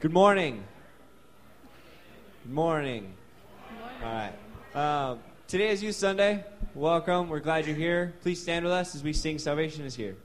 Good 0.00 0.12
morning. 0.12 0.62
Good 2.44 2.52
morning. 2.52 3.14
All 4.00 4.12
right. 4.12 4.32
Um, 4.72 5.18
today 5.48 5.70
is 5.70 5.82
Youth 5.82 5.96
Sunday. 5.96 6.44
Welcome. 6.72 7.28
We're 7.28 7.40
glad 7.40 7.66
you're 7.66 7.74
here. 7.74 8.14
Please 8.22 8.40
stand 8.40 8.64
with 8.64 8.72
us 8.72 8.94
as 8.94 9.02
we 9.02 9.12
sing 9.12 9.40
Salvation 9.40 9.84
is 9.84 9.96
Here. 9.96 10.16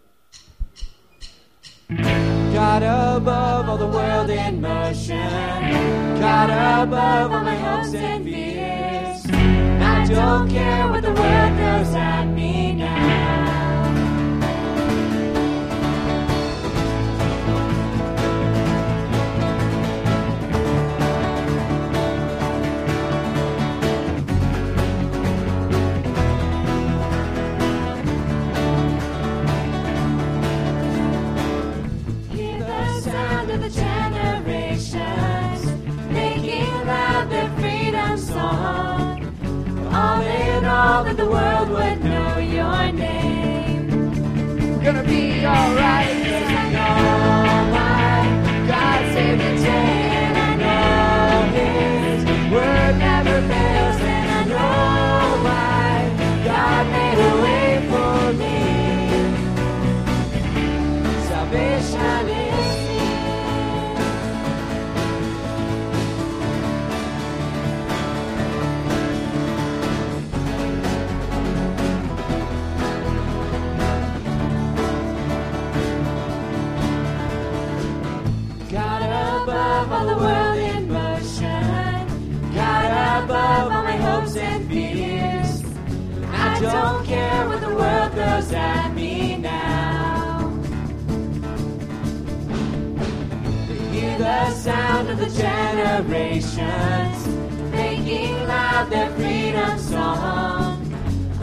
God 1.90 2.84
above 2.84 3.68
all 3.68 3.78
the 3.78 3.88
world 3.88 4.30
in 4.30 4.62
motion. 4.62 5.18
God 6.20 6.52
above 6.52 7.32
all 7.32 7.44
my 7.44 7.56
hopes 7.56 7.96
and 7.96 8.24
fears. 8.24 9.26
I 9.34 10.06
don't 10.08 10.52
care 10.52 10.88
what 10.88 11.02
the 11.02 11.14
world 11.14 11.58
throws 11.58 11.96
at 11.96 12.26
me 12.26 12.74
now. 12.74 13.43
World 41.34 41.70
would 41.76 42.00
know 42.04 42.38
your 42.38 42.92
name. 42.92 43.90
Gonna 44.84 45.04
be 45.04 45.24
alright, 45.46 46.16
'cause 46.24 46.52
I 46.62 46.66
know 46.76 47.23
don't 86.64 87.06
care 87.06 87.48
what 87.48 87.60
the 87.60 87.76
world 87.76 88.12
throws 88.14 88.52
at 88.54 88.94
me 88.94 89.36
now. 89.36 90.50
Hear 93.92 94.18
the 94.18 94.52
sound 94.52 95.10
of 95.10 95.18
the 95.20 95.30
generations 95.30 97.28
making 97.72 98.36
loud 98.48 98.90
their 98.90 99.10
freedom 99.18 99.78
song. 99.78 100.80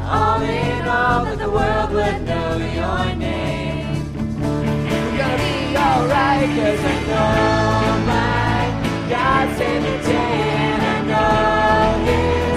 All 0.08 0.40
in 0.42 0.88
all, 0.88 1.24
that 1.26 1.38
the 1.38 1.50
world 1.50 1.90
would 1.92 2.22
know 2.28 2.56
your 2.80 3.14
name. 3.16 4.04
We're 4.40 5.16
gonna 5.20 5.38
be 5.44 5.76
alright, 5.76 6.48
cause 6.58 6.82
I 6.94 6.96
know 7.10 7.30
my 8.12 8.58
God 9.12 9.46
saved 9.58 9.84
the 9.84 9.96
day, 10.08 10.40
and 10.72 10.82
I 10.82 10.98
know 11.10 12.04
His 12.08 12.49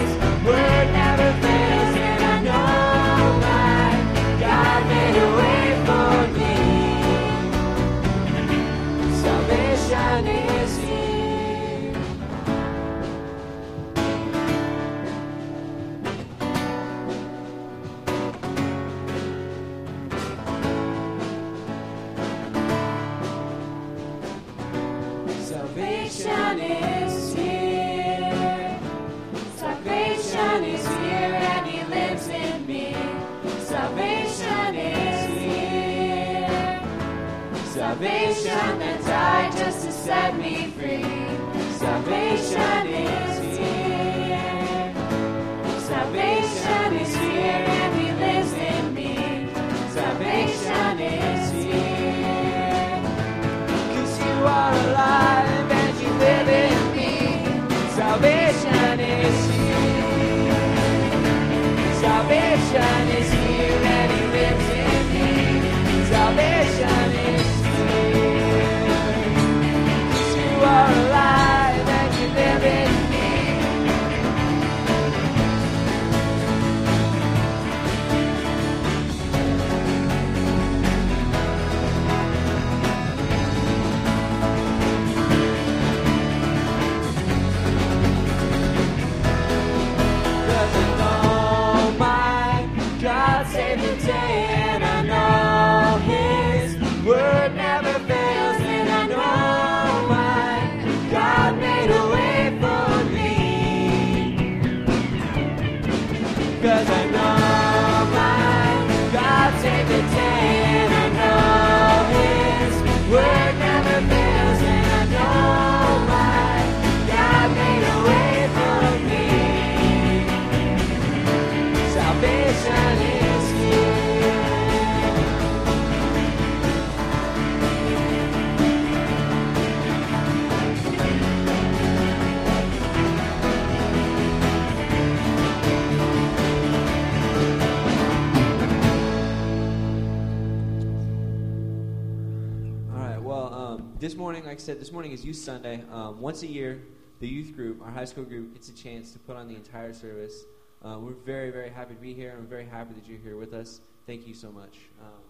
like 144.53 144.59
said, 144.59 144.79
this 144.79 144.91
morning 144.91 145.13
is 145.13 145.25
Youth 145.25 145.37
Sunday. 145.37 145.81
Um, 145.91 146.21
once 146.21 146.43
a 146.43 146.47
year, 146.47 146.79
the 147.19 147.27
youth 147.27 147.55
group, 147.55 147.81
our 147.81 147.89
high 147.89 148.05
school 148.05 148.23
group, 148.23 148.53
gets 148.53 148.69
a 148.69 148.75
chance 148.75 149.09
to 149.09 149.17
put 149.17 149.35
on 149.35 149.47
the 149.47 149.55
entire 149.55 149.93
service. 149.93 150.43
Uh, 150.85 150.99
we're 150.99 151.13
very, 151.25 151.49
very 151.49 151.71
happy 151.71 151.95
to 151.95 151.99
be 151.99 152.13
here. 152.13 152.29
And 152.29 152.37
I'm 152.37 152.45
very 152.45 152.65
happy 152.65 152.93
that 152.93 153.07
you're 153.07 153.17
here 153.17 153.35
with 153.35 153.51
us. 153.51 153.81
Thank 154.05 154.27
you 154.27 154.35
so 154.35 154.51
much. 154.51 154.77
Um, 155.01 155.23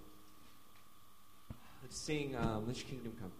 let's 1.84 1.98
sing 1.98 2.36
um, 2.36 2.68
"Let 2.68 2.76
Kingdom 2.76 3.14
Come." 3.18 3.32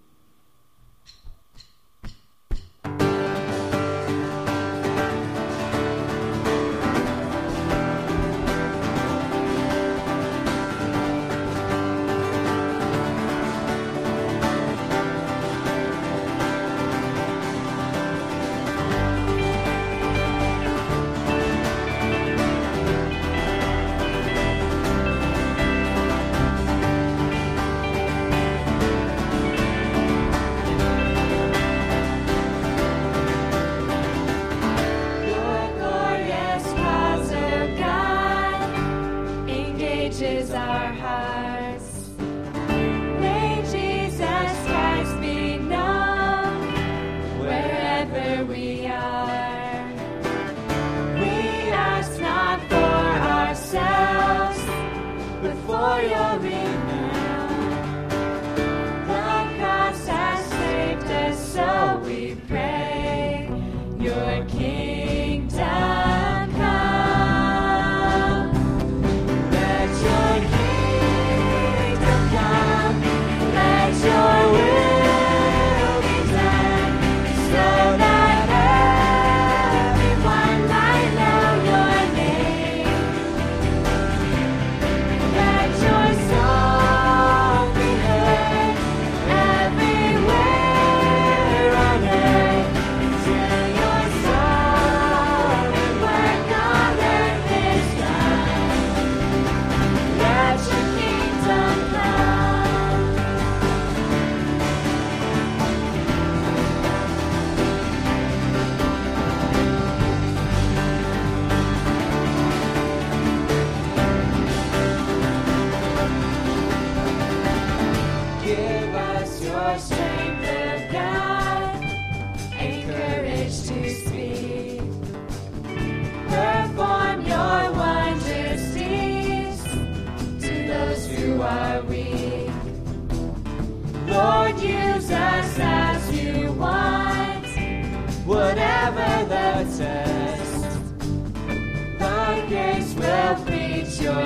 So 144.14 144.26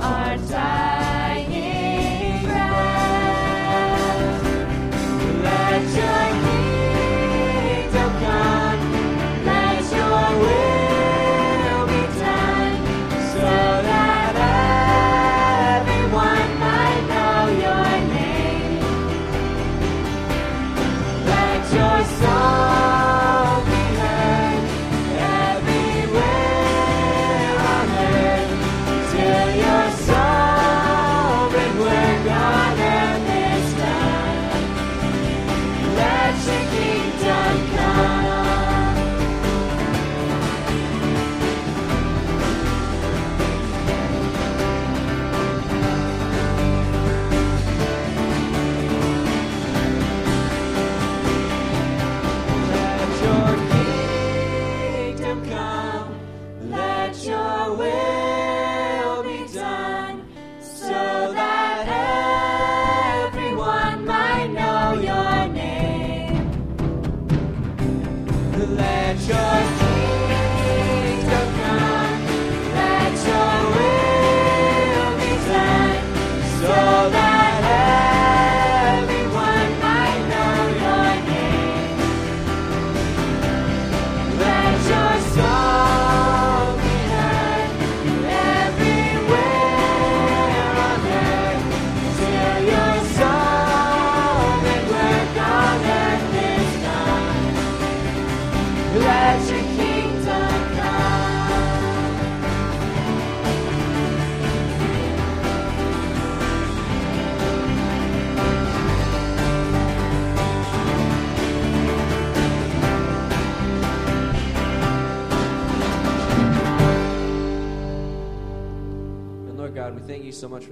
our 0.00 0.36
for 0.38 0.95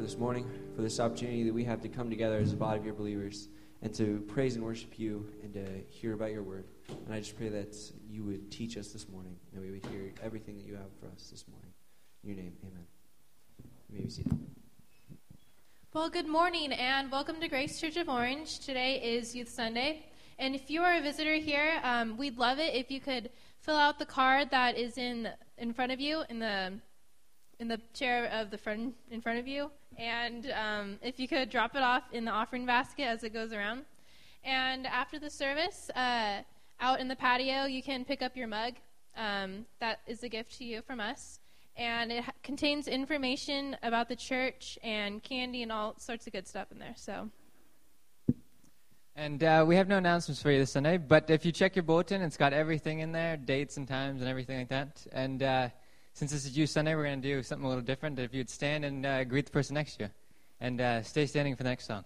this 0.04 0.18
morning, 0.18 0.46
for 0.76 0.82
this 0.82 1.00
opportunity 1.00 1.44
that 1.44 1.54
we 1.54 1.64
have 1.64 1.80
to 1.80 1.88
come 1.88 2.10
together 2.10 2.36
as 2.36 2.52
a 2.52 2.56
body 2.56 2.78
of 2.78 2.84
your 2.84 2.92
believers 2.92 3.48
and 3.80 3.94
to 3.94 4.22
praise 4.28 4.54
and 4.54 4.62
worship 4.62 4.98
you 4.98 5.26
and 5.42 5.54
to 5.54 5.64
hear 5.88 6.12
about 6.12 6.30
your 6.30 6.42
word. 6.42 6.66
And 7.06 7.14
I 7.14 7.20
just 7.20 7.38
pray 7.38 7.48
that 7.48 7.74
you 8.06 8.22
would 8.22 8.50
teach 8.50 8.76
us 8.76 8.88
this 8.88 9.08
morning, 9.08 9.34
and 9.54 9.62
we 9.62 9.70
would 9.70 9.86
hear 9.86 10.12
everything 10.22 10.58
that 10.58 10.66
you 10.66 10.74
have 10.74 10.92
for 11.00 11.06
us 11.06 11.30
this 11.30 11.46
morning. 11.48 11.70
In 12.22 12.28
your 12.28 12.36
name, 12.36 12.52
amen. 12.62 12.86
You 13.88 13.98
may 13.98 14.04
be 14.04 14.10
seated. 14.10 14.38
Well, 15.94 16.10
good 16.10 16.28
morning 16.28 16.72
and 16.72 17.10
welcome 17.10 17.40
to 17.40 17.48
Grace 17.48 17.80
Church 17.80 17.96
of 17.96 18.10
Orange. 18.10 18.58
Today 18.58 19.00
is 19.02 19.34
Youth 19.34 19.48
Sunday. 19.48 20.04
And 20.38 20.54
if 20.54 20.68
you 20.68 20.82
are 20.82 20.98
a 20.98 21.00
visitor 21.00 21.36
here, 21.36 21.80
um, 21.82 22.18
we'd 22.18 22.36
love 22.36 22.58
it 22.58 22.74
if 22.74 22.90
you 22.90 23.00
could 23.00 23.30
fill 23.60 23.76
out 23.76 23.98
the 23.98 24.04
card 24.04 24.50
that 24.50 24.76
is 24.76 24.98
in 24.98 25.30
in 25.56 25.72
front 25.72 25.92
of 25.92 25.98
you 25.98 26.24
in 26.28 26.40
the 26.40 26.74
in 27.58 27.68
the 27.68 27.80
chair 27.92 28.26
of 28.26 28.50
the 28.50 28.58
front 28.58 28.94
in 29.10 29.20
front 29.20 29.38
of 29.38 29.46
you, 29.46 29.70
and 29.98 30.50
um, 30.52 30.98
if 31.02 31.18
you 31.18 31.28
could 31.28 31.50
drop 31.50 31.76
it 31.76 31.82
off 31.82 32.02
in 32.12 32.24
the 32.24 32.30
offering 32.30 32.66
basket 32.66 33.04
as 33.04 33.24
it 33.24 33.32
goes 33.32 33.52
around. 33.52 33.84
And 34.44 34.86
after 34.86 35.18
the 35.18 35.30
service, 35.30 35.90
uh, 35.96 36.42
out 36.80 37.00
in 37.00 37.08
the 37.08 37.16
patio, 37.16 37.64
you 37.64 37.82
can 37.82 38.04
pick 38.04 38.20
up 38.20 38.36
your 38.36 38.46
mug. 38.46 38.74
Um, 39.16 39.64
that 39.80 40.00
is 40.06 40.22
a 40.22 40.28
gift 40.28 40.58
to 40.58 40.64
you 40.64 40.82
from 40.82 41.00
us, 41.00 41.38
and 41.76 42.10
it 42.10 42.24
ha- 42.24 42.32
contains 42.42 42.88
information 42.88 43.76
about 43.82 44.08
the 44.08 44.16
church 44.16 44.78
and 44.82 45.22
candy 45.22 45.62
and 45.62 45.70
all 45.70 45.94
sorts 45.98 46.26
of 46.26 46.32
good 46.32 46.46
stuff 46.46 46.72
in 46.72 46.78
there. 46.78 46.94
So. 46.96 47.30
And 49.16 49.44
uh, 49.44 49.64
we 49.66 49.76
have 49.76 49.86
no 49.86 49.98
announcements 49.98 50.42
for 50.42 50.50
you 50.50 50.58
this 50.58 50.72
Sunday, 50.72 50.98
but 50.98 51.30
if 51.30 51.46
you 51.46 51.52
check 51.52 51.76
your 51.76 51.84
bulletin, 51.84 52.20
it's 52.20 52.36
got 52.36 52.52
everything 52.52 52.98
in 52.98 53.12
there, 53.12 53.36
dates 53.36 53.76
and 53.76 53.86
times 53.86 54.20
and 54.20 54.28
everything 54.28 54.58
like 54.58 54.68
that. 54.70 55.06
And 55.12 55.40
uh, 55.40 55.68
since 56.14 56.30
this 56.30 56.46
is 56.46 56.56
Youth 56.56 56.70
Sunday, 56.70 56.94
we're 56.94 57.04
going 57.04 57.20
to 57.20 57.28
do 57.28 57.42
something 57.42 57.66
a 57.66 57.68
little 57.68 57.82
different. 57.82 58.20
If 58.20 58.32
you'd 58.32 58.48
stand 58.48 58.84
and 58.84 59.04
uh, 59.04 59.24
greet 59.24 59.46
the 59.46 59.50
person 59.50 59.74
next 59.74 59.96
to 59.96 60.04
you, 60.04 60.10
and 60.60 60.80
uh, 60.80 61.02
stay 61.02 61.26
standing 61.26 61.56
for 61.56 61.64
the 61.64 61.68
next 61.68 61.86
song. 61.86 62.04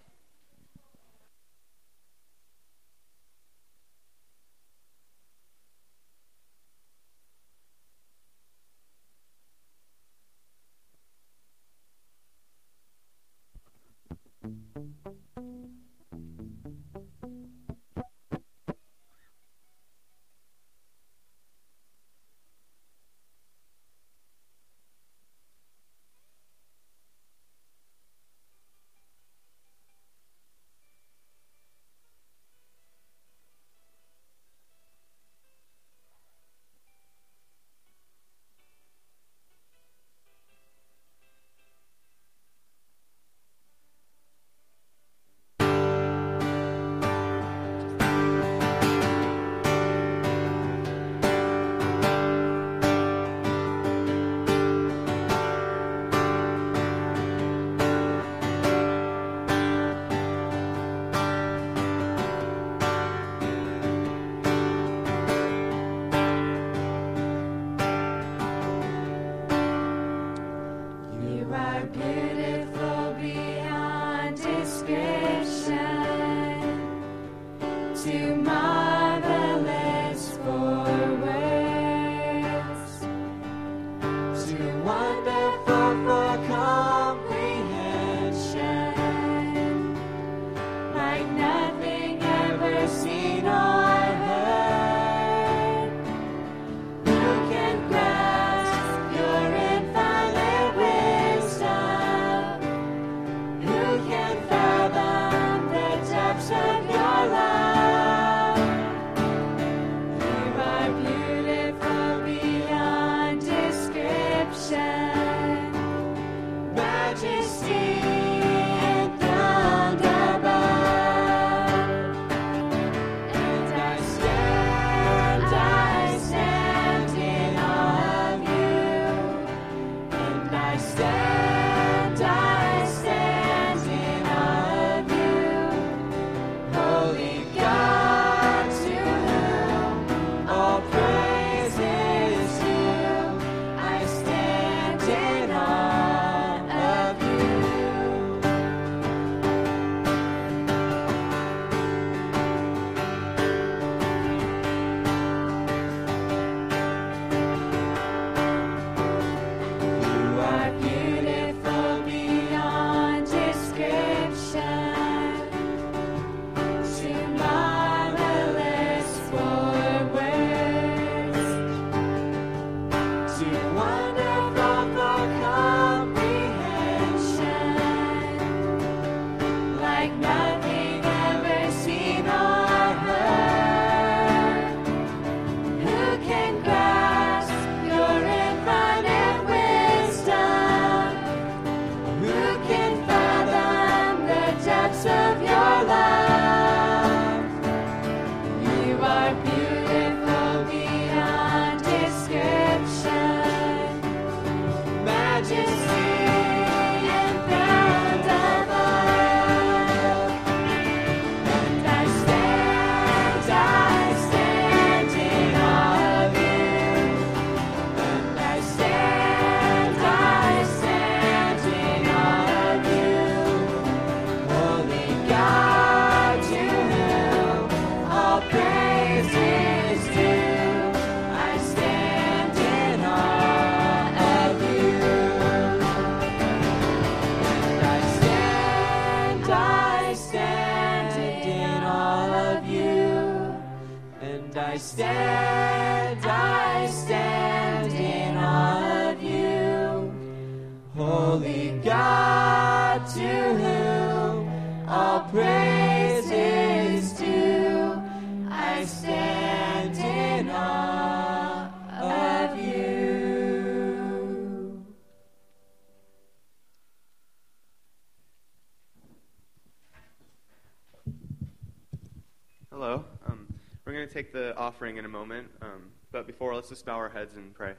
Offering 274.79 274.95
in 274.95 275.03
a 275.03 275.09
moment, 275.09 275.45
um, 275.61 275.91
but 276.09 276.25
before, 276.25 276.55
let's 276.55 276.69
just 276.69 276.85
bow 276.85 276.95
our 276.95 277.09
heads 277.09 277.35
and 277.35 277.53
pray. 277.53 277.73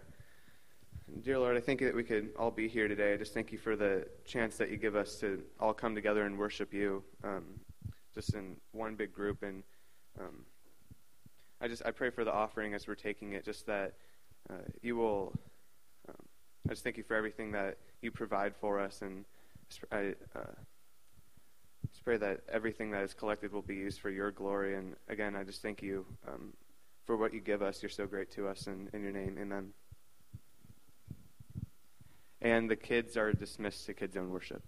Dear 1.22 1.38
Lord, 1.38 1.56
I 1.56 1.60
think 1.60 1.80
that 1.80 1.96
we 1.96 2.04
could 2.04 2.28
all 2.38 2.50
be 2.50 2.68
here 2.68 2.88
today. 2.88 3.14
I 3.14 3.16
just 3.16 3.32
thank 3.32 3.50
you 3.52 3.56
for 3.56 3.74
the 3.74 4.06
chance 4.26 4.58
that 4.58 4.70
you 4.70 4.76
give 4.76 4.94
us 4.94 5.16
to 5.20 5.42
all 5.58 5.72
come 5.72 5.94
together 5.94 6.26
and 6.26 6.38
worship 6.38 6.74
you, 6.74 7.02
um, 7.24 7.44
just 8.14 8.34
in 8.34 8.54
one 8.72 8.96
big 8.96 9.14
group. 9.14 9.42
And 9.42 9.62
um, 10.20 10.44
I 11.58 11.68
just 11.68 11.82
I 11.86 11.90
pray 11.90 12.10
for 12.10 12.22
the 12.22 12.34
offering 12.34 12.74
as 12.74 12.86
we're 12.86 12.96
taking 12.96 13.32
it, 13.32 13.46
just 13.46 13.64
that 13.64 13.94
uh, 14.50 14.56
you 14.82 14.96
will. 14.96 15.32
Um, 16.06 16.26
I 16.68 16.72
just 16.72 16.84
thank 16.84 16.98
you 16.98 17.02
for 17.02 17.14
everything 17.14 17.50
that 17.52 17.78
you 18.02 18.10
provide 18.10 18.54
for 18.54 18.78
us, 18.78 19.00
and 19.00 19.24
I. 19.90 20.16
Uh, 20.36 20.52
just 21.92 22.04
pray 22.04 22.18
that 22.18 22.42
everything 22.52 22.90
that 22.90 23.02
is 23.02 23.14
collected 23.14 23.52
will 23.52 23.62
be 23.62 23.74
used 23.74 24.00
for 24.00 24.10
your 24.10 24.30
glory. 24.30 24.76
And 24.76 24.94
again, 25.08 25.34
I 25.34 25.42
just 25.42 25.60
thank 25.60 25.82
you 25.82 26.06
um, 26.28 26.52
for 27.04 27.16
what 27.16 27.32
you 27.34 27.40
give 27.40 27.62
us. 27.62 27.82
You're 27.82 27.90
so 27.90 28.06
great 28.06 28.30
to 28.32 28.48
us. 28.48 28.66
And 28.66 28.88
in 28.92 29.02
your 29.02 29.12
name, 29.12 29.36
amen. 29.40 29.72
And 32.42 32.70
the 32.70 32.76
kids 32.76 33.16
are 33.16 33.32
dismissed 33.32 33.86
to 33.86 33.94
Kids 33.94 34.16
own 34.16 34.30
Worship. 34.30 34.62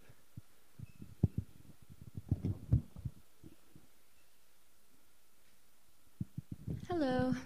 Hello. 6.88 7.34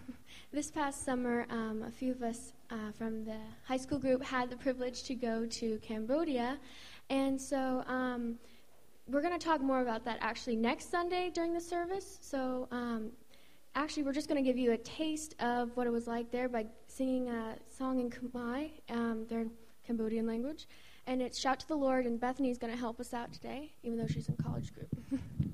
This 0.52 0.70
past 0.70 1.04
summer, 1.04 1.44
um, 1.50 1.84
a 1.86 1.90
few 1.90 2.12
of 2.12 2.22
us 2.22 2.52
uh, 2.70 2.90
from 2.96 3.26
the 3.26 3.36
high 3.64 3.76
school 3.76 3.98
group 3.98 4.22
had 4.22 4.48
the 4.48 4.56
privilege 4.56 5.02
to 5.02 5.14
go 5.14 5.44
to 5.44 5.78
Cambodia. 5.82 6.56
And 7.10 7.38
so 7.38 7.84
um, 7.86 8.38
we're 9.06 9.20
going 9.20 9.38
to 9.38 9.44
talk 9.44 9.60
more 9.60 9.82
about 9.82 10.02
that 10.06 10.16
actually 10.22 10.56
next 10.56 10.90
Sunday 10.90 11.30
during 11.34 11.52
the 11.52 11.60
service. 11.60 12.18
So 12.22 12.68
um, 12.70 13.10
actually, 13.76 14.02
we're 14.02 14.12
just 14.12 14.28
going 14.28 14.42
to 14.42 14.46
give 14.46 14.58
you 14.58 14.72
a 14.72 14.78
taste 14.78 15.34
of 15.38 15.76
what 15.76 15.86
it 15.86 15.90
was 15.90 16.06
like 16.06 16.32
there 16.32 16.48
by 16.48 16.66
singing 16.88 17.28
a 17.28 17.56
song 17.68 18.00
in 18.00 18.10
Khmer, 18.10 18.70
um, 18.90 19.26
their 19.28 19.46
Cambodian 19.86 20.26
language. 20.26 20.66
And 21.06 21.22
it's 21.22 21.38
Shout 21.38 21.60
to 21.60 21.68
the 21.68 21.76
Lord, 21.76 22.06
and 22.06 22.18
Bethany's 22.18 22.58
going 22.58 22.72
to 22.72 22.78
help 22.78 22.98
us 22.98 23.14
out 23.14 23.32
today, 23.32 23.74
even 23.84 23.98
though 23.98 24.08
she's 24.08 24.28
in 24.28 24.36
college 24.36 24.72
group. 24.74 24.88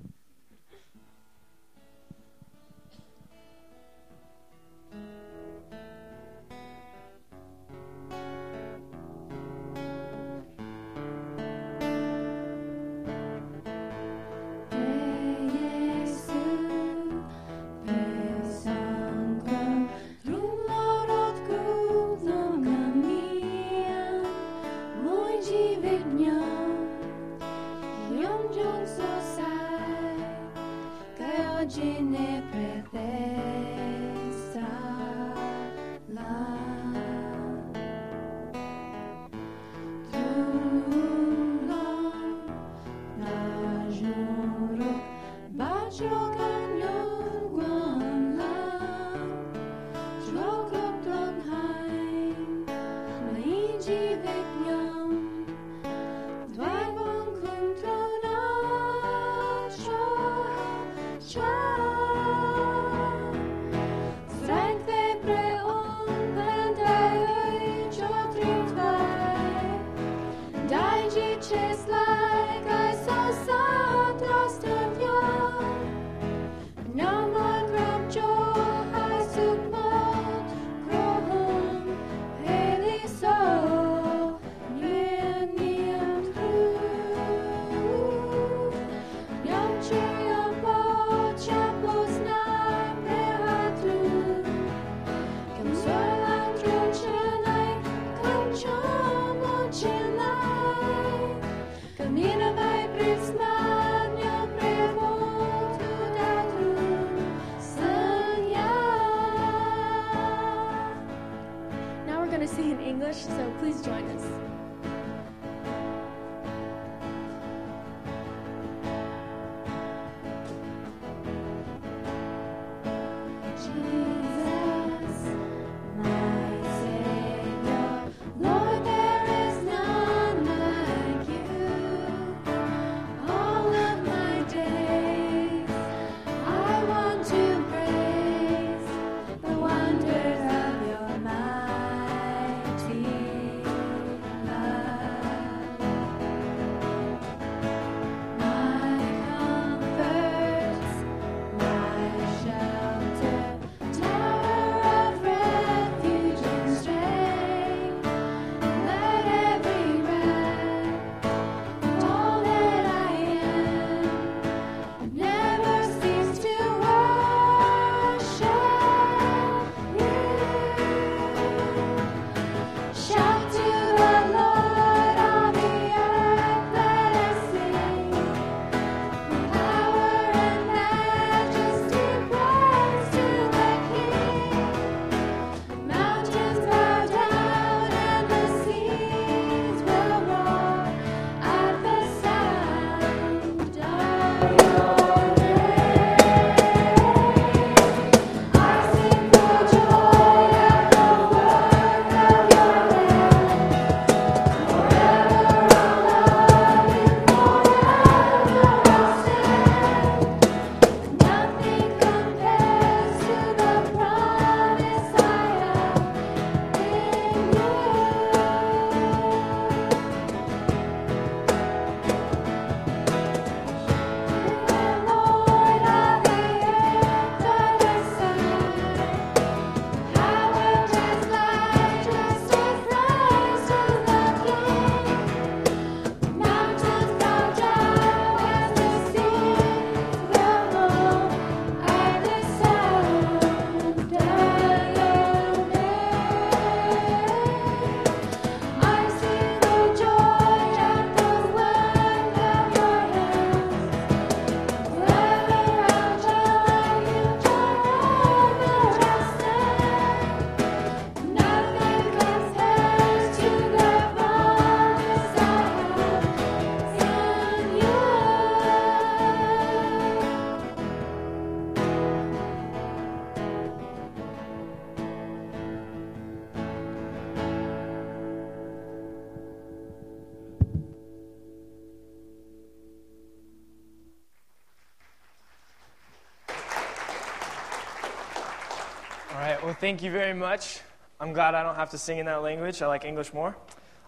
thank 289.82 290.00
you 290.00 290.12
very 290.12 290.32
much. 290.32 290.78
I'm 291.18 291.32
glad 291.32 291.56
I 291.56 291.64
don't 291.64 291.74
have 291.74 291.90
to 291.90 291.98
sing 291.98 292.18
in 292.18 292.26
that 292.26 292.40
language. 292.40 292.80
I 292.82 292.86
like 292.86 293.04
English 293.04 293.34
more. 293.34 293.56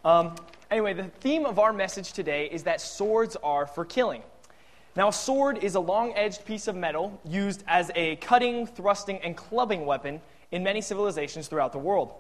Um, 0.04 0.36
anyway, 0.70 0.92
the 0.92 1.02
theme 1.02 1.44
of 1.46 1.58
our 1.58 1.72
message 1.72 2.12
today 2.12 2.46
is 2.46 2.62
that 2.62 2.80
swords 2.80 3.34
are 3.42 3.66
for 3.66 3.84
killing. 3.84 4.22
Now, 4.94 5.08
a 5.08 5.12
sword 5.12 5.64
is 5.64 5.74
a 5.74 5.80
long 5.80 6.12
edged 6.14 6.44
piece 6.44 6.68
of 6.68 6.76
metal 6.76 7.20
used 7.24 7.64
as 7.66 7.90
a 7.96 8.14
cutting, 8.14 8.68
thrusting, 8.68 9.18
and 9.18 9.36
clubbing 9.36 9.84
weapon 9.84 10.20
in 10.52 10.62
many 10.62 10.80
civilizations 10.80 11.48
throughout 11.48 11.72
the 11.72 11.80
world. 11.80 12.14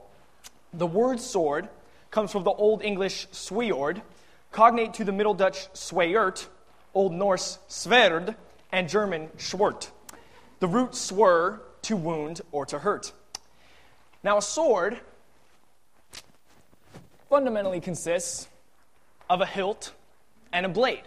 The 0.72 0.88
word 0.88 1.20
sword 1.20 1.68
comes 2.10 2.32
from 2.32 2.42
the 2.42 2.50
Old 2.50 2.82
English 2.82 3.28
sword, 3.30 4.02
cognate 4.50 4.94
to 4.94 5.04
the 5.04 5.12
Middle 5.12 5.34
Dutch 5.34 5.68
sweert, 5.74 6.48
Old 6.92 7.12
Norse 7.12 7.60
sverd, 7.68 8.34
and 8.72 8.88
German 8.88 9.28
schwert. 9.38 9.92
The 10.58 10.66
root 10.66 10.90
swer, 10.96 11.60
to 11.82 11.96
wound 11.96 12.40
or 12.50 12.66
to 12.66 12.80
hurt. 12.80 13.12
Now, 14.24 14.38
a 14.38 14.42
sword 14.42 14.98
fundamentally 17.28 17.80
consists 17.80 18.48
of 19.28 19.42
a 19.42 19.46
hilt 19.46 19.92
and 20.50 20.64
a 20.64 20.68
blade, 20.68 21.02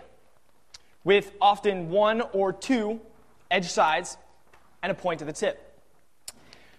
with 1.03 1.31
often 1.41 1.89
one 1.89 2.21
or 2.21 2.53
two 2.53 3.01
edge 3.49 3.69
sides 3.69 4.17
and 4.83 4.91
a 4.91 4.95
point 4.95 5.21
at 5.21 5.27
the 5.27 5.33
tip. 5.33 5.79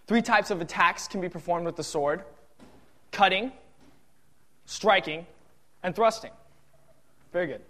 Three 0.07 0.22
types 0.22 0.53
of 0.53 0.61
attacks 0.61 1.09
can 1.09 1.20
be 1.20 1.29
performed 1.29 1.66
with 1.66 1.74
the 1.77 1.85
sword 1.85 2.22
cutting, 3.11 3.51
striking, 4.64 5.27
and 5.83 5.96
thrusting. 5.96 6.31
Very 7.33 7.48
good. 7.48 7.62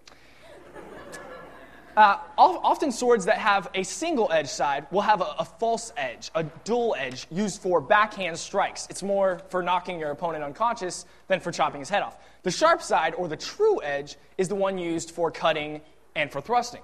Uh, 1.99 2.17
often, 2.37 2.93
swords 2.93 3.25
that 3.25 3.39
have 3.39 3.69
a 3.75 3.83
single 3.83 4.31
edge 4.31 4.47
side 4.47 4.87
will 4.93 5.01
have 5.01 5.21
a, 5.21 5.35
a, 5.41 5.45
false 5.45 5.93
edge, 5.97 6.31
a 6.37 6.45
dual 6.63 6.95
edge, 6.97 7.27
used 7.29 7.61
for 7.61 7.81
backhand 7.81 8.39
strikes. 8.39 8.87
It's 8.89 9.03
more 9.03 9.41
for 9.49 9.65
knocking 9.65 9.99
your 9.99 10.13
opponent 10.13 10.45
unconscious 10.45 11.07
than 11.27 11.41
for 11.41 11.51
chopping 11.51 11.81
his 11.81 11.89
head 11.89 12.05
off. 12.05 12.17
The 12.45 12.53
sharp 12.53 12.83
side, 12.83 13.15
or 13.15 13.27
the 13.27 13.37
true 13.37 13.83
edge, 13.83 14.15
is 14.37 14.47
the 14.47 14.55
one 14.55 14.79
used 14.79 15.11
for 15.11 15.33
cutting 15.33 15.81
and 16.15 16.31
for 16.31 16.41
thrusting. 16.41 16.83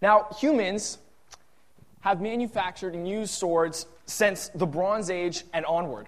Now, 0.00 0.28
humans 0.38 0.98
have 2.02 2.20
manufactured 2.20 2.94
and 2.94 3.08
used 3.08 3.32
swords 3.32 3.86
since 4.06 4.50
the 4.54 4.66
Bronze 4.66 5.10
Age 5.10 5.42
and 5.52 5.66
onward. 5.66 6.06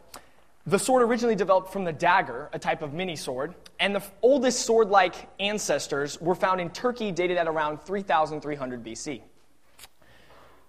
The 0.68 0.78
sword 0.78 1.02
originally 1.02 1.34
developed 1.34 1.72
from 1.72 1.82
the 1.82 1.92
dagger, 1.92 2.48
a 2.52 2.60
type 2.60 2.82
of 2.82 2.92
mini 2.92 3.16
sword, 3.16 3.56
and 3.80 3.94
the 3.94 4.02
oldest 4.22 4.64
sword 4.64 4.88
like 4.88 5.28
ancestors 5.40 6.20
were 6.20 6.34
found 6.34 6.60
in 6.60 6.70
Turkey, 6.70 7.10
dated 7.10 7.36
at 7.36 7.48
around 7.48 7.80
3300 7.82 8.84
BC. 8.84 9.22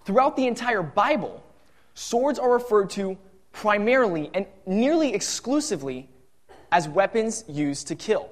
Throughout 0.04 0.36
the 0.36 0.46
entire 0.46 0.82
Bible, 0.82 1.42
swords 1.94 2.38
are 2.38 2.52
referred 2.52 2.90
to 2.90 3.16
primarily 3.52 4.30
and 4.34 4.46
nearly 4.66 5.14
exclusively 5.14 6.08
as 6.72 6.88
weapons 6.88 7.44
used 7.48 7.88
to 7.88 7.94
kill. 7.94 8.28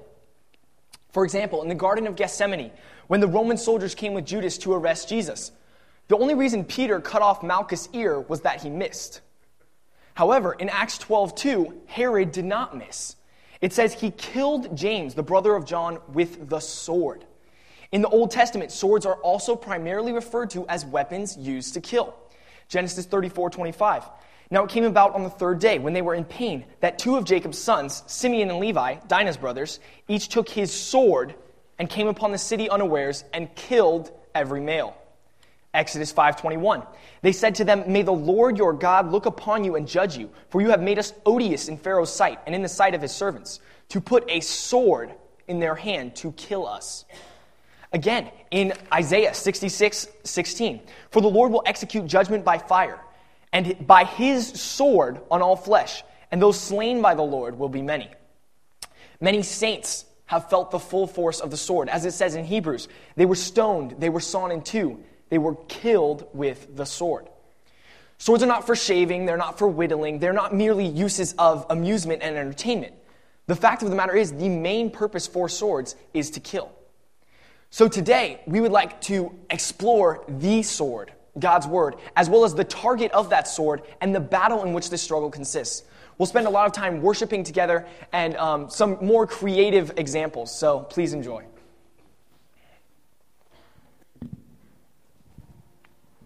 For 1.11 1.23
example, 1.23 1.61
in 1.61 1.69
the 1.69 1.75
Garden 1.75 2.07
of 2.07 2.15
Gethsemane, 2.15 2.71
when 3.07 3.19
the 3.19 3.27
Roman 3.27 3.57
soldiers 3.57 3.95
came 3.95 4.13
with 4.13 4.25
Judas 4.25 4.57
to 4.59 4.73
arrest 4.73 5.07
Jesus, 5.07 5.51
the 6.07 6.17
only 6.17 6.35
reason 6.35 6.65
Peter 6.65 6.99
cut 6.99 7.21
off 7.21 7.43
Malchus' 7.43 7.87
ear 7.93 8.19
was 8.19 8.41
that 8.41 8.61
he 8.61 8.69
missed. 8.69 9.21
However, 10.15 10.53
in 10.53 10.69
Acts 10.69 10.97
12:2, 10.97 11.73
Herod 11.87 12.31
did 12.31 12.45
not 12.45 12.77
miss. 12.77 13.15
It 13.63 13.71
says 13.71 13.93
he 13.93 14.11
killed 14.11 14.75
James, 14.75 15.15
the 15.15 15.23
brother 15.23 15.55
of 15.55 15.63
John, 15.63 15.99
with 16.09 16.49
the 16.49 16.59
sword. 16.59 17.23
In 17.93 18.01
the 18.01 18.09
Old 18.09 18.29
Testament, 18.29 18.73
swords 18.73 19.05
are 19.05 19.15
also 19.15 19.55
primarily 19.55 20.11
referred 20.11 20.49
to 20.49 20.67
as 20.67 20.85
weapons 20.85 21.37
used 21.37 21.73
to 21.75 21.79
kill. 21.79 22.13
Genesis 22.67 23.05
34:25. 23.05 24.03
Now 24.51 24.65
it 24.65 24.69
came 24.69 24.83
about 24.83 25.15
on 25.15 25.23
the 25.23 25.29
third 25.29 25.59
day, 25.59 25.79
when 25.79 25.93
they 25.93 26.01
were 26.01 26.13
in 26.13 26.25
pain, 26.25 26.65
that 26.81 26.99
two 26.99 27.15
of 27.15 27.23
Jacob's 27.23 27.57
sons, 27.57 28.03
Simeon 28.05 28.49
and 28.49 28.59
Levi, 28.59 28.95
Dinah's 29.07 29.37
brothers, 29.37 29.79
each 30.09 30.27
took 30.27 30.49
his 30.49 30.69
sword 30.69 31.33
and 31.79 31.89
came 31.89 32.09
upon 32.09 32.33
the 32.33 32.37
city 32.37 32.69
unawares 32.69 33.23
and 33.31 33.55
killed 33.55 34.11
every 34.35 34.59
male. 34.59 34.93
Exodus 35.73 36.11
5:21. 36.11 36.83
They 37.21 37.31
said 37.31 37.55
to 37.55 37.65
them, 37.65 37.83
"May 37.87 38.03
the 38.03 38.11
Lord 38.11 38.57
your 38.57 38.73
God 38.73 39.11
look 39.11 39.25
upon 39.25 39.63
you 39.63 39.75
and 39.75 39.87
judge 39.87 40.17
you, 40.17 40.29
for 40.49 40.61
you 40.61 40.69
have 40.69 40.81
made 40.81 40.99
us 40.99 41.13
odious 41.25 41.67
in 41.67 41.77
Pharaoh's 41.77 42.13
sight 42.13 42.39
and 42.45 42.53
in 42.53 42.61
the 42.61 42.69
sight 42.69 42.93
of 42.93 43.01
his 43.01 43.11
servants, 43.11 43.59
to 43.89 43.99
put 43.99 44.29
a 44.29 44.39
sword 44.39 45.13
in 45.47 45.59
their 45.59 45.75
hand 45.75 46.15
to 46.17 46.31
kill 46.33 46.67
us." 46.67 47.05
Again, 47.91 48.29
in 48.49 48.73
Isaiah 48.91 49.33
66, 49.33 50.07
16, 50.23 50.81
for 51.11 51.21
the 51.21 51.29
Lord 51.29 51.51
will 51.51 51.63
execute 51.65 52.07
judgment 52.07 52.43
by 52.43 52.57
fire, 52.57 52.99
and 53.51 53.85
by 53.85 54.03
his 54.03 54.47
sword 54.59 55.21
on 55.29 55.41
all 55.41 55.55
flesh, 55.55 56.03
and 56.31 56.41
those 56.41 56.59
slain 56.59 57.01
by 57.01 57.13
the 57.13 57.23
Lord 57.23 57.59
will 57.59 57.69
be 57.69 57.83
many. 57.83 58.09
Many 59.21 59.43
saints 59.43 60.05
have 60.25 60.49
felt 60.49 60.71
the 60.71 60.79
full 60.79 61.05
force 61.05 61.39
of 61.39 61.51
the 61.51 61.57
sword. 61.57 61.87
As 61.89 62.05
it 62.05 62.13
says 62.13 62.33
in 62.35 62.45
Hebrews, 62.45 62.87
they 63.15 63.25
were 63.25 63.35
stoned, 63.35 63.95
they 63.99 64.09
were 64.09 64.19
sawn 64.19 64.51
in 64.51 64.61
two, 64.61 65.03
they 65.33 65.39
were 65.39 65.55
killed 65.67 66.27
with 66.31 66.77
the 66.77 66.85
sword. 66.85 67.27
Swords 68.19 68.43
are 68.43 68.47
not 68.47 68.67
for 68.67 68.75
shaving, 68.75 69.25
they're 69.25 69.35
not 69.35 69.57
for 69.57 69.67
whittling, 69.67 70.19
they're 70.19 70.31
not 70.31 70.53
merely 70.53 70.85
uses 70.85 71.33
of 71.39 71.65
amusement 71.71 72.21
and 72.21 72.37
entertainment. 72.37 72.93
The 73.47 73.55
fact 73.55 73.81
of 73.81 73.89
the 73.89 73.95
matter 73.95 74.15
is, 74.15 74.31
the 74.31 74.47
main 74.47 74.91
purpose 74.91 75.25
for 75.25 75.49
swords 75.49 75.95
is 76.13 76.29
to 76.29 76.39
kill. 76.39 76.71
So 77.71 77.87
today, 77.87 78.41
we 78.45 78.61
would 78.61 78.71
like 78.71 79.01
to 79.01 79.33
explore 79.49 80.23
the 80.27 80.61
sword, 80.61 81.11
God's 81.39 81.65
word, 81.65 81.95
as 82.15 82.29
well 82.29 82.45
as 82.45 82.53
the 82.53 82.63
target 82.63 83.11
of 83.11 83.31
that 83.31 83.47
sword 83.47 83.81
and 84.01 84.13
the 84.13 84.19
battle 84.19 84.63
in 84.63 84.71
which 84.71 84.91
this 84.91 85.01
struggle 85.01 85.31
consists. 85.31 85.81
We'll 86.19 86.27
spend 86.27 86.45
a 86.45 86.51
lot 86.51 86.67
of 86.67 86.73
time 86.73 87.01
worshiping 87.01 87.43
together 87.43 87.87
and 88.11 88.37
um, 88.37 88.69
some 88.69 89.03
more 89.03 89.25
creative 89.25 89.93
examples, 89.97 90.55
so 90.55 90.81
please 90.81 91.11
enjoy. 91.11 91.43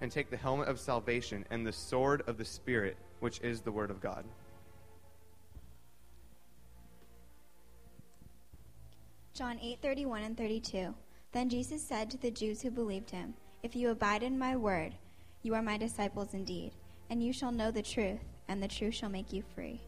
and 0.00 0.10
take 0.10 0.30
the 0.30 0.36
helmet 0.36 0.68
of 0.68 0.80
salvation 0.80 1.44
and 1.50 1.66
the 1.66 1.72
sword 1.72 2.22
of 2.26 2.38
the 2.38 2.44
Spirit 2.44 2.96
which 3.20 3.40
is 3.40 3.60
the 3.60 3.72
Word 3.72 3.90
of 3.90 4.00
God. 4.00 4.24
John 9.34 9.58
8:31 9.58 10.22
and 10.22 10.36
32. 10.36 10.94
Then 11.32 11.48
Jesus 11.48 11.82
said 11.82 12.10
to 12.10 12.18
the 12.18 12.30
Jews 12.30 12.60
who 12.60 12.70
believed 12.70 13.10
him, 13.10 13.34
If 13.62 13.76
you 13.76 13.90
abide 13.90 14.22
in 14.22 14.38
my 14.38 14.56
word, 14.56 14.94
you 15.42 15.54
are 15.54 15.62
my 15.62 15.78
disciples 15.78 16.34
indeed, 16.34 16.72
and 17.08 17.22
you 17.22 17.32
shall 17.32 17.52
know 17.52 17.70
the 17.70 17.82
truth, 17.82 18.20
and 18.48 18.62
the 18.62 18.68
truth 18.68 18.94
shall 18.94 19.08
make 19.08 19.32
you 19.32 19.42
free. 19.54 19.80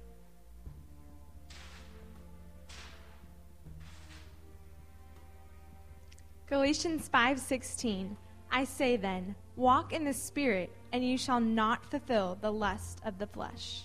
Galatians 6.47 7.09
5:16 7.09 8.17
I 8.51 8.65
say 8.65 8.97
then, 8.97 9.35
walk 9.63 9.93
in 9.93 10.05
the 10.05 10.13
spirit 10.13 10.73
and 10.93 11.07
you 11.07 11.17
shall 11.17 11.39
not 11.39 11.87
fulfill 11.89 12.37
the 12.41 12.51
lust 12.51 13.01
of 13.07 13.17
the 13.19 13.27
flesh. 13.29 13.85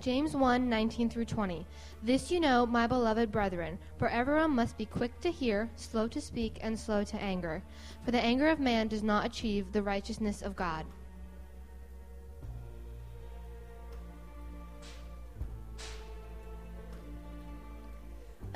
James 0.00 0.36
1 0.36 0.68
19 0.68 1.10
through 1.10 1.24
20. 1.24 1.66
This 2.04 2.30
you 2.30 2.38
know, 2.38 2.64
my 2.64 2.86
beloved 2.86 3.32
brethren, 3.32 3.76
for 3.98 4.08
everyone 4.08 4.52
must 4.52 4.78
be 4.78 4.86
quick 4.86 5.18
to 5.20 5.32
hear, 5.32 5.68
slow 5.74 6.06
to 6.06 6.20
speak, 6.20 6.58
and 6.60 6.78
slow 6.78 7.02
to 7.02 7.20
anger. 7.20 7.60
For 8.04 8.12
the 8.12 8.20
anger 8.24 8.46
of 8.46 8.60
man 8.60 8.86
does 8.86 9.02
not 9.02 9.26
achieve 9.26 9.72
the 9.72 9.82
righteousness 9.82 10.42
of 10.42 10.54
God. 10.54 10.86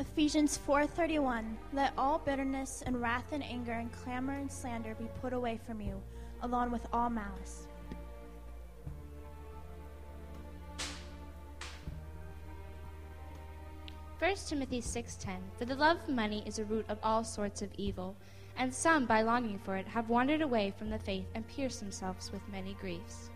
Ephesians 0.02 0.58
4:31 0.66 1.56
Let 1.72 1.92
all 1.96 2.18
bitterness 2.18 2.82
and 2.84 3.00
wrath 3.00 3.30
and 3.30 3.40
anger 3.40 3.70
and 3.70 3.92
clamor 3.92 4.32
and 4.32 4.50
slander 4.50 4.96
be 4.96 5.08
put 5.20 5.32
away 5.32 5.60
from 5.64 5.80
you, 5.80 6.02
along 6.42 6.72
with 6.72 6.84
all 6.92 7.08
malice. 7.08 7.68
First 14.18 14.48
Timothy 14.48 14.80
6:10 14.80 15.38
For 15.56 15.66
the 15.66 15.76
love 15.76 15.98
of 16.02 16.08
money 16.08 16.42
is 16.46 16.58
a 16.58 16.64
root 16.64 16.84
of 16.88 16.98
all 17.04 17.22
sorts 17.22 17.62
of 17.62 17.72
evil, 17.74 18.16
and 18.56 18.74
some, 18.74 19.06
by 19.06 19.22
longing 19.22 19.60
for 19.60 19.76
it, 19.76 19.86
have 19.86 20.08
wandered 20.08 20.42
away 20.42 20.72
from 20.72 20.90
the 20.90 20.98
faith 20.98 21.26
and 21.36 21.46
pierced 21.46 21.78
themselves 21.78 22.32
with 22.32 22.42
many 22.48 22.74
griefs. 22.74 23.30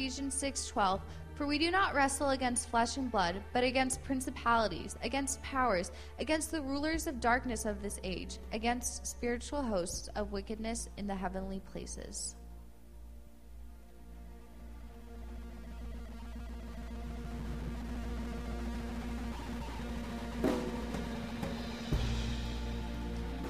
Ephesians 0.00 0.34
6:12 0.34 1.02
For 1.34 1.46
we 1.46 1.58
do 1.58 1.70
not 1.70 1.94
wrestle 1.94 2.30
against 2.30 2.70
flesh 2.70 2.96
and 2.96 3.12
blood, 3.12 3.42
but 3.52 3.62
against 3.62 4.02
principalities, 4.02 4.96
against 5.02 5.42
powers, 5.42 5.92
against 6.18 6.50
the 6.50 6.62
rulers 6.62 7.06
of 7.06 7.20
darkness 7.20 7.66
of 7.66 7.82
this 7.82 8.00
age, 8.02 8.38
against 8.54 9.06
spiritual 9.06 9.62
hosts 9.62 10.08
of 10.16 10.32
wickedness 10.32 10.88
in 10.96 11.06
the 11.06 11.14
heavenly 11.14 11.60
places. 11.70 12.34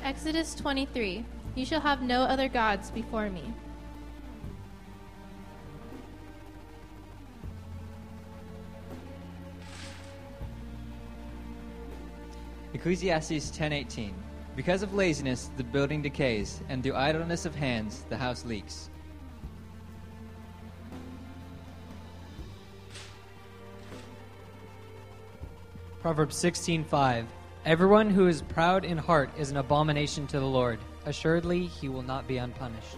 Exodus 0.02 0.56
23 0.56 1.24
You 1.54 1.64
shall 1.64 1.80
have 1.80 2.02
no 2.02 2.22
other 2.22 2.48
gods 2.48 2.90
before 2.90 3.30
me. 3.30 3.54
Ecclesiastes 12.80 13.50
10:18 13.50 14.12
Because 14.56 14.82
of 14.82 14.94
laziness 14.94 15.50
the 15.58 15.62
building 15.62 16.00
decays 16.00 16.62
and 16.70 16.82
through 16.82 16.96
idleness 16.96 17.44
of 17.44 17.54
hands 17.54 18.06
the 18.08 18.16
house 18.16 18.46
leaks. 18.46 18.88
Proverbs 26.00 26.42
16:5 26.42 27.26
Everyone 27.66 28.08
who 28.08 28.28
is 28.28 28.40
proud 28.40 28.86
in 28.86 28.96
heart 28.96 29.28
is 29.36 29.50
an 29.50 29.58
abomination 29.58 30.26
to 30.28 30.40
the 30.40 30.46
Lord. 30.46 30.78
Assuredly, 31.04 31.66
he 31.66 31.90
will 31.90 32.00
not 32.00 32.26
be 32.26 32.38
unpunished. 32.38 32.96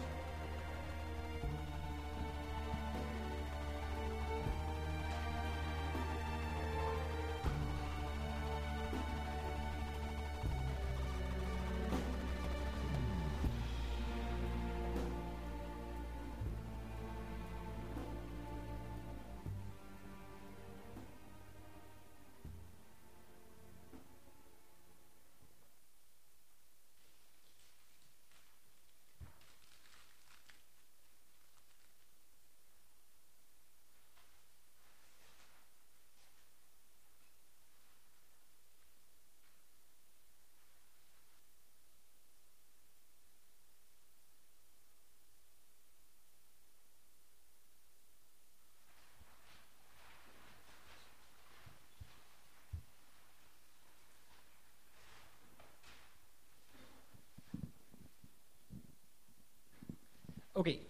Okay. 60.54 60.80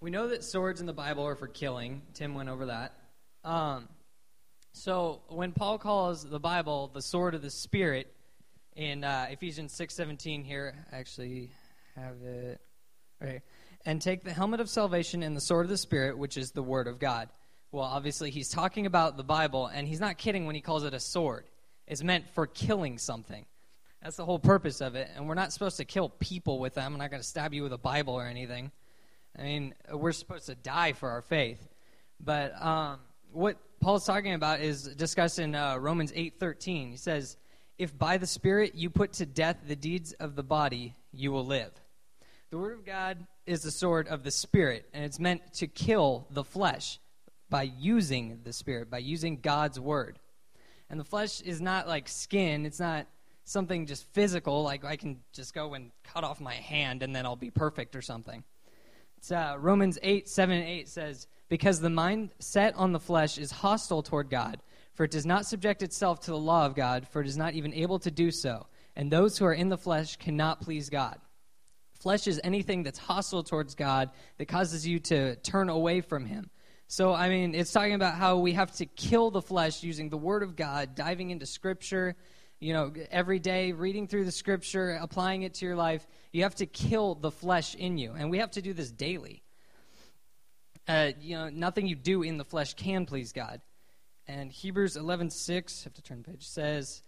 We 0.00 0.10
know 0.10 0.28
that 0.28 0.44
swords 0.44 0.80
in 0.80 0.86
the 0.86 0.92
Bible 0.92 1.26
are 1.26 1.34
for 1.34 1.48
killing. 1.48 2.02
Tim 2.14 2.34
went 2.34 2.48
over 2.48 2.66
that. 2.66 2.94
Um, 3.44 3.88
so 4.72 5.22
when 5.28 5.52
Paul 5.52 5.78
calls 5.78 6.24
the 6.24 6.38
Bible 6.38 6.90
the 6.94 7.02
sword 7.02 7.34
of 7.34 7.42
the 7.42 7.50
Spirit 7.50 8.14
in 8.76 9.02
uh, 9.02 9.26
Ephesians 9.28 9.76
6:17 9.76 10.44
here, 10.44 10.74
I 10.92 10.96
actually 10.96 11.50
have 11.96 12.22
it. 12.22 12.60
Okay. 13.20 13.42
And 13.84 14.00
take 14.00 14.22
the 14.22 14.32
helmet 14.32 14.60
of 14.60 14.70
salvation 14.70 15.22
and 15.22 15.36
the 15.36 15.40
sword 15.40 15.66
of 15.66 15.70
the 15.70 15.76
Spirit, 15.76 16.16
which 16.16 16.36
is 16.36 16.52
the 16.52 16.62
word 16.62 16.86
of 16.86 16.98
God. 16.98 17.28
Well, 17.72 17.84
obviously 17.84 18.30
he's 18.30 18.48
talking 18.48 18.86
about 18.86 19.16
the 19.16 19.24
Bible, 19.24 19.66
and 19.66 19.86
he's 19.86 20.00
not 20.00 20.16
kidding 20.16 20.46
when 20.46 20.54
he 20.54 20.60
calls 20.60 20.84
it 20.84 20.94
a 20.94 21.00
sword. 21.00 21.44
It's 21.86 22.02
meant 22.02 22.28
for 22.30 22.46
killing 22.46 22.98
something. 22.98 23.44
That's 24.02 24.16
the 24.16 24.24
whole 24.24 24.38
purpose 24.38 24.80
of 24.80 24.94
it. 24.94 25.10
And 25.14 25.28
we're 25.28 25.34
not 25.34 25.52
supposed 25.52 25.76
to 25.76 25.84
kill 25.84 26.08
people 26.08 26.58
with 26.58 26.74
them. 26.74 26.92
I'm 26.92 26.98
not 26.98 27.10
going 27.10 27.22
to 27.22 27.28
stab 27.28 27.52
you 27.52 27.62
with 27.62 27.72
a 27.72 27.78
Bible 27.78 28.14
or 28.14 28.26
anything. 28.26 28.72
I 29.38 29.42
mean, 29.42 29.74
we're 29.92 30.12
supposed 30.12 30.46
to 30.46 30.54
die 30.54 30.92
for 30.92 31.10
our 31.10 31.22
faith. 31.22 31.68
But 32.18 32.60
um, 32.62 33.00
what 33.32 33.58
Paul's 33.80 34.04
talking 34.04 34.34
about 34.34 34.60
is 34.60 34.84
discussed 34.84 35.38
in 35.38 35.54
uh, 35.54 35.76
Romans 35.78 36.12
8:13. 36.12 36.90
He 36.90 36.96
says, 36.96 37.36
"If 37.78 37.96
by 37.96 38.18
the 38.18 38.26
Spirit 38.26 38.74
you 38.74 38.90
put 38.90 39.14
to 39.14 39.26
death 39.26 39.58
the 39.66 39.76
deeds 39.76 40.12
of 40.14 40.36
the 40.36 40.42
body, 40.42 40.96
you 41.12 41.32
will 41.32 41.46
live." 41.46 41.72
The 42.50 42.58
Word 42.58 42.78
of 42.78 42.84
God 42.84 43.26
is 43.46 43.62
the 43.62 43.70
sword 43.70 44.08
of 44.08 44.24
the 44.24 44.30
Spirit, 44.30 44.88
and 44.92 45.04
it's 45.04 45.20
meant 45.20 45.54
to 45.54 45.66
kill 45.66 46.26
the 46.30 46.44
flesh 46.44 46.98
by 47.48 47.62
using 47.62 48.40
the 48.44 48.52
Spirit, 48.52 48.90
by 48.90 48.98
using 48.98 49.40
God's 49.40 49.78
Word. 49.78 50.18
And 50.90 50.98
the 50.98 51.04
flesh 51.04 51.40
is 51.40 51.60
not 51.60 51.88
like 51.88 52.08
skin; 52.08 52.66
it's 52.66 52.80
not 52.80 53.06
something 53.50 53.86
just 53.86 54.04
physical, 54.12 54.62
like 54.62 54.84
I 54.84 54.96
can 54.96 55.18
just 55.32 55.54
go 55.54 55.74
and 55.74 55.90
cut 56.04 56.24
off 56.24 56.40
my 56.40 56.54
hand 56.54 57.02
and 57.02 57.14
then 57.14 57.26
I'll 57.26 57.36
be 57.36 57.50
perfect 57.50 57.96
or 57.96 58.02
something. 58.02 58.44
Uh, 59.30 59.56
Romans 59.58 59.98
8, 60.02 60.28
7 60.28 60.56
and 60.56 60.66
8 60.66 60.88
says, 60.88 61.26
Because 61.48 61.80
the 61.80 61.90
mind 61.90 62.30
set 62.38 62.74
on 62.76 62.92
the 62.92 63.00
flesh 63.00 63.38
is 63.38 63.50
hostile 63.50 64.02
toward 64.02 64.30
God, 64.30 64.62
for 64.94 65.04
it 65.04 65.10
does 65.10 65.26
not 65.26 65.46
subject 65.46 65.82
itself 65.82 66.20
to 66.20 66.30
the 66.30 66.38
law 66.38 66.64
of 66.64 66.74
God, 66.74 67.06
for 67.08 67.20
it 67.20 67.26
is 67.26 67.36
not 67.36 67.54
even 67.54 67.74
able 67.74 67.98
to 67.98 68.10
do 68.10 68.30
so. 68.30 68.66
And 68.96 69.10
those 69.10 69.36
who 69.36 69.44
are 69.44 69.52
in 69.52 69.68
the 69.68 69.76
flesh 69.76 70.16
cannot 70.16 70.60
please 70.60 70.88
God. 70.88 71.18
Flesh 72.00 72.26
is 72.26 72.40
anything 72.42 72.82
that's 72.82 72.98
hostile 72.98 73.42
towards 73.42 73.74
God 73.74 74.10
that 74.38 74.46
causes 74.46 74.86
you 74.86 75.00
to 75.00 75.36
turn 75.36 75.68
away 75.68 76.00
from 76.00 76.24
Him. 76.24 76.50
So, 76.86 77.12
I 77.12 77.28
mean, 77.28 77.54
it's 77.54 77.72
talking 77.72 77.94
about 77.94 78.14
how 78.14 78.38
we 78.38 78.54
have 78.54 78.72
to 78.76 78.86
kill 78.86 79.30
the 79.30 79.42
flesh 79.42 79.82
using 79.82 80.08
the 80.08 80.16
Word 80.16 80.42
of 80.42 80.56
God, 80.56 80.94
diving 80.94 81.30
into 81.30 81.46
Scripture, 81.46 82.16
you 82.60 82.74
know, 82.74 82.92
every 83.10 83.38
day, 83.38 83.72
reading 83.72 84.06
through 84.06 84.26
the 84.26 84.32
scripture, 84.32 84.98
applying 85.00 85.42
it 85.42 85.54
to 85.54 85.64
your 85.64 85.76
life, 85.76 86.06
you 86.30 86.42
have 86.42 86.54
to 86.56 86.66
kill 86.66 87.14
the 87.14 87.30
flesh 87.30 87.74
in 87.74 87.96
you. 87.96 88.12
And 88.12 88.30
we 88.30 88.38
have 88.38 88.50
to 88.52 88.62
do 88.62 88.74
this 88.74 88.90
daily. 88.90 89.42
Uh, 90.86 91.12
you 91.20 91.36
know, 91.36 91.48
nothing 91.48 91.86
you 91.86 91.96
do 91.96 92.22
in 92.22 92.36
the 92.36 92.44
flesh 92.44 92.74
can 92.74 93.06
please 93.06 93.32
God. 93.32 93.62
And 94.28 94.52
Hebrews 94.52 94.96
11:6, 94.96 95.84
have 95.84 95.94
to 95.94 96.02
turn 96.02 96.22
page, 96.22 96.46
says, 96.46 97.02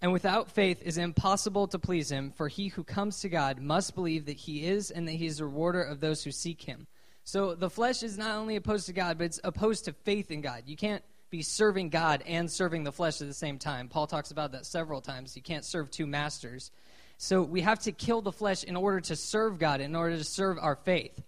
"And 0.00 0.10
without 0.10 0.50
faith 0.50 0.80
is 0.82 0.96
impossible 0.96 1.68
to 1.68 1.78
please 1.78 2.10
him, 2.10 2.32
for 2.32 2.48
he 2.48 2.68
who 2.68 2.82
comes 2.82 3.20
to 3.20 3.28
God 3.28 3.60
must 3.60 3.94
believe 3.94 4.24
that 4.24 4.38
he 4.38 4.64
is 4.64 4.90
and 4.90 5.06
that 5.06 5.12
he 5.12 5.26
is 5.26 5.38
a 5.38 5.44
rewarder 5.44 5.82
of 5.82 6.00
those 6.00 6.24
who 6.24 6.32
seek 6.32 6.62
him." 6.62 6.86
So 7.24 7.54
the 7.54 7.68
flesh 7.68 8.02
is 8.02 8.16
not 8.16 8.36
only 8.36 8.56
opposed 8.56 8.86
to 8.86 8.94
God, 8.94 9.18
but 9.18 9.24
it's 9.24 9.40
opposed 9.44 9.84
to 9.84 9.92
faith 9.92 10.30
in 10.30 10.40
God. 10.40 10.62
You 10.66 10.76
can't 10.76 11.04
be 11.30 11.42
serving 11.42 11.90
God 11.90 12.22
and 12.26 12.50
serving 12.50 12.84
the 12.84 12.92
flesh 12.92 13.20
at 13.20 13.28
the 13.28 13.34
same 13.34 13.58
time. 13.58 13.88
Paul 13.88 14.06
talks 14.06 14.30
about 14.30 14.52
that 14.52 14.66
several 14.66 15.00
times. 15.00 15.36
You 15.36 15.42
can't 15.42 15.64
serve 15.64 15.90
two 15.90 16.06
masters. 16.06 16.70
So 17.18 17.42
we 17.42 17.62
have 17.62 17.80
to 17.80 17.92
kill 17.92 18.22
the 18.22 18.32
flesh 18.32 18.64
in 18.64 18.76
order 18.76 19.00
to 19.00 19.16
serve 19.16 19.58
God, 19.58 19.80
in 19.80 19.94
order 19.96 20.16
to 20.16 20.24
serve 20.24 20.56
our 20.60 20.76
faith. 20.76 21.20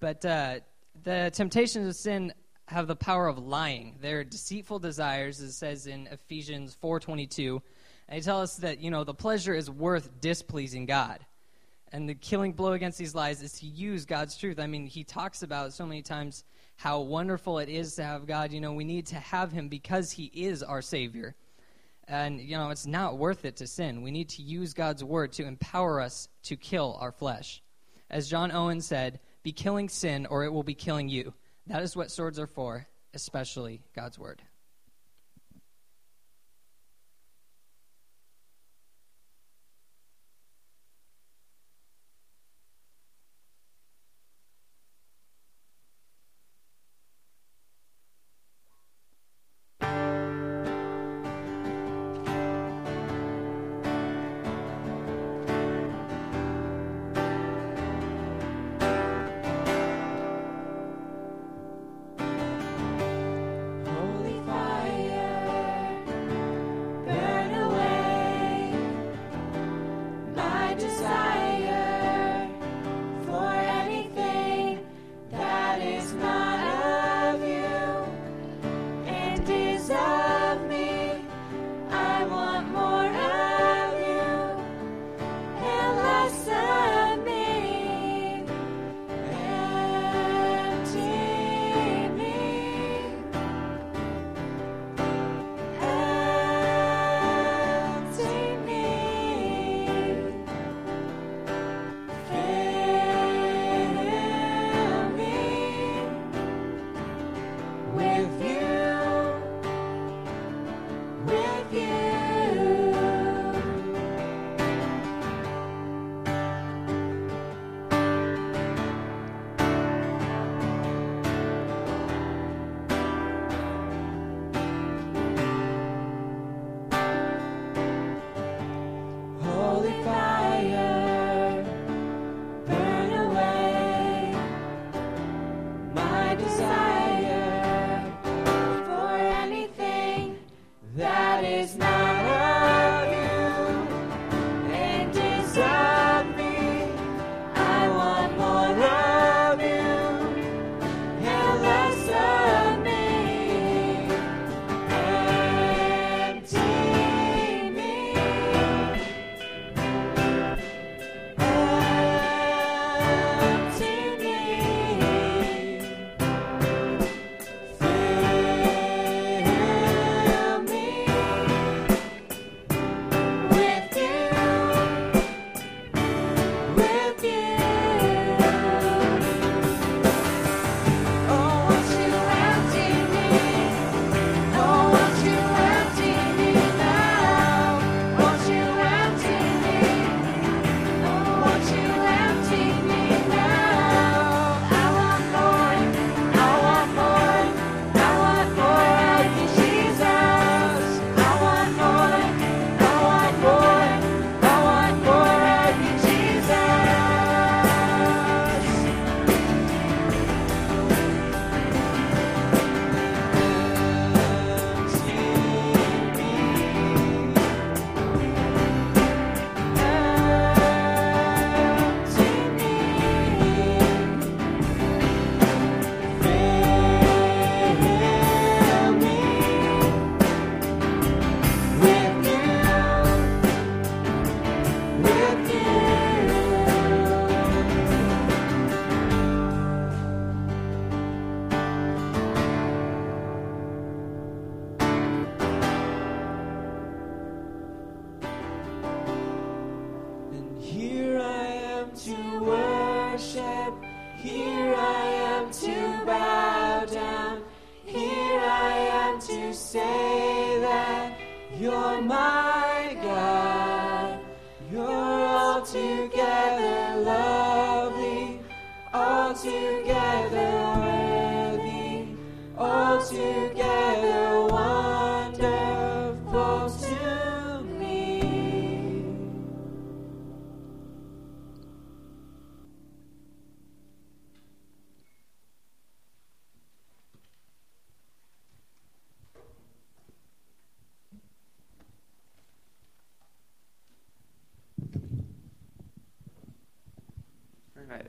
But 0.00 0.24
uh, 0.24 0.60
the 1.02 1.30
temptations 1.34 1.88
of 1.88 1.96
sin 1.96 2.32
have 2.66 2.86
the 2.86 2.96
power 2.96 3.26
of 3.26 3.38
lying. 3.38 3.96
They're 4.00 4.24
deceitful 4.24 4.78
desires, 4.78 5.40
as 5.40 5.50
it 5.50 5.52
says 5.52 5.86
in 5.86 6.06
Ephesians 6.06 6.76
4.22. 6.82 7.60
And 8.08 8.16
they 8.16 8.20
tell 8.20 8.40
us 8.40 8.56
that, 8.56 8.78
you 8.80 8.90
know, 8.90 9.04
the 9.04 9.14
pleasure 9.14 9.54
is 9.54 9.70
worth 9.70 10.20
displeasing 10.20 10.86
God. 10.86 11.18
And 11.92 12.08
the 12.08 12.14
killing 12.14 12.52
blow 12.52 12.72
against 12.72 12.98
these 12.98 13.14
lies 13.14 13.42
is 13.42 13.52
to 13.60 13.66
use 13.66 14.04
God's 14.04 14.36
truth. 14.36 14.58
I 14.58 14.66
mean, 14.66 14.86
he 14.86 15.04
talks 15.04 15.42
about 15.42 15.72
so 15.72 15.86
many 15.86 16.02
times 16.02 16.44
how 16.76 17.00
wonderful 17.00 17.58
it 17.58 17.68
is 17.68 17.94
to 17.94 18.04
have 18.04 18.26
God. 18.26 18.52
You 18.52 18.60
know, 18.60 18.72
we 18.72 18.84
need 18.84 19.06
to 19.08 19.16
have 19.16 19.50
Him 19.52 19.68
because 19.68 20.12
He 20.12 20.26
is 20.26 20.62
our 20.62 20.80
Savior. 20.80 21.34
And, 22.06 22.40
you 22.40 22.56
know, 22.56 22.70
it's 22.70 22.86
not 22.86 23.18
worth 23.18 23.44
it 23.44 23.56
to 23.56 23.66
sin. 23.66 24.02
We 24.02 24.10
need 24.10 24.30
to 24.30 24.42
use 24.42 24.74
God's 24.74 25.02
Word 25.02 25.32
to 25.32 25.44
empower 25.44 26.00
us 26.00 26.28
to 26.44 26.56
kill 26.56 26.96
our 27.00 27.12
flesh. 27.12 27.62
As 28.10 28.30
John 28.30 28.52
Owen 28.52 28.80
said, 28.80 29.20
be 29.42 29.52
killing 29.52 29.88
sin 29.88 30.26
or 30.26 30.44
it 30.44 30.52
will 30.52 30.62
be 30.62 30.74
killing 30.74 31.08
you. 31.08 31.34
That 31.66 31.82
is 31.82 31.96
what 31.96 32.10
swords 32.10 32.38
are 32.38 32.46
for, 32.46 32.86
especially 33.12 33.82
God's 33.94 34.18
Word. 34.18 34.40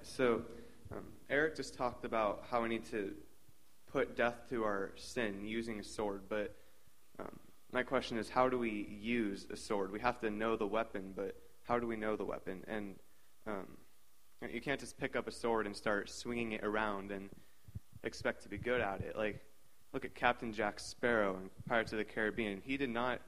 So 0.09 0.41
um, 0.91 1.03
Eric 1.29 1.55
just 1.55 1.75
talked 1.75 2.03
about 2.03 2.43
how 2.49 2.63
we 2.63 2.69
need 2.69 2.85
to 2.91 3.11
put 3.91 4.17
death 4.17 4.35
to 4.49 4.63
our 4.63 4.91
sin 4.95 5.45
using 5.45 5.79
a 5.79 5.83
sword, 5.83 6.21
but 6.29 6.55
um, 7.19 7.39
my 7.71 7.83
question 7.83 8.17
is 8.17 8.29
how 8.29 8.49
do 8.49 8.57
we 8.57 8.87
use 9.01 9.45
a 9.51 9.55
sword? 9.55 9.91
We 9.91 9.99
have 9.99 10.19
to 10.21 10.29
know 10.29 10.55
the 10.55 10.67
weapon, 10.67 11.13
but 11.15 11.35
how 11.63 11.79
do 11.79 11.87
we 11.87 11.95
know 11.95 12.15
the 12.15 12.25
weapon? 12.25 12.63
And 12.67 12.95
um, 13.45 13.67
you 14.51 14.61
can't 14.61 14.79
just 14.79 14.97
pick 14.97 15.15
up 15.15 15.27
a 15.27 15.31
sword 15.31 15.65
and 15.65 15.75
start 15.75 16.09
swinging 16.09 16.53
it 16.53 16.63
around 16.63 17.11
and 17.11 17.29
expect 18.03 18.43
to 18.43 18.49
be 18.49 18.57
good 18.57 18.81
at 18.81 19.01
it. 19.01 19.15
Like, 19.15 19.41
look 19.93 20.05
at 20.05 20.15
Captain 20.15 20.53
Jack 20.53 20.79
Sparrow 20.79 21.37
in 21.37 21.49
Pirates 21.67 21.91
of 21.91 21.99
the 21.99 22.03
Caribbean. 22.03 22.61
He 22.63 22.77
did 22.77 22.89
not 22.89 23.21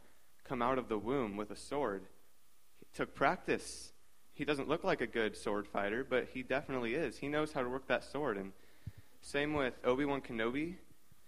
come 0.44 0.62
out 0.62 0.78
of 0.78 0.90
the 0.90 0.98
womb 0.98 1.38
with 1.38 1.52
a 1.52 1.56
sword. 1.56 2.04
He 2.80 2.88
took 2.96 3.14
practice. 3.14 3.94
He 4.34 4.46
doesn't 4.46 4.70
look 4.70 4.84
like 4.84 5.02
a 5.02 5.08
good 5.08 5.36
sword 5.36 5.68
fighter, 5.68 6.06
but 6.08 6.28
he 6.34 6.44
definitely 6.44 6.96
is. 6.96 7.18
He 7.18 7.28
knows 7.28 7.52
how 7.52 7.62
to 7.62 7.70
work 7.70 7.88
that 7.88 8.04
sword. 8.04 8.38
And 8.38 8.54
same 9.22 9.54
with 9.54 9.74
Obi 9.84 10.06
Wan 10.06 10.22
Kenobi. 10.22 10.76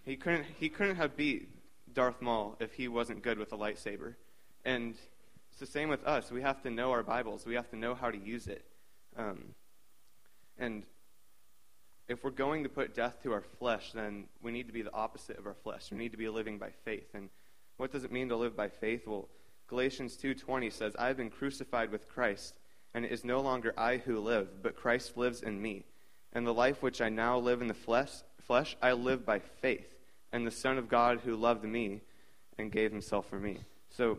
He 0.03 0.15
couldn't 0.15 0.45
he 0.59 0.69
couldn't 0.69 0.95
have 0.95 1.15
beat 1.15 1.49
Darth 1.93 2.21
Maul 2.21 2.55
if 2.59 2.73
he 2.73 2.87
wasn't 2.87 3.21
good 3.21 3.37
with 3.37 3.53
a 3.53 3.57
lightsaber. 3.57 4.15
And 4.65 4.95
it's 5.51 5.59
the 5.59 5.65
same 5.65 5.89
with 5.89 6.03
us. 6.05 6.31
We 6.31 6.41
have 6.41 6.61
to 6.63 6.71
know 6.71 6.91
our 6.91 7.03
Bibles. 7.03 7.45
We 7.45 7.55
have 7.55 7.69
to 7.69 7.75
know 7.75 7.93
how 7.93 8.09
to 8.09 8.17
use 8.17 8.47
it. 8.47 8.65
Um, 9.15 9.53
and 10.57 10.83
if 12.07 12.23
we're 12.23 12.31
going 12.31 12.63
to 12.63 12.69
put 12.69 12.95
death 12.95 13.21
to 13.23 13.31
our 13.33 13.43
flesh, 13.59 13.91
then 13.93 14.25
we 14.41 14.51
need 14.51 14.67
to 14.67 14.73
be 14.73 14.81
the 14.81 14.93
opposite 14.93 15.37
of 15.37 15.45
our 15.45 15.55
flesh. 15.63 15.91
We 15.91 15.97
need 15.97 16.11
to 16.11 16.17
be 16.17 16.27
living 16.29 16.57
by 16.57 16.71
faith. 16.83 17.09
And 17.13 17.29
what 17.77 17.91
does 17.91 18.03
it 18.03 18.11
mean 18.11 18.29
to 18.29 18.35
live 18.35 18.55
by 18.55 18.69
faith? 18.69 19.07
Well, 19.07 19.29
Galatians 19.67 20.17
2:20 20.17 20.69
says, 20.69 20.95
"I 20.97 21.07
have 21.07 21.17
been 21.17 21.29
crucified 21.29 21.91
with 21.91 22.07
Christ, 22.07 22.59
and 22.93 23.05
it 23.05 23.11
is 23.11 23.23
no 23.23 23.41
longer 23.41 23.73
I 23.77 23.97
who 23.97 24.19
live, 24.19 24.61
but 24.61 24.75
Christ 24.75 25.17
lives 25.17 25.41
in 25.41 25.61
me. 25.61 25.85
And 26.31 26.45
the 26.45 26.53
life 26.53 26.81
which 26.81 27.01
I 27.01 27.09
now 27.09 27.37
live 27.37 27.61
in 27.61 27.67
the 27.67 27.73
flesh, 27.73 28.11
flesh 28.41 28.75
I 28.81 28.93
live 28.93 29.25
by 29.25 29.39
faith, 29.39 29.95
and 30.31 30.45
the 30.45 30.51
Son 30.51 30.77
of 30.77 30.89
God 30.89 31.21
who 31.21 31.35
loved 31.35 31.63
me 31.63 32.01
and 32.57 32.71
gave 32.71 32.91
himself 32.91 33.27
for 33.29 33.39
me." 33.39 33.59
So 33.89 34.17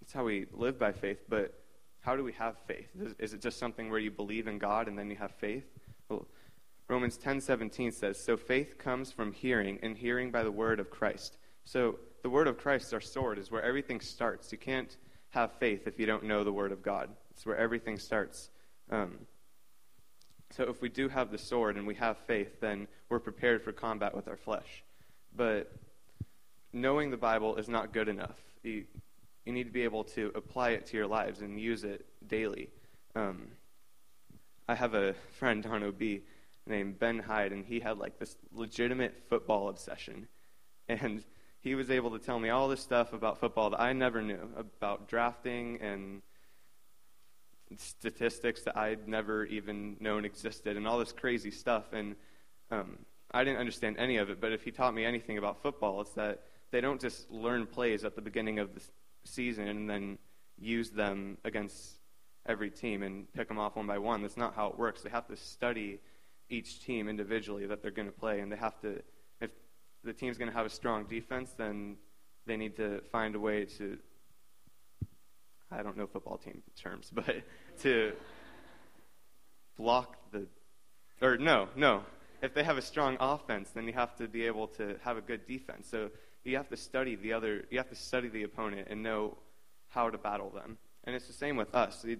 that's 0.00 0.12
how 0.12 0.24
we 0.24 0.46
live 0.52 0.78
by 0.78 0.92
faith, 0.92 1.24
but 1.28 1.54
how 2.00 2.16
do 2.16 2.24
we 2.24 2.32
have 2.32 2.58
faith? 2.66 2.88
Is, 3.18 3.32
it 3.32 3.40
just 3.40 3.58
something 3.58 3.90
where 3.90 4.00
you 4.00 4.10
believe 4.10 4.48
in 4.48 4.58
God 4.58 4.88
and 4.88 4.98
then 4.98 5.08
you 5.10 5.16
have 5.16 5.32
faith? 5.32 5.64
Well, 6.08 6.26
Romans 6.88 7.16
10:17 7.16 7.92
says, 7.92 8.22
"So 8.22 8.36
faith 8.36 8.76
comes 8.76 9.12
from 9.12 9.32
hearing, 9.32 9.78
and 9.82 9.96
hearing 9.96 10.30
by 10.30 10.42
the 10.42 10.50
word 10.50 10.80
of 10.80 10.90
Christ." 10.90 11.38
So 11.64 11.98
the 12.22 12.30
word 12.30 12.48
of 12.48 12.58
Christ, 12.58 12.92
our 12.92 13.00
sword, 13.00 13.38
is 13.38 13.50
where 13.50 13.62
everything 13.62 14.00
starts. 14.00 14.50
You 14.50 14.58
can't 14.58 14.96
have 15.30 15.52
faith 15.52 15.86
if 15.86 15.98
you 15.98 16.06
don't 16.06 16.24
know 16.24 16.44
the 16.44 16.52
word 16.52 16.72
of 16.72 16.82
God. 16.82 17.14
It's 17.42 17.46
where 17.48 17.56
everything 17.56 17.98
starts. 17.98 18.50
Um, 18.88 19.18
so 20.52 20.62
if 20.62 20.80
we 20.80 20.88
do 20.88 21.08
have 21.08 21.32
the 21.32 21.38
sword 21.38 21.76
and 21.76 21.88
we 21.88 21.96
have 21.96 22.16
faith, 22.18 22.60
then 22.60 22.86
we're 23.08 23.18
prepared 23.18 23.64
for 23.64 23.72
combat 23.72 24.14
with 24.14 24.28
our 24.28 24.36
flesh. 24.36 24.84
But 25.34 25.72
knowing 26.72 27.10
the 27.10 27.16
Bible 27.16 27.56
is 27.56 27.68
not 27.68 27.92
good 27.92 28.06
enough. 28.06 28.38
You, 28.62 28.84
you 29.44 29.52
need 29.52 29.64
to 29.64 29.72
be 29.72 29.82
able 29.82 30.04
to 30.04 30.30
apply 30.36 30.70
it 30.70 30.86
to 30.86 30.96
your 30.96 31.08
lives 31.08 31.40
and 31.40 31.58
use 31.58 31.82
it 31.82 32.06
daily. 32.28 32.68
Um, 33.16 33.48
I 34.68 34.76
have 34.76 34.94
a 34.94 35.14
friend 35.32 35.66
on 35.66 35.82
OB 35.82 36.20
named 36.68 37.00
Ben 37.00 37.18
Hyde, 37.18 37.50
and 37.50 37.64
he 37.64 37.80
had 37.80 37.98
like 37.98 38.20
this 38.20 38.36
legitimate 38.52 39.20
football 39.28 39.68
obsession. 39.68 40.28
And 40.88 41.24
he 41.60 41.74
was 41.74 41.90
able 41.90 42.16
to 42.16 42.24
tell 42.24 42.38
me 42.38 42.50
all 42.50 42.68
this 42.68 42.82
stuff 42.82 43.12
about 43.12 43.40
football 43.40 43.70
that 43.70 43.80
I 43.80 43.94
never 43.94 44.22
knew 44.22 44.48
about 44.56 45.08
drafting 45.08 45.80
and 45.80 46.22
statistics 47.78 48.62
that 48.62 48.76
I'd 48.76 49.08
never 49.08 49.44
even 49.46 49.96
known 50.00 50.24
existed, 50.24 50.76
and 50.76 50.86
all 50.86 50.98
this 50.98 51.12
crazy 51.12 51.50
stuff. 51.50 51.92
And 51.92 52.16
um, 52.70 52.98
I 53.32 53.44
didn't 53.44 53.58
understand 53.58 53.96
any 53.98 54.16
of 54.16 54.30
it, 54.30 54.40
but 54.40 54.52
if 54.52 54.62
he 54.62 54.70
taught 54.70 54.94
me 54.94 55.04
anything 55.04 55.38
about 55.38 55.62
football, 55.62 56.00
it's 56.00 56.12
that 56.12 56.42
they 56.70 56.80
don't 56.80 57.00
just 57.00 57.30
learn 57.30 57.66
plays 57.66 58.04
at 58.04 58.14
the 58.14 58.22
beginning 58.22 58.58
of 58.58 58.74
the 58.74 58.82
season 59.24 59.68
and 59.68 59.88
then 59.88 60.18
use 60.58 60.90
them 60.90 61.38
against 61.44 61.96
every 62.46 62.70
team 62.70 63.02
and 63.02 63.32
pick 63.32 63.48
them 63.48 63.58
off 63.58 63.76
one 63.76 63.86
by 63.86 63.98
one. 63.98 64.22
That's 64.22 64.36
not 64.36 64.54
how 64.54 64.68
it 64.68 64.78
works. 64.78 65.02
They 65.02 65.10
have 65.10 65.26
to 65.28 65.36
study 65.36 66.00
each 66.48 66.84
team 66.84 67.08
individually 67.08 67.66
that 67.66 67.82
they're 67.82 67.90
going 67.90 68.08
to 68.08 68.12
play, 68.12 68.40
and 68.40 68.50
they 68.50 68.56
have 68.56 68.80
to. 68.80 69.02
If 69.40 69.50
the 70.04 70.12
team's 70.12 70.38
going 70.38 70.50
to 70.50 70.56
have 70.56 70.66
a 70.66 70.70
strong 70.70 71.04
defense, 71.04 71.54
then 71.56 71.96
they 72.46 72.56
need 72.56 72.76
to 72.76 73.00
find 73.12 73.34
a 73.34 73.40
way 73.40 73.64
to. 73.78 73.98
I 75.72 75.82
don't 75.82 75.96
know 75.96 76.06
football 76.06 76.38
team 76.38 76.62
terms, 76.76 77.10
but 77.14 77.42
to 77.82 78.12
block 79.76 80.16
the, 80.32 80.46
or 81.20 81.36
no, 81.36 81.68
no. 81.76 82.02
If 82.42 82.54
they 82.54 82.64
have 82.64 82.76
a 82.76 82.82
strong 82.82 83.16
offense, 83.20 83.70
then 83.70 83.86
you 83.86 83.92
have 83.92 84.16
to 84.16 84.26
be 84.26 84.44
able 84.46 84.66
to 84.68 84.96
have 85.04 85.16
a 85.16 85.20
good 85.20 85.46
defense. 85.46 85.86
So 85.88 86.10
you 86.44 86.56
have 86.56 86.68
to 86.70 86.76
study 86.76 87.14
the 87.14 87.32
other. 87.32 87.64
You 87.70 87.78
have 87.78 87.88
to 87.90 87.94
study 87.94 88.28
the 88.28 88.42
opponent 88.42 88.88
and 88.90 89.02
know 89.02 89.38
how 89.88 90.10
to 90.10 90.18
battle 90.18 90.50
them. 90.50 90.78
And 91.04 91.14
it's 91.14 91.26
the 91.26 91.32
same 91.32 91.56
with 91.56 91.74
us. 91.74 92.04
You, 92.04 92.18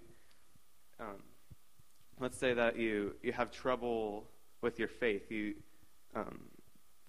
um, 1.01 1.23
let's 2.21 2.39
say 2.39 2.55
that 2.55 2.79
you, 2.79 3.17
you 3.23 3.33
have 3.33 3.51
trouble 3.51 4.25
with 4.61 4.79
your 4.79 4.89
faith. 4.89 5.31
You 5.31 5.55
um, 6.15 6.41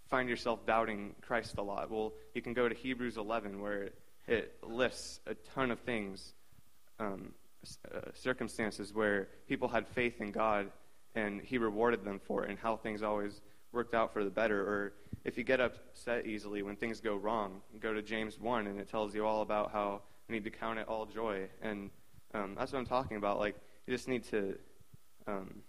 find 0.10 0.30
yourself 0.30 0.66
doubting 0.66 1.16
Christ 1.22 1.56
a 1.58 1.62
lot. 1.62 1.92
Well, 1.92 2.14
you 2.34 2.42
can 2.42 2.54
go 2.54 2.68
to 2.68 2.76
Hebrews 2.76 3.18
11, 3.18 3.62
where 3.62 3.84
it, 3.84 3.96
it 4.28 4.56
lists 4.64 5.20
a 5.28 5.34
ton 5.34 5.72
of 5.72 5.80
things, 5.80 6.34
um, 7.00 7.34
uh, 7.94 8.00
circumstances 8.14 8.94
where 8.94 9.30
people 9.48 9.68
had 9.68 9.88
faith 9.88 10.22
in 10.22 10.32
God 10.32 10.72
and 11.16 11.42
He 11.42 11.58
rewarded 11.58 12.04
them 12.04 12.20
for 12.20 12.44
it, 12.44 12.50
and 12.50 12.58
how 12.58 12.76
things 12.76 13.04
always 13.04 13.42
worked 13.72 13.94
out 13.94 14.14
for 14.14 14.24
the 14.24 14.30
better. 14.30 14.62
Or 14.62 14.94
if 15.24 15.38
you 15.38 15.44
get 15.44 15.60
upset 15.60 16.26
easily 16.26 16.64
when 16.64 16.76
things 16.76 17.00
go 17.00 17.16
wrong, 17.16 17.62
go 17.80 17.94
to 17.94 18.02
James 18.02 18.40
1, 18.40 18.68
and 18.68 18.80
it 18.80 18.90
tells 18.90 19.14
you 19.14 19.26
all 19.26 19.42
about 19.42 19.72
how 19.72 20.02
you 20.28 20.34
need 20.34 20.44
to 20.44 20.50
count 20.50 20.80
it 20.80 20.88
all 20.88 21.06
joy. 21.06 21.48
And 21.62 21.90
um, 22.34 22.56
that's 22.58 22.72
what 22.72 22.80
I'm 22.80 22.86
talking 22.86 23.18
about. 23.18 23.40
Like, 23.40 23.56
you 23.86 23.94
just 23.94 24.08
need 24.08 24.24
to 24.26 24.58
um, 25.28 25.62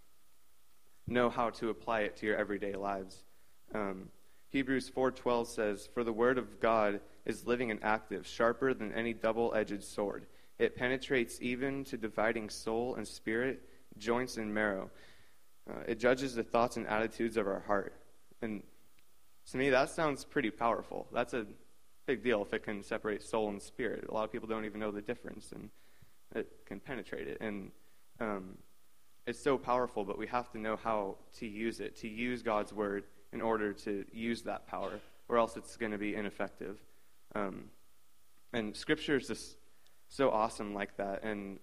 know 1.07 1.29
how 1.29 1.51
to 1.51 1.71
apply 1.71 2.01
it 2.01 2.17
to 2.19 2.27
your 2.27 2.37
everyday 2.37 2.75
lives. 2.75 3.25
Um, 3.75 4.09
Hebrews 4.51 4.89
4:12 4.89 5.49
says, 5.49 5.89
"For 5.93 6.05
the 6.05 6.13
word 6.13 6.39
of 6.39 6.61
God 6.61 7.01
is 7.27 7.47
living 7.47 7.71
and 7.71 7.83
active, 7.83 8.27
sharper 8.27 8.75
than 8.75 8.93
any 8.93 9.13
double-edged 9.13 9.83
sword. 9.83 10.27
It 10.59 10.77
penetrates 10.77 11.39
even 11.41 11.85
to 11.85 11.97
dividing 11.97 12.51
soul 12.51 12.95
and 12.95 13.07
spirit, 13.07 13.69
joints 13.99 14.37
and 14.37 14.53
marrow. 14.53 14.91
Uh, 15.69 15.81
it 15.89 15.99
judges 15.99 16.35
the 16.35 16.43
thoughts 16.43 16.77
and 16.77 16.87
attitudes 16.87 17.37
of 17.37 17.47
our 17.47 17.61
heart." 17.61 17.95
And 18.43 18.63
to 19.51 19.57
me, 19.57 19.71
that 19.71 19.91
sounds 19.91 20.25
pretty 20.25 20.51
powerful. 20.51 21.09
That's 21.13 21.35
a 21.35 21.47
big 22.07 22.23
deal 22.23 22.43
if 22.43 22.53
it 22.53 22.63
can 22.63 22.83
separate 22.83 23.23
soul 23.23 23.49
and 23.49 23.61
spirit. 23.61 24.05
A 24.09 24.13
lot 24.13 24.25
of 24.25 24.33
people 24.33 24.49
don't 24.49 24.65
even 24.67 24.81
know 24.81 24.91
the 24.91 25.03
difference, 25.03 25.53
and 25.53 25.71
it 26.35 26.67
can 26.67 26.81
penetrate 26.81 27.29
it. 27.29 27.39
And 27.41 27.71
um, 28.21 28.59
it's 29.27 29.43
so 29.43 29.57
powerful, 29.57 30.05
but 30.05 30.19
we 30.19 30.27
have 30.27 30.51
to 30.53 30.59
know 30.59 30.77
how 30.77 31.17
to 31.39 31.47
use 31.47 31.81
it, 31.81 31.97
to 31.97 32.09
use 32.09 32.43
God's 32.43 32.73
word 32.73 33.05
in 33.33 33.41
order 33.41 33.73
to 33.73 34.05
use 34.13 34.43
that 34.43 34.67
power, 34.67 35.01
or 35.29 35.39
else 35.39 35.57
it's 35.57 35.77
going 35.77 35.93
to 35.93 35.99
be 35.99 36.15
ineffective. 36.15 36.79
Um, 37.35 37.65
and 38.53 38.77
Scripture 38.77 39.17
is 39.17 39.29
just 39.29 39.57
so 40.09 40.31
awesome 40.31 40.75
like 40.75 40.97
that. 40.97 41.25
And 41.25 41.59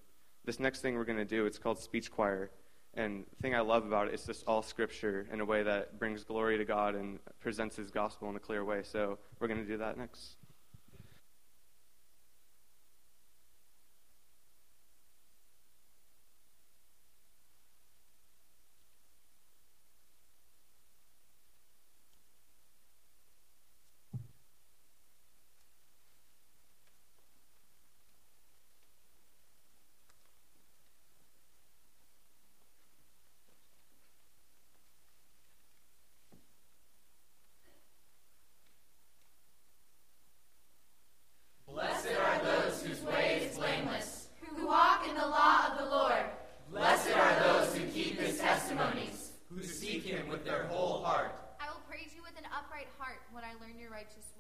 this 0.46 0.60
next 0.60 0.82
thing 0.82 0.96
we're 0.96 1.06
going 1.06 1.18
to 1.18 1.26
do, 1.26 1.46
it's 1.46 1.58
called 1.58 1.80
speech 1.80 2.12
choir. 2.12 2.52
And 2.94 3.24
the 3.30 3.42
thing 3.42 3.56
I 3.56 3.62
love 3.62 3.86
about 3.86 4.10
it 4.10 4.14
is 4.14 4.26
just 4.26 4.44
all 4.48 4.62
Scripture 4.62 5.28
in 5.32 5.40
a 5.40 5.46
way 5.46 5.64
that 5.64 5.98
brings 5.98 6.24
glory 6.24 6.58
to 6.58 6.66
God 6.66 6.96
and 6.96 7.20
presents 7.40 7.78
His 7.78 7.90
gospel 7.90 8.30
in 8.30 8.36
a 8.36 8.40
clear 8.40 8.66
way. 8.66 8.84
So 8.84 9.18
we're 9.40 9.48
going 9.48 9.62
to 9.62 9.68
do 9.68 9.78
that 9.78 9.98
next. 9.98 10.36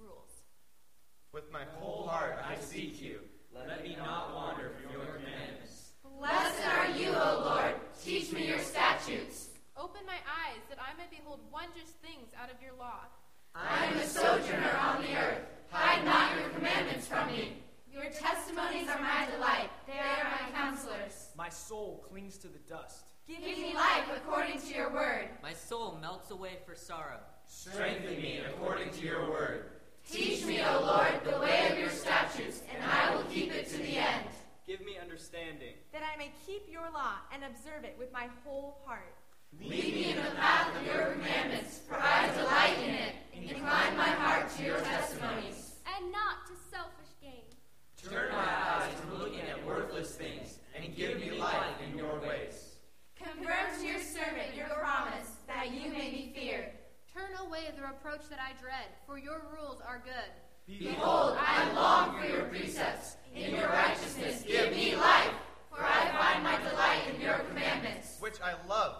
rules. 0.02 0.44
With 1.34 1.52
my 1.52 1.64
whole 1.78 2.08
heart 2.08 2.38
I 2.46 2.56
seek 2.56 3.02
you. 3.02 3.20
Let 3.54 3.84
me 3.84 3.96
not 3.98 4.34
wander 4.34 4.72
from 4.80 4.92
your 4.92 5.06
commandments. 5.06 5.92
Blessed 6.20 6.68
are 6.68 6.90
you, 6.92 7.10
O 7.10 7.44
Lord. 7.46 7.76
Teach 8.04 8.32
me 8.32 8.48
your 8.48 8.60
statutes. 8.60 9.50
Open 9.78 10.02
my 10.06 10.20
eyes 10.28 10.62
that 10.70 10.78
I 10.80 10.96
may 10.98 11.08
behold 11.10 11.40
wondrous 11.52 11.92
things 12.02 12.30
out 12.42 12.50
of 12.50 12.62
your 12.62 12.74
law. 12.80 13.08
I 13.56 13.86
am 13.86 13.98
a 13.98 14.06
sojourner 14.06 14.78
on 14.80 15.02
the 15.02 15.16
earth. 15.18 15.46
Hide 15.70 16.06
not 16.06 16.40
your 16.40 16.50
commandments 16.50 17.08
from 17.08 17.28
me. 17.28 17.58
Your 17.92 18.06
testimonies 18.06 18.88
are 18.88 19.02
my 19.02 19.28
delight. 19.34 19.70
They 19.86 20.00
are 20.00 20.24
my 20.24 20.52
counselors. 20.56 21.30
My 21.36 21.50
soul 21.50 22.06
clings 22.32 22.38
to 22.38 22.48
the 22.48 22.60
dust. 22.70 23.06
Give 23.28 23.42
me 23.42 23.74
life 23.74 24.06
according 24.16 24.62
to 24.62 24.74
your 24.74 24.92
word. 24.92 25.30
My 25.44 25.54
soul 25.54 25.98
melts 26.02 26.32
away 26.32 26.60
for 26.66 26.76
sorrow. 26.76 27.20
Strengthen 27.46 28.22
me 28.22 28.40
according 28.48 28.92
to 28.92 29.06
your 29.06 29.30
word. 29.30 29.66
Teach 30.10 30.46
me, 30.46 30.62
O 30.62 30.82
Lord, 30.82 31.22
the 31.24 31.40
way 31.40 31.70
of 31.72 31.78
your 31.78 31.90
statutes, 31.90 32.64
and 32.74 32.84
I 32.84 33.16
will 33.16 33.24
keep 33.24 33.54
it 33.54 33.68
to 33.70 33.78
the 33.78 33.98
end. 33.98 34.26
Give 34.66 34.80
me 34.82 34.98
understanding. 35.02 35.74
That 35.94 36.02
I 36.02 36.18
may 36.18 36.32
keep 36.46 36.64
your 36.72 36.90
law 36.94 37.16
and 37.34 37.44
observe 37.44 37.84
it 37.84 37.96
with 38.00 38.12
my 38.12 38.28
whole 38.44 38.82
heart. 38.86 39.14
Lead 39.60 39.94
me 39.94 40.12
in 40.12 40.16
the 40.16 40.32
path 40.32 40.76
of 40.76 40.86
your 40.86 41.12
commandments, 41.14 41.82
for 41.88 41.98
I 42.00 42.30
delight 42.36 42.78
in 42.84 42.96
it. 42.96 43.16
And 43.36 43.52
incline 43.52 43.98
my 43.98 44.10
heart 44.10 44.50
to 44.58 44.64
your 44.64 44.80
testimonies. 44.80 45.76
And 45.98 46.12
not 46.12 46.48
to 46.48 46.54
selfish 46.72 47.14
gain. 47.22 47.44
Turn 48.10 48.32
my 48.32 48.38
eyes 48.38 48.94
from 49.00 49.20
looking 49.20 49.42
at 49.42 49.64
worthless 49.66 50.16
things, 50.16 50.51
and 50.84 50.96
give 50.96 51.20
me 51.20 51.32
life 51.32 51.78
in 51.88 51.98
your 51.98 52.20
ways. 52.20 52.76
Confirm 53.16 53.80
to 53.80 53.86
your 53.86 54.00
servant 54.00 54.56
your 54.56 54.68
promise, 54.68 55.30
that 55.48 55.72
you 55.72 55.92
may 55.92 56.10
be 56.10 56.34
feared. 56.36 56.72
Turn 57.14 57.30
away 57.46 57.70
the 57.76 57.84
reproach 57.84 58.28
that 58.30 58.40
I 58.40 58.60
dread, 58.60 58.88
for 59.06 59.20
your 59.20 59.42
rules 59.54 59.82
are 59.86 60.02
good. 60.04 60.32
Behold, 60.80 61.38
I 61.38 61.72
long 61.74 62.20
for 62.20 62.26
your 62.26 62.46
precepts. 62.46 63.18
In 63.36 63.56
your 63.56 63.68
righteousness, 63.68 64.44
give 64.48 64.72
me 64.72 64.96
life, 64.96 65.32
for 65.70 65.84
I 65.84 66.10
find 66.18 66.44
my 66.44 66.58
delight 66.70 67.14
in 67.14 67.22
your 67.22 67.40
commandments. 67.50 68.18
Which 68.20 68.42
I 68.42 68.54
love. 68.68 68.96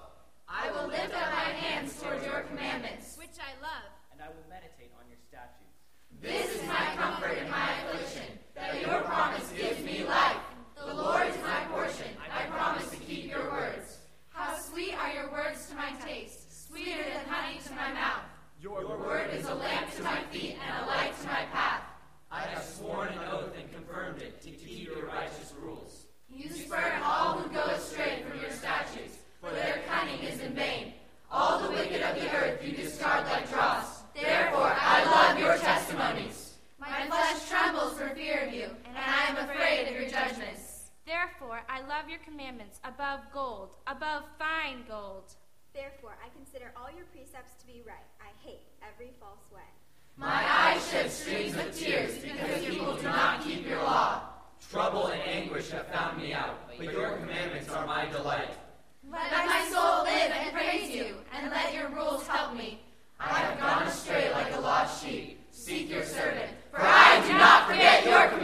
I 0.48 0.70
will 0.72 0.88
lift 0.88 1.14
up 1.16 1.32
my 1.32 1.52
hands 1.56 2.00
toward 2.00 2.24
your 2.24 2.42
commandments. 2.42 3.18
Which 3.18 3.40
I 3.40 3.60
love. 3.62 3.90
And 4.12 4.22
I 4.22 4.28
will 4.28 4.46
meditate 4.50 4.92
on 5.00 5.08
your 5.08 5.18
statutes. 5.28 5.80
This 6.22 6.62
is 6.62 6.68
my 6.68 6.94
comfort 6.96 7.38
in 7.38 7.50
my 7.50 7.70
affliction, 7.86 8.38
that 8.56 8.82
your 8.82 9.02
promise 9.02 9.52
gives 9.58 9.82
me 9.84 10.04
life. 10.06 10.38
The 10.76 10.94
Lord 10.94 11.28
is 11.28 11.38
my 11.44 11.64
portion. 11.72 12.08
I 12.34 12.46
promise 12.48 12.90
to 12.90 12.98
keep 12.98 13.30
your 13.30 13.52
words. 13.52 14.00
How 14.30 14.58
sweet 14.58 14.96
are 14.96 15.12
your 15.14 15.32
words 15.32 15.68
to 15.68 15.76
my 15.76 15.92
taste, 16.04 16.68
sweeter 16.68 17.04
than 17.04 17.26
honey 17.28 17.60
to 17.66 17.72
my 17.74 17.94
mouth. 17.94 18.24
Your, 18.60 18.82
Your 18.82 18.98
word 18.98 19.30
is 19.34 19.46
a 19.48 19.54
lamp 19.54 19.94
to 19.96 20.04
my 20.04 20.22
feet 20.32 20.58
and 20.64 20.84
a 20.84 20.88
light 20.88 21.14
to 21.22 21.28
my 21.28 21.44
path. 21.52 21.82
I 22.32 22.42
have 22.42 22.64
sworn 22.64 23.10
an 23.10 23.20
oath 23.32 23.54
and 23.60 23.72
confirmed 23.72 24.22
it 24.22 24.42
to 24.42 24.50
keep 24.50 24.88
your 24.88 25.06
righteous 25.06 25.54
rules. 25.62 26.06
You 26.30 26.50
spurn 26.50 27.02
all 27.04 27.38
who 27.38 27.54
go 27.54 27.64
astray 27.66 28.24
from 28.28 28.40
your 28.40 28.52
statutes, 28.52 29.18
for 29.42 29.52
their 29.52 29.82
cunning 29.88 30.22
is 30.22 30.40
in 30.40 30.54
vain. 30.54 30.94
All 31.32 31.60
the 31.60 31.70
wicked 31.70 32.02
of 32.02 32.16
the 32.16 32.36
earth 32.36 32.64
you 32.66 32.72
discard 32.76 33.26
like 33.28 33.50
dross. 33.52 34.02
Therefore 34.16 34.74
I 34.76 35.04
love 35.06 35.40
your 35.40 35.58
testimonies. 35.58 36.54
My 36.80 37.06
flesh 37.08 37.48
trembles 37.50 37.94
for 37.94 38.10
fear 38.16 38.46
of 38.48 38.54
you, 38.54 38.70
and 38.88 38.98
I 38.98 39.26
am 39.28 39.38
afraid 39.38 39.88
of 39.88 39.94
your 39.94 40.10
judgments. 40.10 40.72
Therefore, 41.62 41.86
I 41.86 41.88
love 41.88 42.10
your 42.10 42.20
commandments 42.20 42.80
above 42.84 43.20
gold, 43.34 43.76
above 43.88 44.24
fine 44.40 44.84
gold. 44.88 45.34
Therefore, 45.74 46.18
I 46.24 46.30
consider 46.36 46.74
all 46.76 46.90
your 46.96 47.06
precepts 47.06 47.54
to 47.62 47.68
be 47.68 47.82
right. 47.86 47.98
I 48.20 48.30
hate 48.46 48.68
every 48.82 49.12
false 49.20 49.46
way. 49.54 49.62
My 50.18 50.44
eyes 50.48 50.90
shed 50.92 51.12
streams 51.12 51.56
of 51.56 51.76
tears 51.76 52.18
because 52.18 52.66
people 52.66 52.96
do 52.96 53.04
not 53.04 53.44
keep 53.44 53.68
your 53.68 53.82
law. 53.84 54.22
Trouble 54.70 55.08
and 55.08 55.22
anguish 55.22 55.70
have 55.72 55.88
found 55.88 56.22
me 56.22 56.34
out, 56.34 56.70
but 56.78 56.92
your 56.92 57.18
commandments 57.18 57.70
are 57.70 57.86
my 57.86 58.06
delight. 58.08 58.54
Let 59.10 59.32
my 59.32 59.68
soul 59.72 60.04
live 60.04 60.32
and 60.32 60.54
praise 60.54 60.90
you, 60.90 61.16
and 61.34 61.50
let 61.52 61.74
your 61.74 61.90
rules 61.90 62.28
help 62.28 62.56
me. 62.56 62.82
I 63.20 63.40
have 63.40 63.60
gone 63.60 63.84
astray 63.84 64.32
like 64.32 64.54
a 64.56 64.60
lost 64.60 65.04
sheep. 65.04 65.40
Seek 65.52 65.90
your 65.90 66.04
servant, 66.04 66.50
for 66.72 66.80
I 66.82 67.22
do 67.28 67.34
not 67.34 67.68
forget 67.68 68.06
your 68.06 68.30
commandments. 68.30 68.41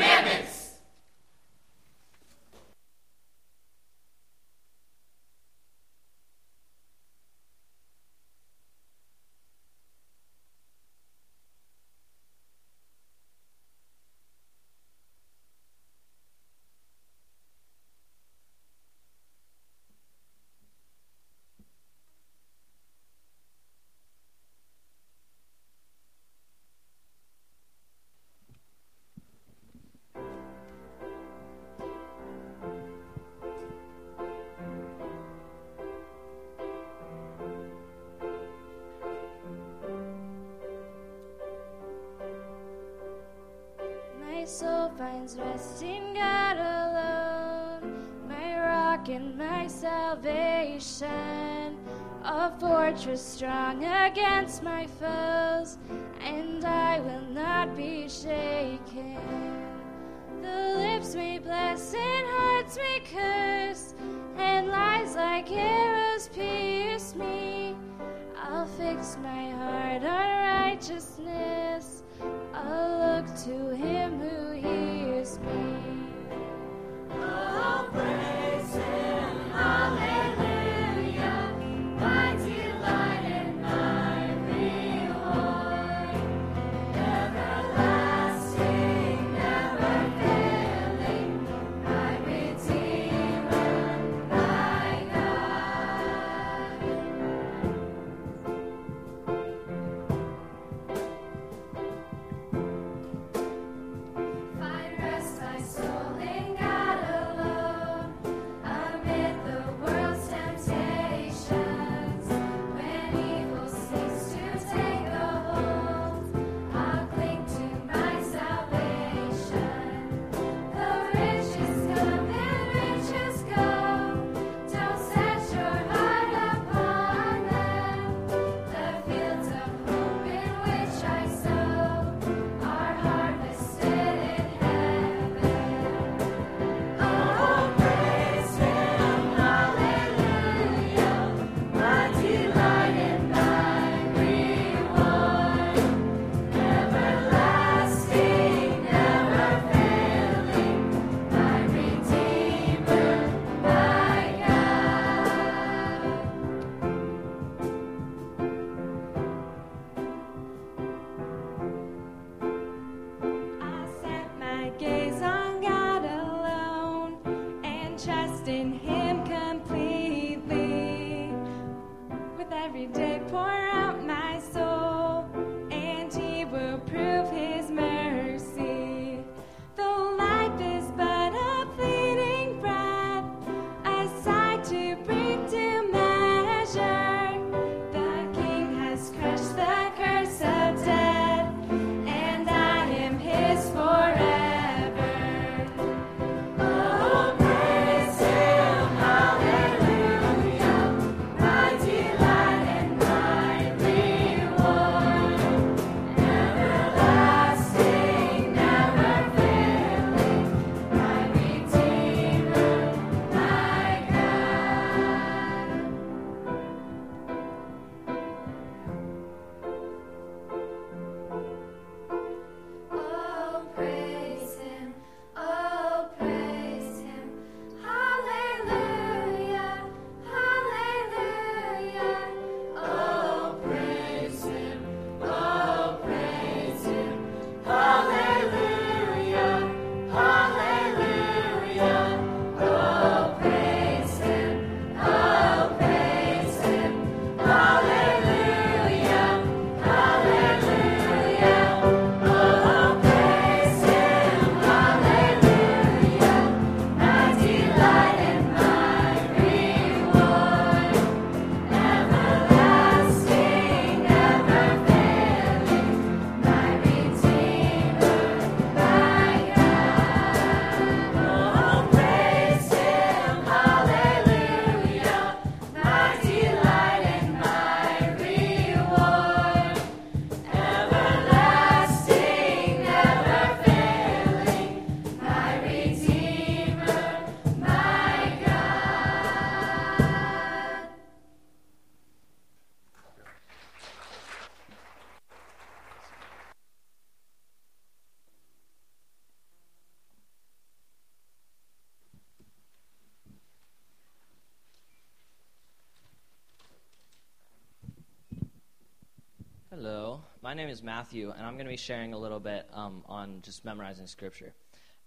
Name 310.58 310.70
is 310.70 310.82
Matthew, 310.82 311.32
and 311.38 311.46
I'm 311.46 311.54
going 311.54 311.68
to 311.68 311.72
be 311.72 311.78
sharing 311.78 312.14
a 312.14 312.18
little 312.18 312.40
bit 312.40 312.68
um, 312.74 313.04
on 313.06 313.44
just 313.44 313.64
memorizing 313.64 314.08
scripture. 314.08 314.56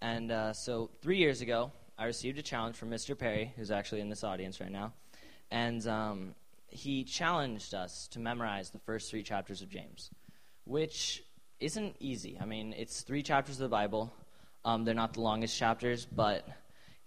And 0.01 0.31
uh, 0.31 0.53
so, 0.53 0.91
three 1.03 1.17
years 1.17 1.41
ago, 1.41 1.73
I 1.99 2.05
received 2.05 2.39
a 2.39 2.43
challenge 2.43 2.77
from 2.77 2.89
Mr. 2.89 3.19
Perry, 3.19 3.53
who's 3.57 3.73
actually 3.73 4.01
in 4.01 4.09
this 4.09 4.23
audience 4.23 4.61
right 4.61 4.71
now, 4.71 4.93
and 5.51 5.85
um, 5.89 6.35
he 6.69 7.03
challenged 7.03 7.75
us 7.75 8.07
to 8.13 8.21
memorize 8.21 8.71
the 8.71 8.79
first 8.79 9.11
three 9.11 9.25
chapters 9.25 9.61
of 9.61 9.69
James, 9.69 10.11
which 10.67 11.25
isn't 11.59 11.97
easy. 11.99 12.39
I 12.41 12.45
mean, 12.45 12.73
it's 12.79 13.01
three 13.01 13.25
chapters 13.25 13.57
of 13.57 13.63
the 13.63 13.75
Bible. 13.75 14.13
Um, 14.65 14.85
they're 14.85 14.95
not 14.95 15.15
the 15.15 15.21
longest 15.21 15.59
chapters, 15.59 16.07
but 16.07 16.47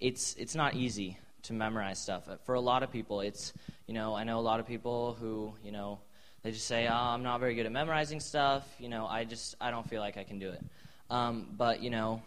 it's 0.01 0.35
it's 0.35 0.53
not 0.53 0.75
easy 0.75 1.17
to 1.43 1.53
memorize 1.53 1.97
stuff. 1.97 2.27
For 2.43 2.55
a 2.55 2.61
lot 2.61 2.83
of 2.83 2.91
people, 2.91 3.21
it's 3.21 3.53
you 3.87 3.93
know 3.93 4.13
I 4.13 4.25
know 4.25 4.37
a 4.37 4.41
lot 4.41 4.59
of 4.59 4.67
people 4.67 5.15
who 5.17 5.53
you 5.63 5.71
know 5.71 5.99
they 6.43 6.51
just 6.51 6.67
say 6.67 6.87
oh, 6.87 6.93
I'm 6.93 7.23
not 7.23 7.39
very 7.39 7.55
good 7.55 7.65
at 7.65 7.71
memorizing 7.71 8.19
stuff. 8.19 8.63
You 8.79 8.89
know 8.89 9.05
I 9.05 9.23
just 9.23 9.55
I 9.59 9.71
don't 9.71 9.89
feel 9.89 10.01
like 10.01 10.17
I 10.17 10.23
can 10.23 10.39
do 10.39 10.49
it. 10.49 10.63
Um, 11.09 11.47
but 11.57 11.81
you 11.81 11.89
know, 11.89 12.21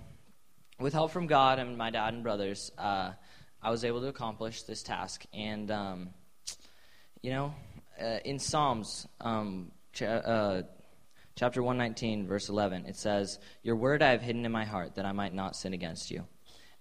with 0.80 0.92
help 0.92 1.10
from 1.10 1.26
God 1.26 1.58
and 1.58 1.76
my 1.76 1.90
dad 1.90 2.14
and 2.14 2.22
brothers, 2.22 2.72
uh, 2.78 3.12
I 3.62 3.70
was 3.70 3.84
able 3.84 4.00
to 4.00 4.08
accomplish 4.08 4.62
this 4.62 4.82
task. 4.82 5.24
And 5.32 5.70
um, 5.70 6.10
you 7.22 7.30
know, 7.30 7.54
uh, 8.00 8.18
in 8.24 8.38
Psalms. 8.38 9.06
Um, 9.20 9.72
uh, 10.02 10.62
chapter 11.36 11.62
119, 11.62 12.26
verse 12.26 12.48
11, 12.48 12.86
it 12.86 12.96
says, 12.96 13.38
Your 13.62 13.76
word 13.76 14.02
I 14.02 14.10
have 14.10 14.22
hidden 14.22 14.44
in 14.44 14.52
my 14.52 14.64
heart 14.64 14.96
that 14.96 15.04
I 15.04 15.12
might 15.12 15.34
not 15.34 15.56
sin 15.56 15.74
against 15.74 16.10
you. 16.10 16.26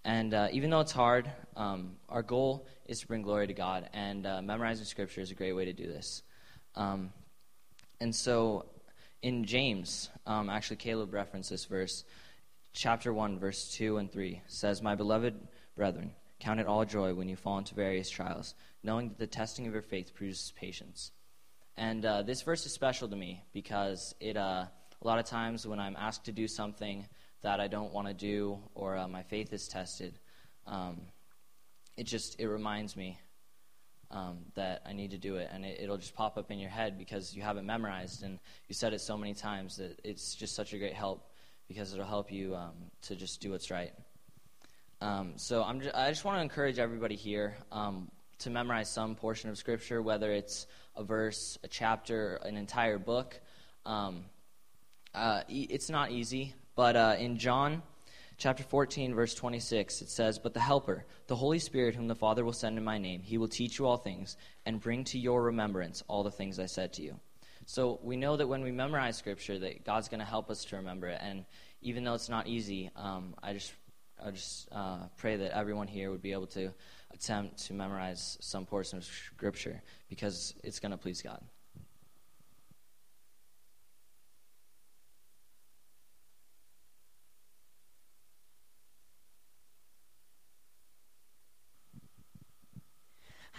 And 0.03 0.33
uh, 0.33 0.47
even 0.51 0.69
though 0.69 0.81
it's 0.81 0.91
hard, 0.91 1.29
um, 1.55 1.95
our 2.09 2.21
goal 2.21 2.67
is 2.85 2.99
to 2.99 3.07
bring 3.07 3.21
glory 3.21 3.47
to 3.47 3.53
God, 3.53 3.89
and 3.93 4.25
uh, 4.25 4.41
memorizing 4.41 4.85
scripture 4.85 5.21
is 5.21 5.31
a 5.31 5.35
great 5.35 5.53
way 5.53 5.65
to 5.65 5.73
do 5.73 5.87
this. 5.87 6.21
Um, 6.75 7.11
and 7.99 8.15
so 8.15 8.65
in 9.21 9.43
James, 9.43 10.09
um, 10.27 10.49
actually, 10.49 10.77
Caleb 10.77 11.13
referenced 11.13 11.49
this 11.49 11.65
verse, 11.65 12.03
chapter 12.73 13.13
1, 13.13 13.39
verse 13.39 13.71
2 13.73 13.97
and 13.97 14.11
3 14.11 14.41
says, 14.47 14.81
My 14.81 14.95
beloved 14.95 15.35
brethren, 15.75 16.11
count 16.39 16.59
it 16.59 16.67
all 16.67 16.85
joy 16.85 17.13
when 17.13 17.27
you 17.27 17.35
fall 17.35 17.57
into 17.57 17.73
various 17.73 18.09
trials, 18.09 18.53
knowing 18.83 19.09
that 19.09 19.17
the 19.17 19.27
testing 19.27 19.65
of 19.65 19.73
your 19.73 19.81
faith 19.81 20.13
produces 20.13 20.51
patience. 20.51 21.11
And 21.77 22.05
uh, 22.05 22.21
this 22.21 22.41
verse 22.41 22.65
is 22.65 22.73
special 22.73 23.07
to 23.09 23.15
me 23.15 23.43
because 23.51 24.13
it, 24.19 24.37
uh, 24.37 24.65
a 25.01 25.07
lot 25.07 25.19
of 25.19 25.25
times 25.25 25.65
when 25.65 25.79
I'm 25.79 25.95
asked 25.97 26.25
to 26.25 26.31
do 26.31 26.47
something 26.47 27.07
that 27.41 27.59
I 27.59 27.67
don't 27.67 27.93
want 27.93 28.07
to 28.07 28.13
do 28.13 28.59
or 28.75 28.95
uh, 28.95 29.07
my 29.07 29.23
faith 29.23 29.53
is 29.53 29.67
tested, 29.67 30.19
um, 30.67 31.01
it 31.97 32.03
just 32.03 32.39
it 32.39 32.47
reminds 32.47 32.95
me 32.95 33.17
um, 34.11 34.37
that 34.55 34.81
I 34.85 34.93
need 34.93 35.11
to 35.11 35.17
do 35.17 35.35
it, 35.35 35.49
and 35.51 35.65
it, 35.65 35.89
will 35.89 35.97
just 35.97 36.15
pop 36.15 36.37
up 36.37 36.51
in 36.51 36.59
your 36.59 36.69
head 36.69 36.97
because 36.97 37.35
you 37.35 37.41
have 37.41 37.57
it 37.57 37.63
memorized 37.63 38.23
and 38.23 38.39
you 38.67 38.75
said 38.75 38.93
it 38.93 39.01
so 39.01 39.17
many 39.17 39.33
times 39.33 39.77
that 39.77 39.99
it's 40.03 40.35
just 40.35 40.55
such 40.55 40.73
a 40.73 40.77
great 40.77 40.93
help 40.93 41.29
because 41.67 41.93
it'll 41.93 42.05
help 42.05 42.31
you 42.31 42.55
um, 42.55 42.73
to 43.01 43.15
just 43.15 43.41
do 43.41 43.51
what's 43.51 43.71
right. 43.71 43.93
Um, 45.01 45.33
so 45.35 45.63
I'm 45.63 45.81
just, 45.81 45.95
I 45.95 46.09
just 46.09 46.23
want 46.23 46.37
to 46.37 46.41
encourage 46.41 46.79
everybody 46.79 47.15
here 47.15 47.55
um, 47.71 48.09
to 48.39 48.49
memorize 48.49 48.89
some 48.89 49.15
portion 49.15 49.49
of 49.49 49.57
Scripture, 49.57 50.01
whether 50.01 50.31
it's 50.31 50.67
a 50.95 51.03
verse, 51.03 51.57
a 51.63 51.67
chapter, 51.67 52.39
an 52.43 52.55
entire 52.55 52.97
book. 52.97 53.39
Um, 53.85 54.25
uh, 55.13 55.41
it's 55.47 55.89
not 55.89 56.11
easy, 56.11 56.53
but 56.75 56.95
uh, 56.95 57.15
in 57.17 57.37
John 57.37 57.81
chapter 58.37 58.63
14, 58.63 59.13
verse 59.13 59.33
26, 59.33 60.01
it 60.01 60.09
says, 60.09 60.39
But 60.39 60.53
the 60.53 60.59
Helper, 60.59 61.05
the 61.27 61.35
Holy 61.35 61.59
Spirit, 61.59 61.95
whom 61.95 62.07
the 62.07 62.15
Father 62.15 62.43
will 62.43 62.53
send 62.53 62.77
in 62.77 62.83
my 62.83 62.97
name, 62.97 63.21
he 63.21 63.37
will 63.37 63.47
teach 63.47 63.79
you 63.79 63.85
all 63.85 63.97
things 63.97 64.37
and 64.65 64.79
bring 64.79 65.03
to 65.05 65.19
your 65.19 65.43
remembrance 65.43 66.03
all 66.07 66.23
the 66.23 66.31
things 66.31 66.59
I 66.59 66.65
said 66.65 66.93
to 66.93 67.01
you. 67.01 67.19
So 67.65 67.99
we 68.03 68.15
know 68.15 68.37
that 68.37 68.47
when 68.47 68.61
we 68.61 68.71
memorize 68.71 69.17
Scripture, 69.17 69.57
that 69.59 69.83
God's 69.83 70.07
going 70.07 70.19
to 70.19 70.25
help 70.25 70.49
us 70.49 70.65
to 70.65 70.75
remember 70.75 71.07
it. 71.07 71.19
And 71.21 71.45
even 71.81 72.03
though 72.03 72.13
it's 72.13 72.29
not 72.29 72.47
easy, 72.47 72.91
um, 72.95 73.35
I 73.41 73.53
just 73.53 73.73
I 74.23 74.31
just 74.31 74.69
uh, 74.71 74.99
pray 75.17 75.35
that 75.35 75.57
everyone 75.57 75.87
here 75.87 76.09
would 76.09 76.21
be 76.21 76.31
able 76.31 76.47
to 76.47 76.71
attempt 77.13 77.65
to 77.65 77.73
memorize 77.73 78.37
some 78.39 78.65
portion 78.65 78.97
of 78.97 79.03
Scripture 79.03 79.81
because 80.09 80.53
it's 80.63 80.79
going 80.79 80.91
to 80.91 80.97
please 80.97 81.21
God. 81.21 81.41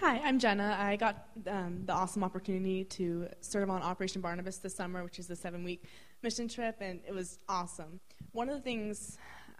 Hi, 0.00 0.20
I'm 0.22 0.38
Jenna. 0.38 0.76
I 0.78 0.96
got 0.96 1.28
um, 1.46 1.80
the 1.86 1.94
awesome 1.94 2.22
opportunity 2.22 2.84
to 2.84 3.28
serve 3.40 3.70
on 3.70 3.80
Operation 3.80 4.20
Barnabas 4.20 4.58
this 4.58 4.74
summer, 4.74 5.02
which 5.02 5.18
is 5.18 5.26
the 5.26 5.34
seven 5.34 5.64
week 5.64 5.84
mission 6.22 6.48
trip, 6.48 6.76
and 6.82 7.00
it 7.08 7.14
was 7.14 7.38
awesome. 7.48 7.98
One 8.32 8.50
of 8.50 8.56
the 8.56 8.60
things 8.60 9.16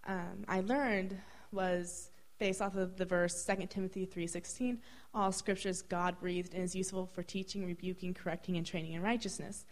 um, 0.07 0.45
I 0.47 0.61
learned 0.61 1.17
was 1.53 2.11
based 2.39 2.61
off 2.61 2.77
of 2.77 2.99
the 2.99 3.07
verse 3.07 3.47
2 3.47 3.67
Timothy 3.67 4.05
3:16, 4.05 4.77
all 5.15 5.33
scripture 5.33 5.71
is 5.71 5.81
God-breathed 5.81 6.53
and 6.53 6.63
is 6.63 6.75
useful 6.77 7.07
for 7.07 7.23
teaching, 7.23 7.65
rebuking, 7.65 8.13
correcting 8.13 8.59
and 8.59 8.67
training 8.67 8.93
in 8.93 9.01
righteousness. 9.01 9.65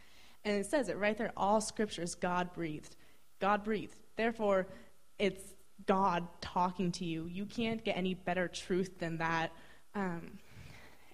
And 0.47 0.57
it 0.57 0.65
says 0.65 0.89
it 0.89 0.97
right 0.97 1.17
there, 1.17 1.33
all 1.37 1.61
scripture 1.61 2.03
is 2.03 2.15
God-breathed. 2.15 2.97
God-breathed. 3.39 3.97
Therefore, 4.17 4.67
it's 5.19 5.43
God 5.85 6.27
talking 6.41 6.91
to 6.93 7.05
you. 7.05 7.27
You 7.27 7.45
can't 7.45 7.85
get 7.85 7.99
any 7.99 8.15
better 8.15 8.49
truth 8.49 8.99
than 8.99 9.19
that. 9.19 9.53
Um, 9.95 10.39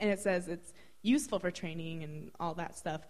and 0.01 0.11
it 0.11 0.18
says 0.18 0.48
it's 0.48 0.72
useful 1.03 1.38
for 1.38 1.51
training 1.51 2.03
and 2.03 2.30
all 2.40 2.55
that 2.55 2.76
stuff. 2.76 3.03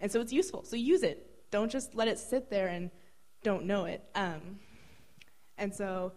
And 0.00 0.10
so 0.10 0.20
it's 0.20 0.32
useful. 0.32 0.64
So 0.64 0.76
use 0.76 1.02
it. 1.02 1.50
Don't 1.50 1.70
just 1.70 1.94
let 1.94 2.08
it 2.08 2.18
sit 2.18 2.50
there 2.50 2.68
and 2.68 2.90
don't 3.42 3.64
know 3.64 3.84
it. 3.84 4.02
Um, 4.14 4.58
and 5.58 5.74
so 5.74 6.12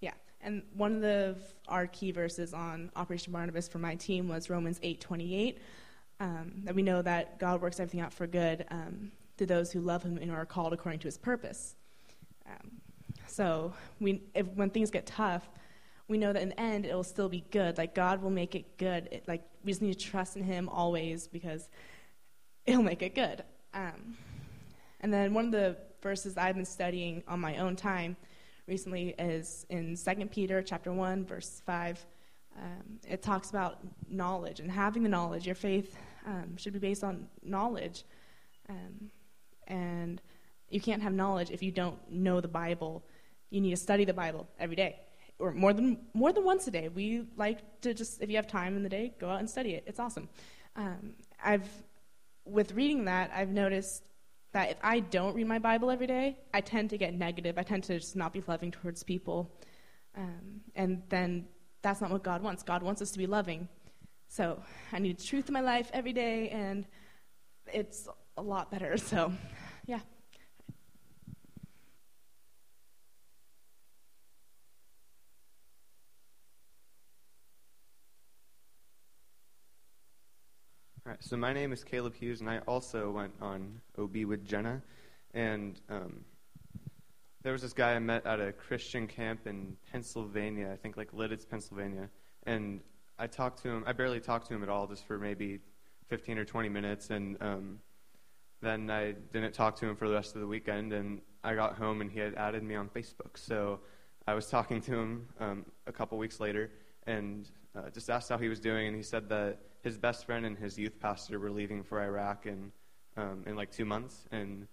yeah. 0.00 0.12
and 0.40 0.62
one 0.74 0.94
of 0.94 1.00
the, 1.02 1.36
our 1.68 1.86
key 1.86 2.10
verses 2.10 2.54
on 2.54 2.90
Operation 2.96 3.32
Barnabas 3.32 3.68
for 3.68 3.78
my 3.78 3.94
team 3.94 4.28
was 4.28 4.50
Romans 4.50 4.80
8:28. 4.80 5.58
Um, 6.18 6.62
that 6.64 6.74
we 6.74 6.82
know 6.82 7.02
that 7.02 7.38
God 7.38 7.60
works 7.60 7.78
everything 7.78 8.00
out 8.00 8.10
for 8.10 8.26
good 8.26 8.64
um, 8.70 9.12
to 9.36 9.44
those 9.44 9.70
who 9.70 9.80
love 9.80 10.02
Him 10.02 10.16
and 10.16 10.30
are 10.30 10.46
called 10.46 10.72
according 10.72 11.00
to 11.00 11.08
His 11.08 11.18
purpose. 11.18 11.76
Um, 12.46 12.70
so 13.26 13.74
we, 14.00 14.22
if, 14.34 14.46
when 14.54 14.70
things 14.70 14.90
get 14.90 15.04
tough, 15.04 15.46
we 16.08 16.18
know 16.18 16.32
that 16.32 16.42
in 16.42 16.50
the 16.50 16.60
end 16.60 16.86
it 16.86 16.94
will 16.94 17.04
still 17.04 17.28
be 17.28 17.44
good. 17.50 17.78
Like 17.78 17.94
God 17.94 18.22
will 18.22 18.30
make 18.30 18.54
it 18.54 18.78
good. 18.78 19.08
It, 19.10 19.24
like 19.26 19.42
we 19.64 19.72
just 19.72 19.82
need 19.82 19.98
to 19.98 20.04
trust 20.04 20.36
in 20.36 20.42
Him 20.44 20.68
always 20.68 21.26
because 21.26 21.68
He'll 22.64 22.82
make 22.82 23.02
it 23.02 23.14
good. 23.14 23.44
Um, 23.74 24.16
and 25.00 25.12
then 25.12 25.34
one 25.34 25.46
of 25.46 25.52
the 25.52 25.76
verses 26.02 26.36
I've 26.36 26.54
been 26.54 26.64
studying 26.64 27.22
on 27.28 27.40
my 27.40 27.58
own 27.58 27.76
time 27.76 28.16
recently 28.66 29.14
is 29.18 29.66
in 29.70 29.96
2 29.96 30.26
Peter 30.26 30.62
chapter 30.62 30.92
1, 30.92 31.24
verse 31.24 31.62
5. 31.64 32.04
Um, 32.56 32.98
it 33.06 33.22
talks 33.22 33.50
about 33.50 33.78
knowledge 34.08 34.60
and 34.60 34.70
having 34.70 35.02
the 35.02 35.08
knowledge. 35.08 35.46
Your 35.46 35.54
faith 35.54 35.96
um, 36.26 36.56
should 36.56 36.72
be 36.72 36.78
based 36.78 37.04
on 37.04 37.28
knowledge. 37.42 38.04
Um, 38.68 39.10
and 39.68 40.20
you 40.70 40.80
can't 40.80 41.02
have 41.02 41.12
knowledge 41.12 41.50
if 41.50 41.62
you 41.62 41.70
don't 41.70 41.98
know 42.10 42.40
the 42.40 42.48
Bible. 42.48 43.04
You 43.50 43.60
need 43.60 43.70
to 43.70 43.76
study 43.76 44.04
the 44.04 44.14
Bible 44.14 44.48
every 44.58 44.76
day, 44.76 44.96
or 45.38 45.52
more 45.52 45.72
than 45.72 45.98
more 46.14 46.32
than 46.32 46.44
once 46.44 46.66
a 46.66 46.70
day. 46.70 46.88
We 46.88 47.26
like 47.36 47.80
to 47.82 47.94
just, 47.94 48.22
if 48.22 48.30
you 48.30 48.36
have 48.36 48.46
time 48.46 48.76
in 48.76 48.82
the 48.82 48.88
day, 48.88 49.14
go 49.18 49.28
out 49.28 49.40
and 49.40 49.48
study 49.48 49.74
it. 49.74 49.84
It's 49.86 50.00
awesome. 50.00 50.28
Um, 50.76 51.14
I've, 51.42 51.68
with 52.44 52.72
reading 52.72 53.04
that, 53.06 53.30
I've 53.34 53.50
noticed 53.50 54.02
that 54.52 54.70
if 54.70 54.76
I 54.82 55.00
don't 55.00 55.34
read 55.34 55.46
my 55.46 55.58
Bible 55.58 55.90
every 55.90 56.06
day, 56.06 56.38
I 56.54 56.60
tend 56.60 56.90
to 56.90 56.98
get 56.98 57.14
negative. 57.14 57.58
I 57.58 57.62
tend 57.62 57.84
to 57.84 57.98
just 57.98 58.16
not 58.16 58.32
be 58.32 58.42
loving 58.46 58.70
towards 58.70 59.02
people. 59.02 59.50
Um, 60.16 60.62
and 60.74 61.02
then 61.10 61.46
that's 61.82 62.00
not 62.00 62.10
what 62.10 62.22
God 62.22 62.42
wants. 62.42 62.62
God 62.62 62.82
wants 62.82 63.02
us 63.02 63.10
to 63.10 63.18
be 63.18 63.26
loving. 63.26 63.68
So 64.28 64.62
I 64.92 64.98
need 64.98 65.18
truth 65.18 65.48
in 65.48 65.52
my 65.52 65.60
life 65.60 65.90
every 65.92 66.12
day, 66.12 66.48
and 66.48 66.86
it's 67.72 68.08
a 68.36 68.42
lot 68.42 68.70
better. 68.70 68.96
So, 69.12 69.32
yeah. 69.86 70.00
So 81.20 81.36
my 81.36 81.52
name 81.52 81.72
is 81.72 81.82
Caleb 81.82 82.14
Hughes, 82.14 82.40
and 82.40 82.50
I 82.50 82.58
also 82.66 83.10
went 83.10 83.32
on 83.40 83.80
OB 83.98 84.16
with 84.24 84.44
Jenna. 84.44 84.82
And 85.34 85.80
um, 85.88 86.24
there 87.42 87.52
was 87.52 87.62
this 87.62 87.72
guy 87.72 87.94
I 87.94 87.98
met 87.98 88.26
at 88.26 88.40
a 88.40 88.52
Christian 88.52 89.06
camp 89.06 89.46
in 89.46 89.76
Pennsylvania, 89.90 90.70
I 90.72 90.76
think 90.76 90.96
like 90.96 91.12
Lititz, 91.12 91.48
Pennsylvania. 91.48 92.08
And 92.44 92.80
I 93.18 93.26
talked 93.26 93.62
to 93.62 93.68
him, 93.68 93.84
I 93.86 93.92
barely 93.92 94.20
talked 94.20 94.48
to 94.48 94.54
him 94.54 94.62
at 94.62 94.68
all, 94.68 94.86
just 94.86 95.06
for 95.06 95.18
maybe 95.18 95.60
15 96.08 96.38
or 96.38 96.44
20 96.44 96.68
minutes. 96.68 97.10
And 97.10 97.36
um, 97.40 97.78
then 98.60 98.90
I 98.90 99.12
didn't 99.32 99.52
talk 99.52 99.76
to 99.76 99.86
him 99.86 99.96
for 99.96 100.08
the 100.08 100.14
rest 100.14 100.34
of 100.34 100.40
the 100.40 100.46
weekend. 100.46 100.92
And 100.92 101.20
I 101.42 101.54
got 101.54 101.76
home, 101.76 102.00
and 102.00 102.10
he 102.10 102.20
had 102.20 102.34
added 102.34 102.62
me 102.62 102.74
on 102.74 102.88
Facebook. 102.88 103.36
So 103.36 103.80
I 104.26 104.34
was 104.34 104.46
talking 104.50 104.80
to 104.82 104.94
him 104.94 105.28
um, 105.40 105.66
a 105.86 105.92
couple 105.92 106.18
weeks 106.18 106.40
later 106.40 106.70
and 107.06 107.48
uh, 107.76 107.90
just 107.90 108.10
asked 108.10 108.28
how 108.28 108.38
he 108.38 108.48
was 108.48 108.60
doing. 108.60 108.88
And 108.88 108.96
he 108.96 109.02
said 109.02 109.28
that 109.28 109.58
his 109.86 109.96
best 109.96 110.26
friend 110.26 110.44
and 110.44 110.58
his 110.58 110.76
youth 110.76 110.98
pastor 110.98 111.38
were 111.38 111.52
leaving 111.60 111.80
for 111.84 112.02
Iraq 112.02 112.44
in 112.46 112.72
um, 113.16 113.44
in 113.46 113.54
like 113.54 113.70
two 113.70 113.84
months, 113.84 114.26
and 114.32 114.66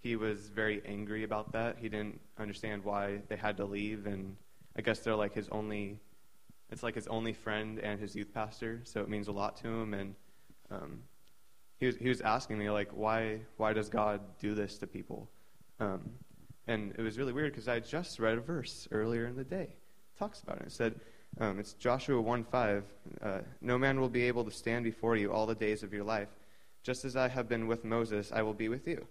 he 0.00 0.16
was 0.16 0.48
very 0.48 0.80
angry 0.86 1.22
about 1.22 1.52
that. 1.52 1.76
He 1.78 1.90
didn't 1.90 2.18
understand 2.38 2.82
why 2.82 3.20
they 3.28 3.36
had 3.36 3.58
to 3.58 3.66
leave, 3.66 4.06
and 4.06 4.34
I 4.74 4.80
guess 4.80 5.00
they're 5.00 5.14
like 5.14 5.34
his 5.34 5.50
only. 5.50 6.00
It's 6.72 6.82
like 6.82 6.94
his 6.94 7.06
only 7.08 7.34
friend 7.34 7.78
and 7.78 8.00
his 8.00 8.16
youth 8.16 8.32
pastor, 8.32 8.80
so 8.84 9.02
it 9.02 9.08
means 9.08 9.28
a 9.28 9.32
lot 9.32 9.54
to 9.58 9.68
him. 9.68 9.92
And 9.92 10.14
um, 10.70 11.02
he 11.78 11.84
was 11.84 11.96
he 11.96 12.08
was 12.08 12.22
asking 12.22 12.58
me 12.58 12.70
like, 12.70 12.88
why 12.92 13.40
why 13.58 13.74
does 13.74 13.90
God 13.90 14.22
do 14.40 14.54
this 14.54 14.78
to 14.78 14.86
people? 14.86 15.28
Um, 15.78 16.10
and 16.66 16.94
it 16.98 17.02
was 17.02 17.18
really 17.18 17.34
weird 17.34 17.52
because 17.52 17.68
I 17.68 17.80
just 17.80 18.18
read 18.18 18.38
a 18.38 18.40
verse 18.40 18.88
earlier 18.90 19.26
in 19.26 19.36
the 19.36 19.44
day. 19.44 19.68
It 20.14 20.18
talks 20.18 20.40
about 20.40 20.56
it. 20.62 20.68
It 20.68 20.72
said, 20.72 20.94
um, 21.40 21.58
it's 21.58 21.72
Joshua 21.74 22.20
1 22.20 22.44
5. 22.44 22.84
Uh, 23.22 23.38
no 23.60 23.78
man 23.78 24.00
will 24.00 24.08
be 24.08 24.22
able 24.22 24.44
to 24.44 24.50
stand 24.50 24.84
before 24.84 25.16
you 25.16 25.32
all 25.32 25.46
the 25.46 25.54
days 25.54 25.82
of 25.82 25.92
your 25.92 26.04
life. 26.04 26.28
Just 26.82 27.04
as 27.04 27.16
I 27.16 27.28
have 27.28 27.48
been 27.48 27.66
with 27.66 27.84
Moses, 27.84 28.30
I 28.32 28.42
will 28.42 28.54
be 28.54 28.68
with 28.68 28.86
you. 28.86 29.06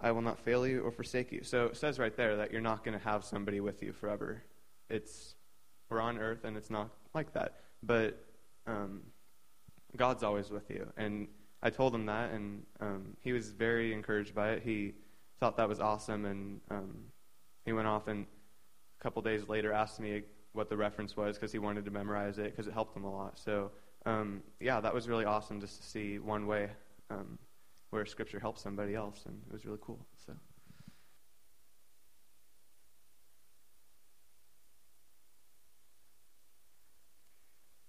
I 0.00 0.10
will 0.10 0.22
not 0.22 0.38
fail 0.38 0.66
you 0.66 0.82
or 0.82 0.90
forsake 0.90 1.30
you. 1.30 1.42
So 1.44 1.66
it 1.66 1.76
says 1.76 1.98
right 1.98 2.16
there 2.16 2.36
that 2.36 2.50
you're 2.50 2.60
not 2.60 2.84
going 2.84 2.98
to 2.98 3.04
have 3.04 3.24
somebody 3.24 3.60
with 3.60 3.82
you 3.82 3.92
forever. 3.92 4.42
It's 4.90 5.34
we're 5.88 6.00
on 6.00 6.18
earth 6.18 6.44
and 6.44 6.56
it's 6.56 6.70
not 6.70 6.88
like 7.14 7.32
that. 7.34 7.60
But 7.82 8.18
um, 8.66 9.02
God's 9.96 10.22
always 10.22 10.50
with 10.50 10.70
you. 10.70 10.88
And 10.96 11.28
I 11.62 11.70
told 11.70 11.94
him 11.94 12.06
that, 12.06 12.32
and 12.32 12.62
um, 12.80 13.16
he 13.20 13.32
was 13.32 13.50
very 13.50 13.92
encouraged 13.92 14.34
by 14.34 14.52
it. 14.52 14.62
He 14.64 14.94
thought 15.38 15.56
that 15.58 15.68
was 15.68 15.78
awesome, 15.80 16.24
and 16.24 16.60
um, 16.70 16.96
he 17.64 17.72
went 17.72 17.86
off 17.86 18.08
and 18.08 18.26
a 18.98 19.02
couple 19.02 19.22
days 19.22 19.48
later 19.48 19.72
asked 19.72 20.00
me 20.00 20.22
what 20.52 20.68
the 20.68 20.76
reference 20.76 21.16
was 21.16 21.36
because 21.36 21.52
he 21.52 21.58
wanted 21.58 21.84
to 21.84 21.90
memorize 21.90 22.38
it 22.38 22.50
because 22.50 22.66
it 22.66 22.72
helped 22.72 22.96
him 22.96 23.04
a 23.04 23.10
lot. 23.10 23.38
So 23.38 23.70
um, 24.04 24.42
yeah, 24.60 24.80
that 24.80 24.92
was 24.92 25.08
really 25.08 25.24
awesome 25.24 25.60
just 25.60 25.80
to 25.80 25.88
see 25.88 26.18
one 26.18 26.46
way 26.46 26.70
um, 27.10 27.38
where 27.90 28.04
Scripture 28.04 28.40
helps 28.40 28.62
somebody 28.62 28.94
else, 28.94 29.24
and 29.26 29.38
it 29.46 29.52
was 29.52 29.64
really 29.64 29.78
cool. 29.80 30.04
So. 30.26 30.32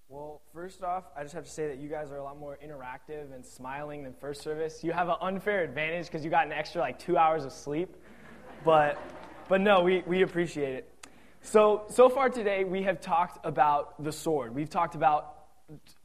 Well, 0.09 0.41
first 0.53 0.83
off, 0.83 1.05
I 1.17 1.23
just 1.23 1.33
have 1.33 1.45
to 1.45 1.49
say 1.49 1.67
that 1.67 1.79
you 1.79 1.89
guys 1.89 2.11
are 2.11 2.17
a 2.17 2.23
lot 2.23 2.37
more 2.37 2.59
interactive 2.63 3.33
and 3.33 3.43
smiling 3.43 4.03
than 4.03 4.13
first 4.13 4.43
service. 4.43 4.83
You 4.83 4.91
have 4.91 5.09
an 5.09 5.15
unfair 5.21 5.63
advantage 5.63 6.05
because 6.05 6.23
you 6.23 6.29
got 6.29 6.45
an 6.45 6.53
extra 6.53 6.81
like 6.81 6.99
two 6.99 7.17
hours 7.17 7.45
of 7.45 7.51
sleep. 7.51 7.95
But, 8.63 9.01
but 9.49 9.59
no, 9.59 9.81
we, 9.81 10.03
we 10.05 10.21
appreciate 10.21 10.75
it. 10.75 10.92
So, 11.45 11.83
so 11.89 12.07
far 12.07 12.29
today, 12.29 12.63
we 12.63 12.83
have 12.83 13.01
talked 13.01 13.45
about 13.45 14.01
the 14.01 14.13
sword. 14.13 14.55
We've 14.55 14.69
talked 14.69 14.95
about 14.95 15.39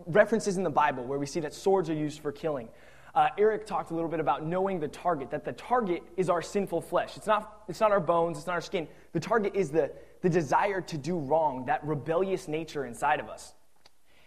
references 0.04 0.56
in 0.56 0.64
the 0.64 0.70
Bible 0.70 1.04
where 1.04 1.18
we 1.18 1.26
see 1.26 1.38
that 1.40 1.54
swords 1.54 1.88
are 1.88 1.94
used 1.94 2.20
for 2.20 2.32
killing. 2.32 2.68
Uh, 3.14 3.28
Eric 3.38 3.64
talked 3.64 3.92
a 3.92 3.94
little 3.94 4.10
bit 4.10 4.18
about 4.18 4.44
knowing 4.44 4.80
the 4.80 4.88
target, 4.88 5.30
that 5.30 5.44
the 5.44 5.52
target 5.52 6.02
is 6.16 6.28
our 6.28 6.42
sinful 6.42 6.80
flesh. 6.80 7.16
It's 7.16 7.28
not, 7.28 7.62
it's 7.68 7.78
not 7.78 7.92
our 7.92 8.00
bones, 8.00 8.36
it's 8.36 8.48
not 8.48 8.54
our 8.54 8.60
skin. 8.60 8.88
The 9.12 9.20
target 9.20 9.54
is 9.54 9.70
the, 9.70 9.92
the 10.22 10.28
desire 10.28 10.80
to 10.80 10.98
do 10.98 11.16
wrong, 11.16 11.66
that 11.66 11.86
rebellious 11.86 12.48
nature 12.48 12.84
inside 12.84 13.20
of 13.20 13.28
us. 13.28 13.54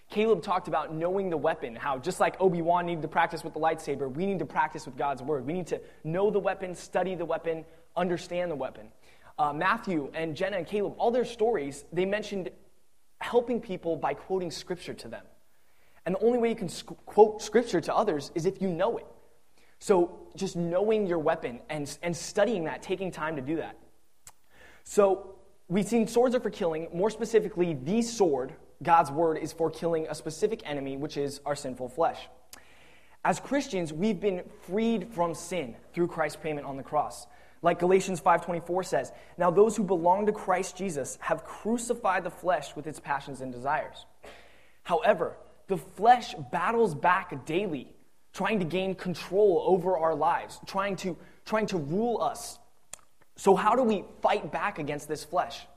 Caleb 0.10 0.42
talked 0.42 0.70
about 0.70 0.94
knowing 0.94 1.30
the 1.30 1.38
weapon, 1.38 1.76
how 1.76 1.98
just 1.98 2.22
like 2.22 2.40
Obi 2.40 2.62
Wan 2.62 2.86
needed 2.86 3.02
to 3.02 3.10
practice 3.10 3.44
with 3.44 3.54
the 3.54 3.60
lightsaber, 3.60 4.10
we 4.10 4.26
need 4.26 4.40
to 4.40 4.46
practice 4.46 4.86
with 4.86 4.96
God's 4.98 5.22
word. 5.22 5.46
We 5.46 5.54
need 5.54 5.68
to 5.68 5.82
know 6.06 6.32
the 6.32 6.40
weapon, 6.40 6.74
study 6.74 7.16
the 7.16 7.26
weapon, 7.26 7.66
understand 7.98 8.50
the 8.50 8.56
weapon. 8.56 8.88
Uh, 9.42 9.52
Matthew 9.52 10.12
and 10.14 10.36
Jenna 10.36 10.58
and 10.58 10.68
Caleb, 10.68 10.94
all 11.00 11.10
their 11.10 11.26
stories, 11.26 11.84
they 11.92 12.06
mentioned 12.06 12.52
helping 13.22 13.60
people 13.60 13.96
by 13.96 14.14
quoting 14.14 14.52
scripture 14.52 14.94
to 14.94 15.08
them. 15.08 15.26
And 16.06 16.14
the 16.14 16.24
only 16.24 16.38
way 16.38 16.50
you 16.50 16.56
can 16.56 16.70
sc- 16.70 16.92
quote 17.08 17.42
scripture 17.42 17.82
to 17.82 17.96
others 17.96 18.32
is 18.36 18.46
if 18.46 18.62
you 18.62 18.70
know 18.70 19.00
it. 19.00 19.08
So 19.80 20.20
just 20.36 20.56
knowing 20.56 21.08
your 21.08 21.18
weapon 21.18 21.60
and, 21.72 21.98
and 22.04 22.16
studying 22.16 22.66
that, 22.66 22.84
taking 22.84 23.10
time 23.10 23.36
to 23.36 23.42
do 23.42 23.56
that. 23.56 23.76
So 24.84 25.34
we've 25.68 25.88
seen 25.88 26.08
swords 26.08 26.36
are 26.36 26.40
for 26.40 26.52
killing, 26.52 26.90
more 26.94 27.10
specifically, 27.10 27.74
the 27.74 28.04
sword 28.04 28.54
God's 28.84 29.10
word 29.10 29.40
is 29.40 29.52
for 29.52 29.72
killing 29.72 30.06
a 30.08 30.14
specific 30.14 30.62
enemy, 30.66 30.98
which 30.98 31.18
is 31.18 31.42
our 31.48 31.56
sinful 31.56 31.90
flesh. 31.90 32.30
As 33.26 33.40
Christians, 33.40 33.92
we've 33.92 34.20
been 34.20 34.44
freed 34.68 35.08
from 35.16 35.34
sin 35.34 35.76
through 35.96 36.10
Christ's 36.10 36.38
payment 36.44 36.68
on 36.68 36.78
the 36.78 36.84
cross. 36.84 37.26
Like 37.62 37.80
Galatians 37.80 38.20
5:24 38.20 38.84
says, 38.84 39.12
"Now 39.38 39.52
those 39.52 39.78
who 39.78 39.84
belong 39.84 40.26
to 40.26 40.32
Christ 40.32 40.76
Jesus 40.76 41.18
have 41.22 41.44
crucified 41.44 42.24
the 42.24 42.32
flesh 42.32 42.76
with 42.76 42.88
its 42.88 43.00
passions 43.00 43.42
and 43.42 43.52
desires." 43.52 44.06
However, 44.84 45.38
the 45.68 45.78
flesh 45.78 46.34
battles 46.52 46.96
back 46.96 47.46
daily, 47.46 47.96
trying 48.34 48.60
to 48.60 48.66
gain 48.66 48.96
control 48.96 49.64
over 49.66 49.98
our 49.98 50.16
lives, 50.16 50.60
trying 50.66 50.96
to 50.98 51.18
trying 51.46 51.68
to 51.68 51.78
rule 51.78 52.22
us. 52.22 52.60
So 53.36 53.56
how 53.56 53.76
do 53.76 53.84
we 53.84 54.06
fight 54.22 54.52
back 54.52 54.80
against 54.80 55.08
this 55.08 55.24
flesh? 55.24 55.68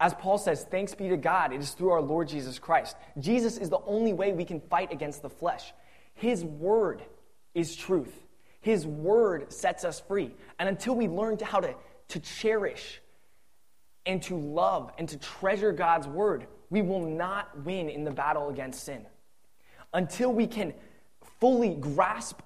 As 0.00 0.14
Paul 0.14 0.38
says, 0.38 0.64
thanks 0.64 0.94
be 0.94 1.08
to 1.08 1.16
God, 1.16 1.52
it 1.52 1.60
is 1.60 1.72
through 1.72 1.90
our 1.90 2.00
Lord 2.00 2.28
Jesus 2.28 2.58
Christ. 2.58 2.96
Jesus 3.18 3.58
is 3.58 3.68
the 3.68 3.80
only 3.80 4.12
way 4.12 4.32
we 4.32 4.44
can 4.44 4.60
fight 4.60 4.92
against 4.92 5.22
the 5.22 5.30
flesh. 5.30 5.74
His 6.14 6.44
word 6.44 7.02
is 7.54 7.74
truth. 7.74 8.27
His 8.60 8.86
word 8.86 9.52
sets 9.52 9.84
us 9.84 10.00
free. 10.00 10.34
And 10.58 10.68
until 10.68 10.94
we 10.94 11.08
learn 11.08 11.36
to 11.38 11.44
how 11.44 11.60
to, 11.60 11.74
to 12.08 12.20
cherish 12.20 13.00
and 14.04 14.22
to 14.24 14.36
love 14.36 14.92
and 14.98 15.08
to 15.08 15.18
treasure 15.18 15.72
God's 15.72 16.06
word, 16.06 16.46
we 16.70 16.82
will 16.82 17.00
not 17.00 17.64
win 17.64 17.88
in 17.88 18.04
the 18.04 18.10
battle 18.10 18.48
against 18.48 18.84
sin. 18.84 19.06
Until 19.92 20.32
we 20.32 20.46
can 20.46 20.74
fully 21.40 21.74
grasp 21.74 22.40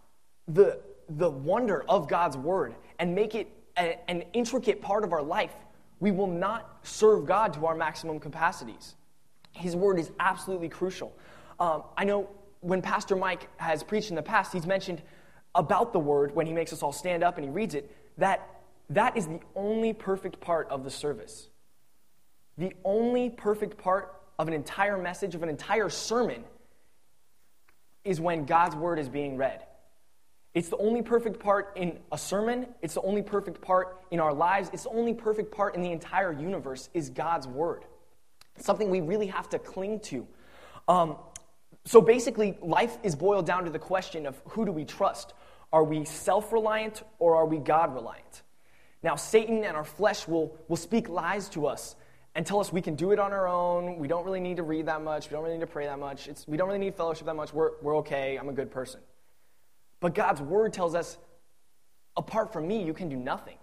the, 0.48 0.80
the 1.08 1.30
wonder 1.30 1.84
of 1.88 2.08
God's 2.08 2.36
word 2.36 2.74
and 2.98 3.14
make 3.14 3.34
it 3.34 3.48
a, 3.76 3.98
an 4.10 4.22
intricate 4.32 4.82
part 4.82 5.04
of 5.04 5.12
our 5.12 5.22
life, 5.22 5.54
we 5.98 6.10
will 6.10 6.26
not 6.26 6.78
serve 6.82 7.26
God 7.26 7.54
to 7.54 7.66
our 7.66 7.74
maximum 7.74 8.20
capacities. 8.20 8.96
His 9.52 9.76
word 9.76 9.98
is 9.98 10.10
absolutely 10.18 10.68
crucial. 10.68 11.16
Um, 11.58 11.84
I 11.96 12.04
know 12.04 12.28
when 12.60 12.82
Pastor 12.82 13.16
Mike 13.16 13.48
has 13.56 13.82
preached 13.82 14.10
in 14.10 14.16
the 14.16 14.22
past, 14.22 14.52
he's 14.52 14.66
mentioned 14.66 15.02
about 15.54 15.92
the 15.92 15.98
word 15.98 16.34
when 16.34 16.46
he 16.46 16.52
makes 16.52 16.72
us 16.72 16.82
all 16.82 16.92
stand 16.92 17.22
up 17.22 17.36
and 17.36 17.44
he 17.44 17.50
reads 17.50 17.74
it, 17.74 17.94
that 18.18 18.48
that 18.90 19.16
is 19.16 19.26
the 19.26 19.40
only 19.54 19.92
perfect 19.92 20.40
part 20.40 20.68
of 20.68 20.84
the 20.84 20.90
service. 20.90 21.48
The 22.58 22.72
only 22.84 23.30
perfect 23.30 23.78
part 23.78 24.14
of 24.38 24.48
an 24.48 24.54
entire 24.54 24.98
message, 24.98 25.34
of 25.34 25.42
an 25.42 25.48
entire 25.48 25.88
sermon, 25.88 26.44
is 28.04 28.20
when 28.20 28.44
God's 28.44 28.76
word 28.76 28.98
is 28.98 29.08
being 29.08 29.36
read. 29.36 29.62
It's 30.54 30.68
the 30.68 30.76
only 30.76 31.00
perfect 31.00 31.40
part 31.40 31.72
in 31.76 31.98
a 32.10 32.18
sermon. 32.18 32.66
It's 32.82 32.94
the 32.94 33.00
only 33.02 33.22
perfect 33.22 33.62
part 33.62 33.96
in 34.10 34.20
our 34.20 34.34
lives. 34.34 34.68
It's 34.72 34.82
the 34.82 34.90
only 34.90 35.14
perfect 35.14 35.50
part 35.50 35.74
in 35.74 35.82
the 35.82 35.92
entire 35.92 36.32
universe 36.32 36.90
is 36.92 37.08
God's 37.08 37.46
word. 37.46 37.84
something 38.58 38.90
we 38.90 39.00
really 39.00 39.28
have 39.28 39.48
to 39.48 39.58
cling 39.58 39.98
to. 40.00 40.26
Um, 40.86 41.16
so 41.84 42.00
basically, 42.00 42.56
life 42.60 42.96
is 43.02 43.16
boiled 43.16 43.46
down 43.46 43.64
to 43.64 43.70
the 43.70 43.78
question 43.78 44.26
of 44.26 44.40
who 44.50 44.64
do 44.64 44.72
we 44.72 44.84
trust? 44.84 45.32
Are 45.72 45.84
we 45.84 46.04
self 46.04 46.52
reliant 46.52 47.02
or 47.18 47.36
are 47.36 47.46
we 47.46 47.58
God 47.58 47.94
reliant? 47.94 48.42
Now, 49.02 49.16
Satan 49.16 49.64
and 49.64 49.76
our 49.76 49.84
flesh 49.84 50.28
will, 50.28 50.56
will 50.68 50.76
speak 50.76 51.08
lies 51.08 51.48
to 51.50 51.66
us 51.66 51.96
and 52.34 52.46
tell 52.46 52.60
us 52.60 52.72
we 52.72 52.80
can 52.80 52.94
do 52.94 53.10
it 53.10 53.18
on 53.18 53.32
our 53.32 53.48
own. 53.48 53.98
We 53.98 54.08
don't 54.08 54.24
really 54.24 54.40
need 54.40 54.56
to 54.56 54.62
read 54.62 54.86
that 54.86 55.02
much. 55.02 55.28
We 55.28 55.34
don't 55.34 55.42
really 55.42 55.56
need 55.56 55.62
to 55.62 55.72
pray 55.72 55.86
that 55.86 55.98
much. 55.98 56.28
It's, 56.28 56.46
we 56.46 56.56
don't 56.56 56.68
really 56.68 56.78
need 56.78 56.94
fellowship 56.94 57.26
that 57.26 57.36
much. 57.36 57.52
We're, 57.52 57.72
we're 57.82 57.96
okay. 57.98 58.36
I'm 58.36 58.48
a 58.48 58.52
good 58.52 58.70
person. 58.70 59.00
But 60.00 60.14
God's 60.14 60.40
word 60.40 60.72
tells 60.72 60.94
us, 60.94 61.18
apart 62.16 62.52
from 62.52 62.66
me, 62.66 62.82
you 62.82 62.94
can 62.94 63.08
do 63.08 63.16
nothing. 63.16 63.56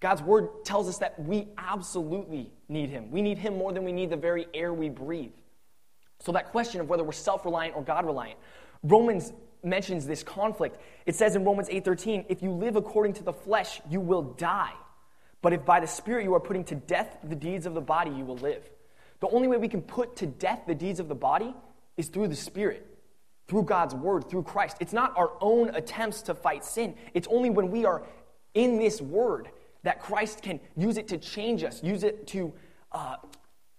God's 0.00 0.22
word 0.22 0.64
tells 0.64 0.88
us 0.88 0.98
that 0.98 1.18
we 1.18 1.48
absolutely 1.56 2.50
need 2.68 2.90
him. 2.90 3.10
We 3.10 3.22
need 3.22 3.38
him 3.38 3.56
more 3.56 3.72
than 3.72 3.84
we 3.84 3.92
need 3.92 4.10
the 4.10 4.16
very 4.16 4.46
air 4.52 4.74
we 4.74 4.88
breathe. 4.88 5.32
So, 6.20 6.32
that 6.32 6.50
question 6.50 6.80
of 6.80 6.88
whether 6.88 7.04
we're 7.04 7.12
self 7.12 7.44
reliant 7.44 7.76
or 7.76 7.82
God 7.82 8.04
reliant, 8.06 8.38
Romans 8.82 9.32
mentions 9.62 10.06
this 10.06 10.22
conflict. 10.22 10.80
It 11.06 11.14
says 11.14 11.36
in 11.36 11.44
Romans 11.44 11.68
8:13, 11.68 12.26
if 12.28 12.42
you 12.42 12.50
live 12.50 12.76
according 12.76 13.14
to 13.14 13.22
the 13.22 13.32
flesh, 13.32 13.80
you 13.88 14.00
will 14.00 14.22
die. 14.22 14.72
But 15.42 15.52
if 15.52 15.64
by 15.64 15.80
the 15.80 15.86
Spirit 15.86 16.24
you 16.24 16.34
are 16.34 16.40
putting 16.40 16.64
to 16.64 16.74
death 16.74 17.18
the 17.22 17.36
deeds 17.36 17.66
of 17.66 17.74
the 17.74 17.80
body, 17.80 18.10
you 18.10 18.24
will 18.24 18.38
live. 18.38 18.68
The 19.20 19.28
only 19.28 19.48
way 19.48 19.56
we 19.56 19.68
can 19.68 19.82
put 19.82 20.16
to 20.16 20.26
death 20.26 20.62
the 20.66 20.74
deeds 20.74 21.00
of 21.00 21.08
the 21.08 21.14
body 21.14 21.54
is 21.96 22.08
through 22.08 22.28
the 22.28 22.36
Spirit 22.36 22.96
through 23.48 23.62
God's 23.62 23.94
word, 23.94 24.28
through 24.28 24.42
Christ. 24.42 24.76
It's 24.80 24.92
not 24.92 25.16
our 25.16 25.32
own 25.40 25.70
attempts 25.74 26.22
to 26.22 26.34
fight 26.34 26.64
sin. 26.64 26.94
It's 27.14 27.28
only 27.28 27.50
when 27.50 27.70
we 27.70 27.84
are 27.84 28.02
in 28.54 28.78
this 28.78 29.00
word 29.00 29.48
that 29.82 30.00
Christ 30.00 30.42
can 30.42 30.58
use 30.76 30.98
it 30.98 31.08
to 31.08 31.18
change 31.18 31.62
us, 31.62 31.82
use 31.82 32.02
it 32.02 32.26
to 32.28 32.52
uh, 32.90 33.16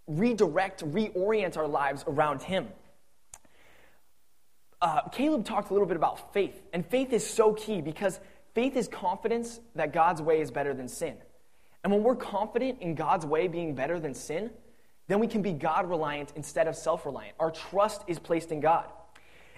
redirect, 0.07 0.85
reorient 0.85 1.57
our 1.57 1.67
lives 1.67 2.05
around 2.07 2.41
Him. 2.41 2.67
Uh, 4.81 5.01
Caleb 5.09 5.43
talked 5.43 5.69
a 5.71 5.73
little 5.73 5.87
bit 5.87 5.97
about 5.97 6.33
faith, 6.33 6.61
and 6.71 6.85
faith 6.85 7.11
is 7.11 7.27
so 7.27 7.53
key 7.53 7.81
because 7.81 8.19
faith 8.53 8.75
is 8.75 8.87
confidence 8.87 9.59
that 9.75 9.91
God's 9.91 10.21
way 10.21 10.39
is 10.39 10.51
better 10.51 10.73
than 10.73 10.87
sin. 10.87 11.15
And 11.83 11.91
when 11.91 12.03
we're 12.03 12.15
confident 12.15 12.81
in 12.81 12.95
God's 12.95 13.25
way 13.25 13.47
being 13.47 13.73
better 13.73 13.99
than 13.99 14.13
sin, 14.13 14.51
then 15.07 15.19
we 15.19 15.27
can 15.27 15.41
be 15.41 15.53
God 15.53 15.89
reliant 15.89 16.33
instead 16.35 16.67
of 16.67 16.75
self 16.75 17.05
reliant. 17.05 17.35
Our 17.39 17.49
trust 17.49 18.03
is 18.07 18.19
placed 18.19 18.51
in 18.51 18.59
God. 18.59 18.85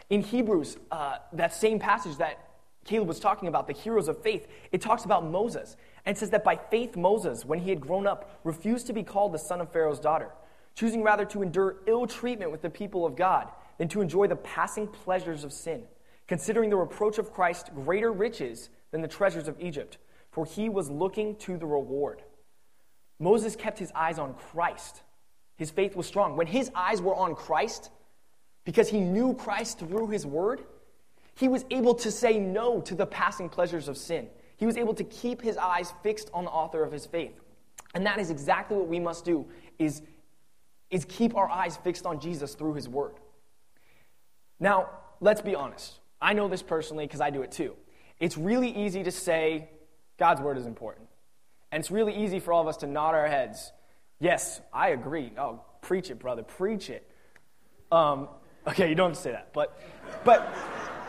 In 0.09 0.21
Hebrews, 0.21 0.77
uh, 0.91 1.17
that 1.33 1.53
same 1.53 1.79
passage 1.79 2.17
that 2.17 2.39
Caleb 2.85 3.07
was 3.07 3.19
talking 3.19 3.47
about, 3.47 3.67
the 3.67 3.73
heroes 3.73 4.07
of 4.07 4.21
faith, 4.23 4.47
it 4.71 4.81
talks 4.81 5.05
about 5.05 5.25
Moses. 5.25 5.75
And 6.05 6.17
says 6.17 6.29
that 6.29 6.43
by 6.43 6.55
faith, 6.55 6.95
Moses, 6.95 7.45
when 7.45 7.59
he 7.59 7.69
had 7.69 7.81
grown 7.81 8.07
up, 8.07 8.39
refused 8.43 8.87
to 8.87 8.93
be 8.93 9.03
called 9.03 9.33
the 9.33 9.37
son 9.37 9.59
of 9.59 9.71
Pharaoh's 9.71 9.99
daughter, 9.99 10.29
choosing 10.73 11.03
rather 11.03 11.25
to 11.25 11.43
endure 11.43 11.75
ill 11.87 12.07
treatment 12.07 12.51
with 12.51 12.61
the 12.61 12.69
people 12.69 13.05
of 13.05 13.15
God 13.15 13.49
than 13.79 13.87
to 13.87 14.01
enjoy 14.01 14.27
the 14.27 14.35
passing 14.35 14.87
pleasures 14.87 15.43
of 15.43 15.51
sin, 15.51 15.81
considering 16.27 16.69
the 16.69 16.75
reproach 16.75 17.17
of 17.17 17.33
Christ 17.33 17.71
greater 17.73 18.11
riches 18.11 18.69
than 18.91 19.01
the 19.01 19.07
treasures 19.07 19.47
of 19.47 19.59
Egypt, 19.59 19.97
for 20.29 20.45
he 20.45 20.69
was 20.69 20.91
looking 20.91 21.35
to 21.37 21.57
the 21.57 21.65
reward. 21.65 22.21
Moses 23.17 23.55
kept 23.55 23.79
his 23.79 23.91
eyes 23.95 24.19
on 24.19 24.35
Christ. 24.35 25.01
His 25.57 25.71
faith 25.71 25.95
was 25.95 26.05
strong. 26.05 26.35
When 26.35 26.45
his 26.45 26.69
eyes 26.75 27.01
were 27.01 27.15
on 27.15 27.35
Christ, 27.35 27.89
because 28.65 28.89
he 28.89 28.99
knew 28.99 29.33
Christ 29.33 29.79
through 29.79 30.07
his 30.09 30.25
word, 30.25 30.61
he 31.35 31.47
was 31.47 31.65
able 31.71 31.95
to 31.95 32.11
say 32.11 32.37
no 32.37 32.81
to 32.81 32.95
the 32.95 33.05
passing 33.05 33.49
pleasures 33.49 33.87
of 33.87 33.97
sin. 33.97 34.27
He 34.57 34.65
was 34.65 34.75
able 34.75 34.93
to 34.95 35.05
keep 35.05 35.41
his 35.41 35.55
eyes 35.55 35.93
fixed 36.03 36.29
on 36.33 36.43
the 36.43 36.51
author 36.51 36.83
of 36.83 36.91
his 36.91 37.05
faith. 37.05 37.39
And 37.95 38.05
that 38.05 38.19
is 38.19 38.29
exactly 38.29 38.75
what 38.75 38.87
we 38.87 38.99
must 38.99 39.23
do 39.23 39.45
is, 39.79 40.01
is 40.91 41.05
keep 41.05 41.35
our 41.35 41.49
eyes 41.49 41.77
fixed 41.77 42.05
on 42.05 42.19
Jesus 42.19 42.55
through 42.55 42.73
his 42.73 42.89
word. 42.89 43.15
Now, 44.59 44.89
let's 45.21 45.41
be 45.41 45.55
honest. 45.55 45.99
I 46.21 46.33
know 46.33 46.47
this 46.47 46.61
personally 46.61 47.05
because 47.05 47.21
I 47.21 47.29
do 47.29 47.41
it 47.41 47.51
too. 47.51 47.75
It's 48.19 48.37
really 48.37 48.69
easy 48.69 49.03
to 49.03 49.11
say 49.11 49.69
God's 50.17 50.41
word 50.41 50.57
is 50.57 50.65
important. 50.65 51.07
And 51.71 51.79
it's 51.79 51.91
really 51.91 52.15
easy 52.15 52.39
for 52.39 52.51
all 52.51 52.61
of 52.61 52.67
us 52.67 52.77
to 52.77 52.87
nod 52.87 53.15
our 53.15 53.27
heads. 53.27 53.71
Yes, 54.19 54.59
I 54.73 54.89
agree. 54.89 55.31
Oh, 55.37 55.61
preach 55.81 56.09
it, 56.09 56.19
brother. 56.19 56.43
Preach 56.43 56.89
it. 56.89 57.09
Um, 57.91 58.27
okay, 58.67 58.89
you 58.89 58.95
don't 58.95 59.11
have 59.11 59.17
to 59.17 59.21
say 59.21 59.31
that. 59.31 59.53
But, 59.53 59.79
but 60.25 60.53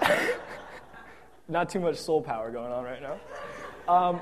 not 1.48 1.70
too 1.70 1.80
much 1.80 1.96
soul 1.96 2.22
power 2.22 2.50
going 2.52 2.70
on 2.72 2.84
right 2.84 3.02
now. 3.02 3.20
Um, 3.92 4.20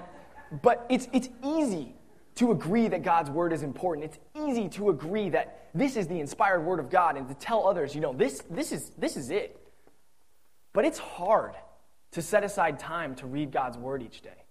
but 0.62 0.86
it's, 0.88 1.08
it's 1.12 1.28
easy 1.44 1.94
to 2.38 2.52
agree 2.52 2.86
that 2.86 3.02
God's 3.02 3.30
word 3.30 3.52
is 3.52 3.64
important. 3.64 4.04
It's 4.04 4.18
easy 4.48 4.68
to 4.70 4.90
agree 4.90 5.28
that 5.30 5.70
this 5.74 5.96
is 5.96 6.06
the 6.06 6.20
inspired 6.20 6.60
word 6.60 6.78
of 6.78 6.88
God 6.88 7.16
and 7.16 7.26
to 7.26 7.34
tell 7.34 7.66
others, 7.66 7.96
you 7.96 8.00
know, 8.00 8.12
this, 8.12 8.44
this, 8.48 8.70
is, 8.70 8.90
this 8.96 9.16
is 9.16 9.30
it. 9.30 9.60
But 10.72 10.84
it's 10.84 11.00
hard 11.00 11.54
to 12.12 12.22
set 12.22 12.44
aside 12.44 12.78
time 12.78 13.16
to 13.16 13.26
read 13.26 13.50
God's 13.50 13.76
word 13.76 14.04
each 14.04 14.22
day. 14.22 14.44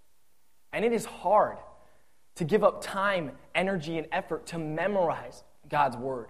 And 0.74 0.84
it 0.84 0.92
is 0.92 1.06
hard 1.06 1.56
to 2.34 2.44
give 2.44 2.62
up 2.62 2.82
time, 2.82 3.32
energy, 3.54 3.96
and 3.96 4.06
effort 4.12 4.44
to 4.48 4.58
memorize 4.58 5.42
God's 5.70 5.96
word. 5.96 6.28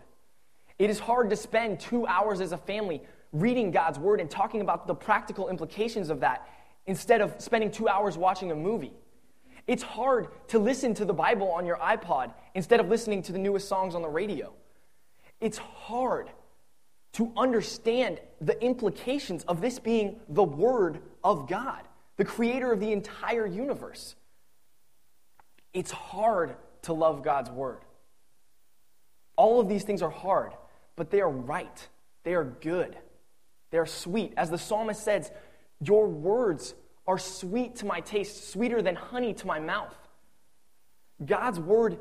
It 0.79 0.91
is 0.91 1.01
hard 1.01 1.29
to 1.31 1.37
spend 1.37 1.81
two 1.81 2.07
hours 2.07 2.41
as 2.41 2.53
a 2.53 2.57
family 2.57 3.03
reading 3.33 3.73
God's 3.73 3.99
word 3.99 4.21
and 4.21 4.31
talking 4.31 4.61
about 4.61 4.87
the 4.87 4.95
practical 4.95 5.49
implications 5.49 6.09
of 6.09 6.21
that 6.21 6.49
instead 6.87 7.21
of 7.21 7.35
spending 7.39 7.73
two 7.73 7.89
hours 7.89 8.17
watching 8.17 8.53
a 8.53 8.55
movie. 8.55 8.93
It's 9.69 9.83
hard 9.83 10.29
to 10.49 10.59
listen 10.59 10.95
to 10.95 11.05
the 11.05 11.13
Bible 11.13 11.53
on 11.53 11.67
your 11.67 11.77
iPod 11.77 12.33
instead 12.55 12.81
of 12.81 12.89
listening 12.89 13.23
to 13.25 13.33
the 13.33 13.39
newest 13.39 13.69
songs 13.69 13.95
on 13.95 14.01
the 14.01 14.09
radio. 14.09 14.55
It's 15.43 15.59
hard 15.59 16.31
to 17.13 17.31
understand 17.37 18.19
the 18.41 18.61
implications 18.65 19.45
of 19.45 19.61
this 19.61 19.79
being 19.79 20.21
the 20.31 20.43
Word 20.43 21.03
of 21.23 21.49
God, 21.49 21.83
the 22.17 22.25
creator 22.25 22.73
of 22.73 22.81
the 22.81 22.93
entire 22.93 23.47
universe. 23.47 24.17
It's 25.75 25.91
hard 25.91 26.57
to 26.83 26.95
love 26.95 27.23
God's 27.23 27.51
Word. 27.51 27.81
All 29.37 29.61
of 29.61 29.69
these 29.69 29.85
things 29.85 30.01
are 30.01 30.11
hard, 30.11 30.53
but 30.97 31.11
they 31.11 31.21
are 31.21 31.31
right. 31.31 31.89
They 32.25 32.33
are 32.33 32.45
good. 32.45 32.97
They 33.71 33.77
are 33.77 33.87
sweet. 33.87 34.33
As 34.39 34.49
the 34.49 34.59
psalmist 34.59 35.05
says, 35.05 35.31
Your 35.81 36.09
words 36.09 36.75
are 37.09 37.19
sweet 37.19 37.77
to 37.77 37.87
my 37.87 38.01
taste, 38.01 38.53
sweeter 38.53 38.83
than 38.83 38.95
honey 38.95 39.33
to 39.33 39.47
my 39.47 39.59
mouth. 39.59 39.97
God's 41.25 41.59
word, 41.59 41.99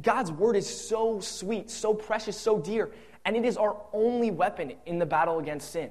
God's 0.00 0.30
word 0.30 0.56
is 0.56 0.68
so 0.68 1.18
sweet, 1.20 1.68
so 1.68 1.92
precious, 1.92 2.38
so 2.38 2.58
dear, 2.58 2.90
and 3.24 3.36
it 3.36 3.44
is 3.44 3.56
our 3.56 3.76
only 3.92 4.30
weapon 4.30 4.74
in 4.86 4.98
the 5.00 5.04
battle 5.04 5.40
against 5.40 5.72
sin. 5.72 5.90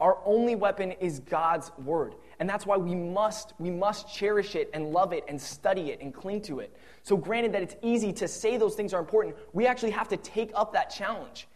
Our 0.00 0.18
only 0.24 0.56
weapon 0.56 0.92
is 0.92 1.20
God's 1.20 1.70
word. 1.78 2.14
And 2.40 2.48
that's 2.48 2.66
why 2.66 2.76
we 2.76 2.94
must, 2.94 3.52
we 3.58 3.70
must 3.70 4.12
cherish 4.12 4.56
it 4.56 4.68
and 4.74 4.90
love 4.90 5.12
it 5.12 5.24
and 5.28 5.40
study 5.40 5.90
it 5.90 6.00
and 6.00 6.12
cling 6.12 6.42
to 6.42 6.58
it. 6.58 6.76
So, 7.04 7.16
granted 7.16 7.52
that 7.52 7.62
it's 7.62 7.76
easy 7.80 8.12
to 8.14 8.26
say 8.26 8.56
those 8.56 8.74
things 8.74 8.92
are 8.92 8.98
important, 8.98 9.36
we 9.52 9.66
actually 9.66 9.92
have 9.92 10.08
to 10.08 10.16
take 10.16 10.50
up 10.54 10.72
that 10.72 10.90
challenge. 10.90 11.46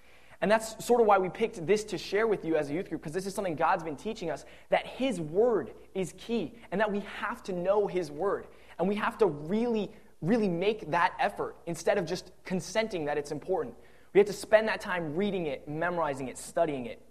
And 0.40 0.50
that's 0.50 0.84
sort 0.84 1.00
of 1.00 1.06
why 1.06 1.18
we 1.18 1.28
picked 1.28 1.66
this 1.66 1.82
to 1.84 1.98
share 1.98 2.26
with 2.26 2.44
you 2.44 2.56
as 2.56 2.70
a 2.70 2.74
youth 2.74 2.88
group, 2.88 3.00
because 3.00 3.12
this 3.12 3.26
is 3.26 3.34
something 3.34 3.56
God's 3.56 3.82
been 3.82 3.96
teaching 3.96 4.30
us 4.30 4.44
that 4.70 4.86
His 4.86 5.20
Word 5.20 5.72
is 5.94 6.14
key, 6.16 6.54
and 6.70 6.80
that 6.80 6.90
we 6.90 7.00
have 7.20 7.42
to 7.44 7.52
know 7.52 7.86
His 7.86 8.10
Word. 8.10 8.46
And 8.78 8.88
we 8.88 8.94
have 8.94 9.18
to 9.18 9.26
really, 9.26 9.90
really 10.22 10.48
make 10.48 10.90
that 10.92 11.14
effort 11.18 11.56
instead 11.66 11.98
of 11.98 12.06
just 12.06 12.30
consenting 12.44 13.04
that 13.06 13.18
it's 13.18 13.32
important. 13.32 13.74
We 14.12 14.20
have 14.20 14.28
to 14.28 14.32
spend 14.32 14.68
that 14.68 14.80
time 14.80 15.16
reading 15.16 15.46
it, 15.46 15.66
memorizing 15.68 16.28
it, 16.28 16.38
studying 16.38 16.86
it, 16.86 17.02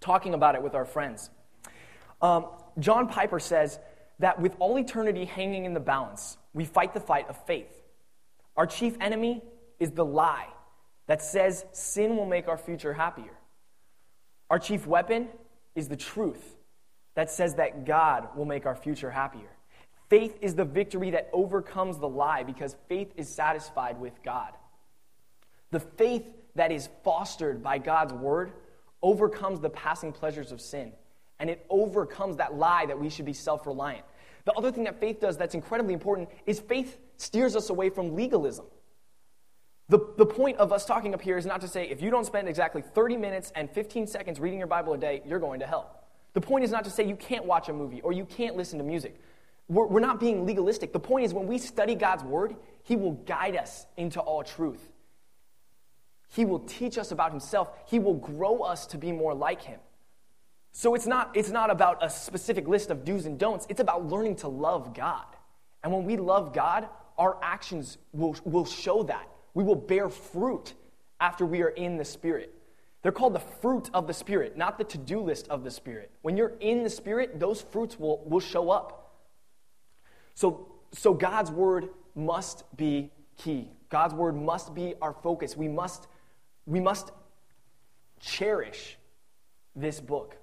talking 0.00 0.34
about 0.34 0.54
it 0.54 0.62
with 0.62 0.74
our 0.74 0.84
friends. 0.84 1.30
Um, 2.22 2.46
John 2.78 3.08
Piper 3.08 3.40
says 3.40 3.80
that 4.20 4.40
with 4.40 4.54
all 4.60 4.78
eternity 4.78 5.24
hanging 5.24 5.64
in 5.64 5.74
the 5.74 5.80
balance, 5.80 6.38
we 6.54 6.64
fight 6.64 6.94
the 6.94 7.00
fight 7.00 7.28
of 7.28 7.36
faith. 7.46 7.82
Our 8.56 8.66
chief 8.66 8.96
enemy 9.00 9.42
is 9.80 9.90
the 9.90 10.04
lie 10.04 10.48
that 11.10 11.20
says 11.20 11.64
sin 11.72 12.16
will 12.16 12.24
make 12.24 12.46
our 12.46 12.56
future 12.56 12.92
happier. 12.92 13.32
Our 14.48 14.60
chief 14.60 14.86
weapon 14.86 15.26
is 15.74 15.88
the 15.88 15.96
truth 15.96 16.54
that 17.16 17.32
says 17.32 17.56
that 17.56 17.84
God 17.84 18.28
will 18.36 18.44
make 18.44 18.64
our 18.64 18.76
future 18.76 19.10
happier. 19.10 19.50
Faith 20.08 20.38
is 20.40 20.54
the 20.54 20.64
victory 20.64 21.10
that 21.10 21.28
overcomes 21.32 21.98
the 21.98 22.08
lie 22.08 22.44
because 22.44 22.76
faith 22.88 23.12
is 23.16 23.28
satisfied 23.28 24.00
with 24.00 24.22
God. 24.22 24.52
The 25.72 25.80
faith 25.80 26.26
that 26.54 26.70
is 26.70 26.88
fostered 27.02 27.60
by 27.60 27.78
God's 27.78 28.12
word 28.12 28.52
overcomes 29.02 29.58
the 29.58 29.70
passing 29.70 30.12
pleasures 30.12 30.52
of 30.52 30.60
sin, 30.60 30.92
and 31.40 31.50
it 31.50 31.66
overcomes 31.70 32.36
that 32.36 32.54
lie 32.54 32.86
that 32.86 33.00
we 33.00 33.10
should 33.10 33.26
be 33.26 33.32
self 33.32 33.66
reliant. 33.66 34.04
The 34.44 34.52
other 34.52 34.70
thing 34.70 34.84
that 34.84 35.00
faith 35.00 35.18
does 35.18 35.36
that's 35.36 35.56
incredibly 35.56 35.92
important 35.92 36.28
is 36.46 36.60
faith 36.60 36.98
steers 37.16 37.56
us 37.56 37.68
away 37.68 37.90
from 37.90 38.14
legalism. 38.14 38.66
The, 39.90 39.98
the 40.16 40.24
point 40.24 40.58
of 40.58 40.72
us 40.72 40.84
talking 40.84 41.14
up 41.14 41.20
here 41.20 41.36
is 41.36 41.44
not 41.44 41.60
to 41.62 41.68
say 41.68 41.88
if 41.88 42.00
you 42.00 42.10
don't 42.10 42.24
spend 42.24 42.48
exactly 42.48 42.80
30 42.80 43.16
minutes 43.16 43.52
and 43.56 43.68
15 43.68 44.06
seconds 44.06 44.38
reading 44.38 44.60
your 44.60 44.68
Bible 44.68 44.92
a 44.92 44.98
day, 44.98 45.20
you're 45.26 45.40
going 45.40 45.58
to 45.60 45.66
hell. 45.66 46.04
The 46.32 46.40
point 46.40 46.62
is 46.62 46.70
not 46.70 46.84
to 46.84 46.90
say 46.90 47.02
you 47.04 47.16
can't 47.16 47.44
watch 47.44 47.68
a 47.68 47.72
movie 47.72 48.00
or 48.02 48.12
you 48.12 48.24
can't 48.24 48.54
listen 48.56 48.78
to 48.78 48.84
music. 48.84 49.16
We're, 49.66 49.86
we're 49.86 50.00
not 50.00 50.20
being 50.20 50.46
legalistic. 50.46 50.92
The 50.92 51.00
point 51.00 51.24
is 51.24 51.34
when 51.34 51.48
we 51.48 51.58
study 51.58 51.96
God's 51.96 52.22
Word, 52.22 52.54
He 52.84 52.94
will 52.94 53.14
guide 53.14 53.56
us 53.56 53.84
into 53.96 54.20
all 54.20 54.44
truth. 54.44 54.92
He 56.28 56.44
will 56.44 56.60
teach 56.60 56.96
us 56.96 57.10
about 57.10 57.32
Himself, 57.32 57.72
He 57.86 57.98
will 57.98 58.14
grow 58.14 58.60
us 58.60 58.86
to 58.88 58.98
be 58.98 59.10
more 59.10 59.34
like 59.34 59.60
Him. 59.60 59.80
So 60.70 60.94
it's 60.94 61.06
not, 61.06 61.32
it's 61.34 61.50
not 61.50 61.68
about 61.68 61.98
a 62.00 62.08
specific 62.08 62.68
list 62.68 62.90
of 62.90 63.04
do's 63.04 63.26
and 63.26 63.36
don'ts, 63.40 63.66
it's 63.68 63.80
about 63.80 64.06
learning 64.06 64.36
to 64.36 64.48
love 64.48 64.94
God. 64.94 65.26
And 65.82 65.92
when 65.92 66.04
we 66.04 66.16
love 66.16 66.54
God, 66.54 66.88
our 67.18 67.36
actions 67.42 67.98
will, 68.12 68.36
will 68.44 68.64
show 68.64 69.02
that 69.02 69.26
we 69.54 69.64
will 69.64 69.76
bear 69.76 70.08
fruit 70.08 70.74
after 71.20 71.44
we 71.44 71.62
are 71.62 71.68
in 71.68 71.96
the 71.96 72.04
Spirit. 72.04 72.54
They're 73.02 73.12
called 73.12 73.34
the 73.34 73.40
fruit 73.40 73.90
of 73.94 74.06
the 74.06 74.14
Spirit, 74.14 74.56
not 74.56 74.78
the 74.78 74.84
to 74.84 74.98
do 74.98 75.20
list 75.20 75.48
of 75.48 75.64
the 75.64 75.70
Spirit. 75.70 76.10
When 76.22 76.36
you're 76.36 76.52
in 76.60 76.82
the 76.82 76.90
Spirit, 76.90 77.40
those 77.40 77.62
fruits 77.62 77.98
will, 77.98 78.22
will 78.26 78.40
show 78.40 78.70
up. 78.70 79.16
So, 80.34 80.68
so 80.92 81.14
God's 81.14 81.50
Word 81.50 81.88
must 82.14 82.64
be 82.76 83.10
key. 83.38 83.68
God's 83.88 84.14
Word 84.14 84.36
must 84.36 84.74
be 84.74 84.94
our 85.00 85.12
focus. 85.12 85.56
We 85.56 85.68
must, 85.68 86.08
we 86.66 86.80
must 86.80 87.10
cherish 88.20 88.98
this 89.74 90.00
book. 90.00 90.36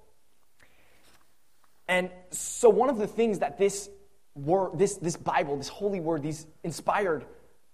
And 1.86 2.10
so, 2.30 2.68
one 2.68 2.90
of 2.90 2.98
the 2.98 3.06
things 3.06 3.38
that 3.38 3.56
this 3.56 3.88
word, 4.34 4.78
this, 4.78 4.96
this 4.96 5.16
Bible, 5.16 5.56
this 5.56 5.68
holy 5.68 6.00
word, 6.00 6.22
these 6.22 6.46
inspired 6.62 7.24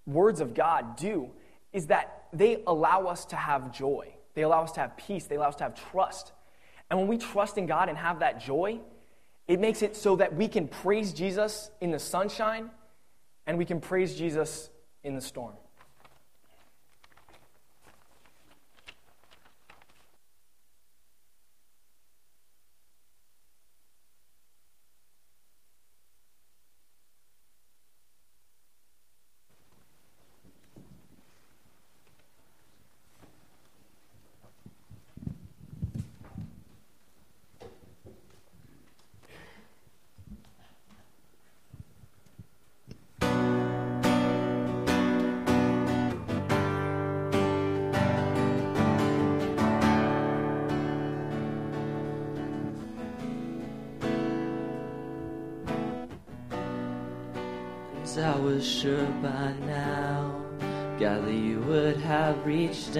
words 0.07 0.41
of 0.41 0.55
God 0.55 0.97
do 0.97 1.31
is 1.73 1.87
that 1.89 2.25
they 2.33 2.63
allow 2.67 3.07
us 3.07 3.25
to 3.27 3.37
have 3.37 3.73
joy. 3.73 4.15
They 4.35 4.43
allow 4.43 4.63
us 4.63 4.73
to 4.73 4.81
have 4.81 4.97
peace. 4.97 5.27
They 5.27 5.37
allow 5.37 5.49
us 5.49 5.57
to 5.57 5.65
have 5.65 5.91
trust. 5.91 6.33
And 6.91 6.99
when 6.99 7.09
we 7.09 7.19
trust 7.19 7.59
in 7.59 7.67
God 7.67 7.89
and 7.89 7.97
have 7.97 8.21
that 8.21 8.41
joy, 8.41 8.81
it 9.47 9.61
makes 9.61 9.83
it 9.83 9.97
so 9.97 10.17
that 10.17 10.35
we 10.35 10.49
can 10.49 10.69
praise 10.69 11.13
Jesus 11.13 11.71
in 11.81 11.91
the 11.91 11.99
sunshine 11.99 12.71
and 13.47 13.59
we 13.59 13.65
can 13.65 13.81
praise 13.81 14.17
Jesus 14.17 14.71
in 15.03 15.15
the 15.15 15.21
storm. 15.21 15.55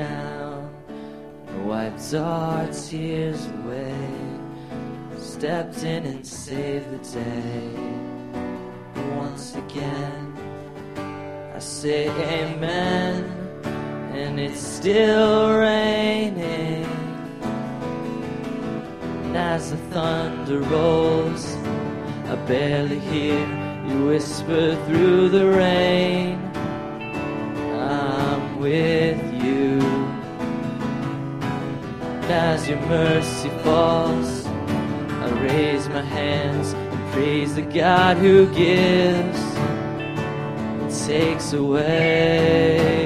And 0.05 1.69
wiped 1.69 2.15
our 2.15 2.67
tears 2.69 3.47
away, 3.47 3.95
stepped 5.19 5.83
in 5.83 6.05
and 6.07 6.27
saved 6.27 6.91
the 6.91 7.21
day. 7.21 7.71
Once 9.17 9.55
again, 9.55 10.35
I 11.55 11.59
say 11.59 12.09
amen, 12.09 13.25
and 14.13 14.39
it's 14.39 14.61
still 14.61 15.59
raining. 15.59 16.85
And 19.25 19.37
as 19.37 19.71
the 19.71 19.77
thunder 19.93 20.61
rolls, 20.61 21.57
I 22.33 22.37
barely 22.47 22.99
hear 22.99 23.41
you 23.89 24.07
whisper 24.07 24.77
through 24.87 25.29
the 25.29 25.47
rain. 25.47 26.41
I'm 27.77 28.59
with 28.59 29.23
you. 29.43 29.64
As 32.27 32.67
your 32.67 32.81
mercy 32.87 33.51
falls, 33.63 34.47
I 34.47 35.29
raise 35.43 35.89
my 35.91 36.01
hands 36.01 36.73
and 36.73 37.13
praise 37.13 37.55
the 37.55 37.63
God 37.63 38.17
who 38.17 38.47
gives 38.55 39.39
and 40.81 40.91
takes 41.07 41.53
away. 41.53 43.04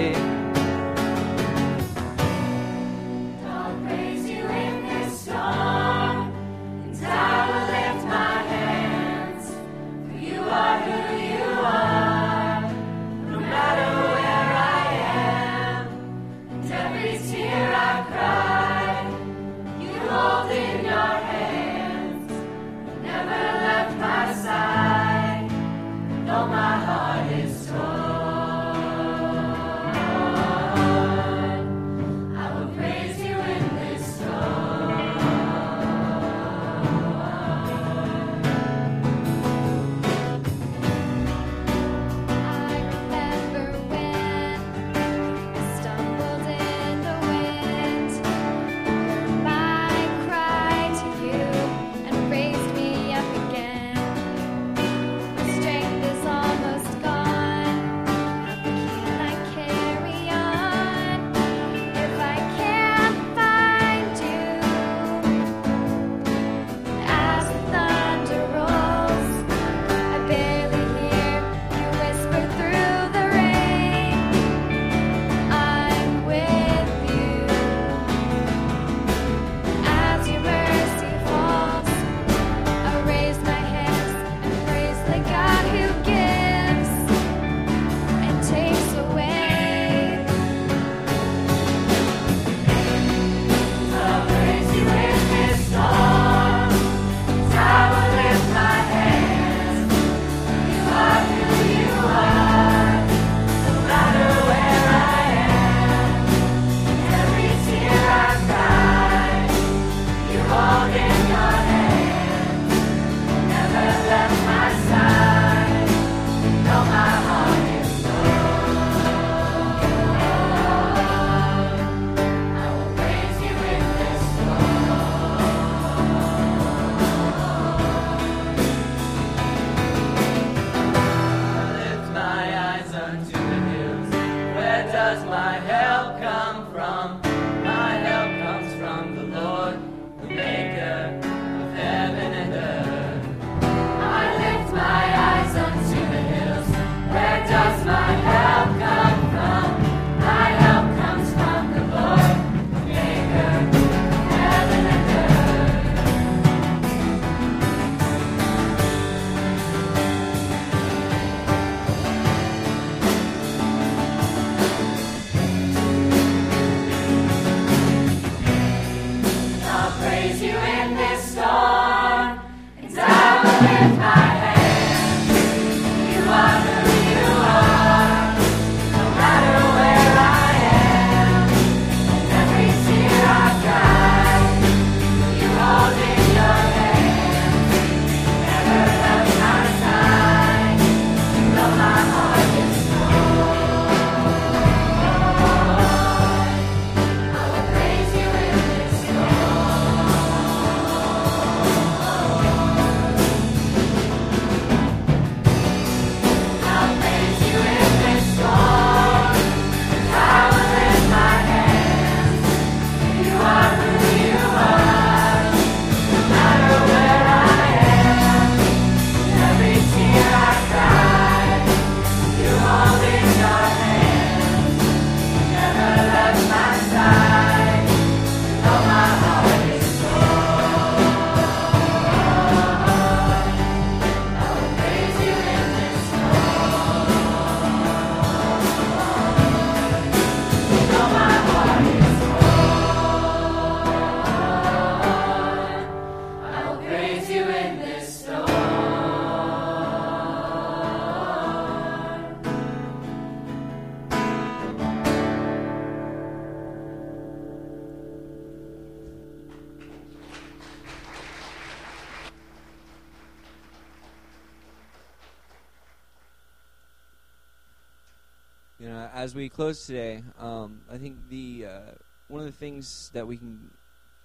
As 269.19 269.35
we 269.35 269.49
close 269.49 269.85
today, 269.85 270.23
um, 270.39 270.81
I 270.89 270.97
think 270.97 271.17
the 271.29 271.67
uh, 271.67 271.81
one 272.29 272.41
of 272.41 272.47
the 272.47 272.53
things 272.53 273.11
that 273.15 273.27
we 273.27 273.37
can 273.37 273.69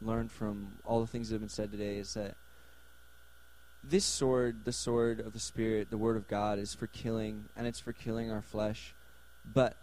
learn 0.04 0.30
from 0.30 0.68
all 0.86 1.02
the 1.02 1.08
things 1.08 1.30
that 1.30 1.36
have 1.36 1.41
been 1.41 1.50
said 1.50 1.72
today 1.72 1.98
is 1.98 2.14
that 2.14 2.36
this 3.84 4.06
sword, 4.06 4.66
the 4.66 4.72
sword 4.72 5.20
of 5.20 5.34
the 5.34 5.39
Spirit, 5.39 5.89
the 5.89 5.98
Word 5.98 6.16
of 6.16 6.28
God, 6.28 6.60
is 6.60 6.76
for 6.76 6.86
killing, 6.86 7.46
and 7.58 7.66
it's 7.66 7.80
for 7.80 7.91
killing 7.91 8.32
our 8.32 8.44
flesh. 8.44 8.94
But 9.52 9.76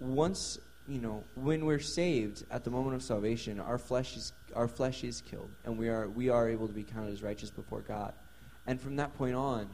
once 0.00 0.58
you 0.88 1.02
know, 1.02 1.24
when 1.34 1.66
we're 1.66 1.78
saved 1.78 2.46
at 2.50 2.64
the 2.64 2.70
moment 2.70 2.96
of 2.96 3.02
salvation, 3.02 3.60
our 3.60 3.76
flesh 3.76 4.16
is 4.16 4.32
our 4.56 4.66
flesh 4.66 5.04
is 5.04 5.22
killed, 5.30 5.50
and 5.66 5.76
we 5.76 5.90
are 5.90 6.08
we 6.08 6.30
are 6.30 6.48
able 6.48 6.68
to 6.68 6.74
be 6.74 6.84
counted 6.84 7.12
as 7.12 7.22
righteous 7.22 7.50
before 7.50 7.82
God. 7.82 8.14
And 8.66 8.80
from 8.80 8.96
that 8.96 9.14
point 9.18 9.34
on, 9.34 9.68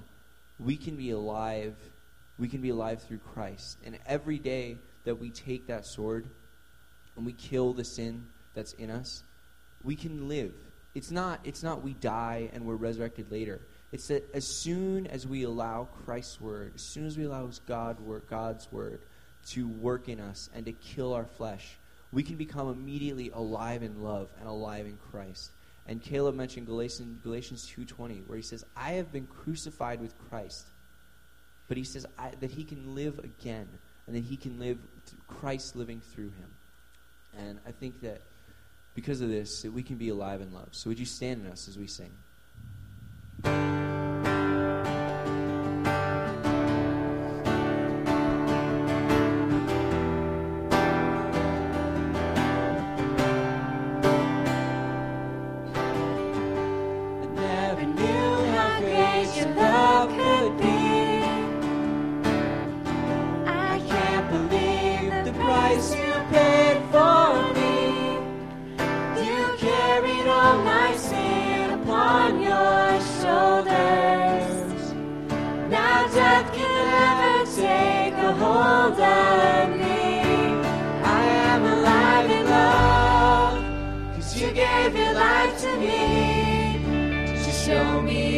we 0.59 0.77
can 0.77 0.97
be 0.97 1.11
alive. 1.11 1.77
We 2.39 2.49
can 2.49 2.61
be 2.61 2.71
alive 2.71 3.03
through 3.03 3.19
Christ. 3.19 3.79
And 3.85 3.99
every 4.07 4.39
day 4.39 4.79
that 5.05 5.21
we 5.21 5.31
take 5.31 5.67
that 5.69 5.87
sword 5.87 6.27
and 7.17 7.25
we 7.25 7.33
kill 7.33 7.73
the 7.73 7.85
sin 7.85 8.27
that's 8.55 8.73
in 8.75 8.91
us, 8.91 9.23
we 9.83 9.97
can 9.97 10.29
live. 10.29 10.55
It's 10.95 11.11
not 11.11 11.41
it's 11.45 11.63
not 11.63 11.83
we 11.83 11.95
die 11.95 12.51
and 12.53 12.65
we're 12.65 12.77
resurrected 12.77 13.31
later. 13.31 13.61
It's 13.93 14.09
that 14.09 14.29
as 14.35 14.47
soon 14.47 15.07
as 15.07 15.27
we 15.27 15.45
allow 15.45 15.89
Christ's 16.05 16.41
word, 16.41 16.73
as 16.75 16.83
soon 16.83 17.07
as 17.07 17.17
we 17.17 17.25
allow 17.25 17.49
God 17.67 18.01
word, 18.01 18.23
God's 18.29 18.71
word 18.73 19.01
to 19.49 19.69
work 19.69 20.09
in 20.09 20.21
us 20.21 20.51
and 20.55 20.67
to 20.67 20.73
kill 20.73 21.13
our 21.13 21.27
flesh, 21.27 21.77
we 22.13 22.23
can 22.23 22.37
become 22.37 22.69
immediately 22.71 23.31
alive 23.31 23.83
in 23.83 24.03
love 24.03 24.31
and 24.41 24.49
alive 24.49 24.87
in 24.87 24.97
Christ. 25.11 25.53
And 25.87 26.03
Caleb 26.03 26.35
mentioned 26.35 26.67
Galatians, 26.67 27.21
Galatians 27.23 27.71
2.20, 27.77 28.27
where 28.27 28.37
he 28.37 28.43
says, 28.43 28.65
I 28.77 28.93
have 28.93 29.13
been 29.13 29.27
crucified 29.27 30.01
with 30.01 30.15
Christ. 30.31 30.67
But 31.69 31.77
he 31.77 31.85
says 31.85 32.07
that 32.41 32.51
he 32.51 32.65
can 32.65 32.95
live 32.95 33.19
again, 33.19 33.69
and 34.07 34.15
that 34.15 34.25
he 34.25 34.37
can 34.37 34.59
live, 34.59 34.79
Christ 35.29 35.77
living 35.77 36.01
through 36.13 36.31
him. 36.31 36.51
And 37.39 37.59
I 37.67 37.73
think 37.73 38.01
that 38.03 38.21
because 38.95 39.21
of 39.21 39.29
this, 39.29 39.63
that 39.63 39.73
we 39.73 39.83
can 39.83 39.97
be 39.97 40.09
alive 40.11 40.41
in 40.41 40.53
love. 40.53 40.69
So 40.73 40.91
would 40.91 40.99
you 40.99 41.07
stand 41.07 41.45
in 41.45 41.51
us 41.51 41.69
as 41.69 41.79
we 41.79 41.87
sing? 41.87 42.13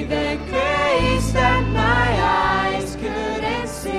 the 0.09 0.39
grace 0.49 1.33
that 1.33 1.63
my 1.73 2.09
eyes 2.23 2.95
couldn't 2.97 3.69
see. 3.69 3.91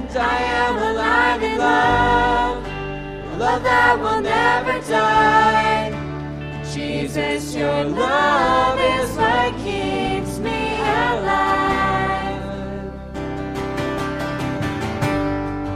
And 0.00 0.16
I 0.16 0.36
am 0.60 0.76
alive 0.90 1.42
in 1.42 1.58
love, 1.58 3.38
love 3.38 3.62
that 3.62 3.98
will 4.00 4.20
never 4.20 4.80
die. 4.88 5.90
Jesus, 6.72 7.54
your 7.54 7.84
love 7.84 8.78
is 8.80 9.10
what 9.16 9.52
keeps 9.64 10.38
me 10.38 10.74
alive. 10.80 12.42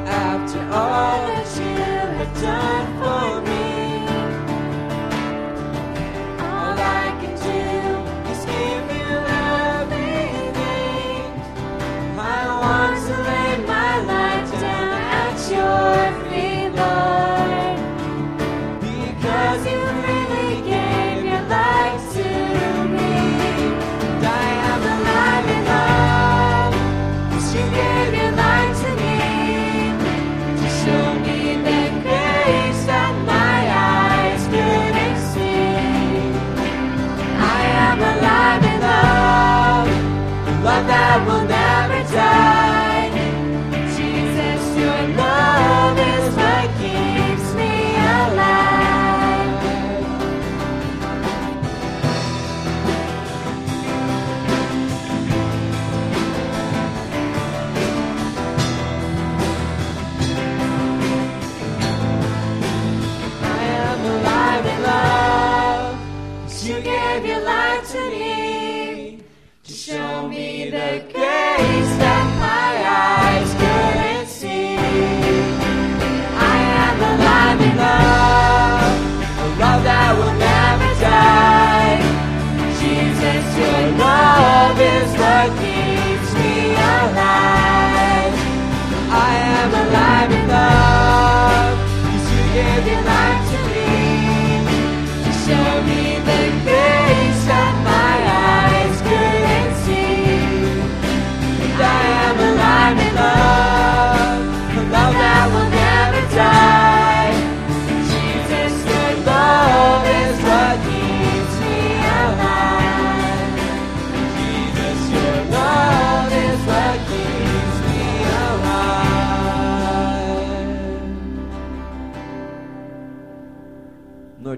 After 0.06 0.60
all 0.72 1.26
that 1.28 1.48
you 1.60 1.76
have 2.18 2.40
done 2.40 2.86
for 3.02 3.40
me. 3.40 3.45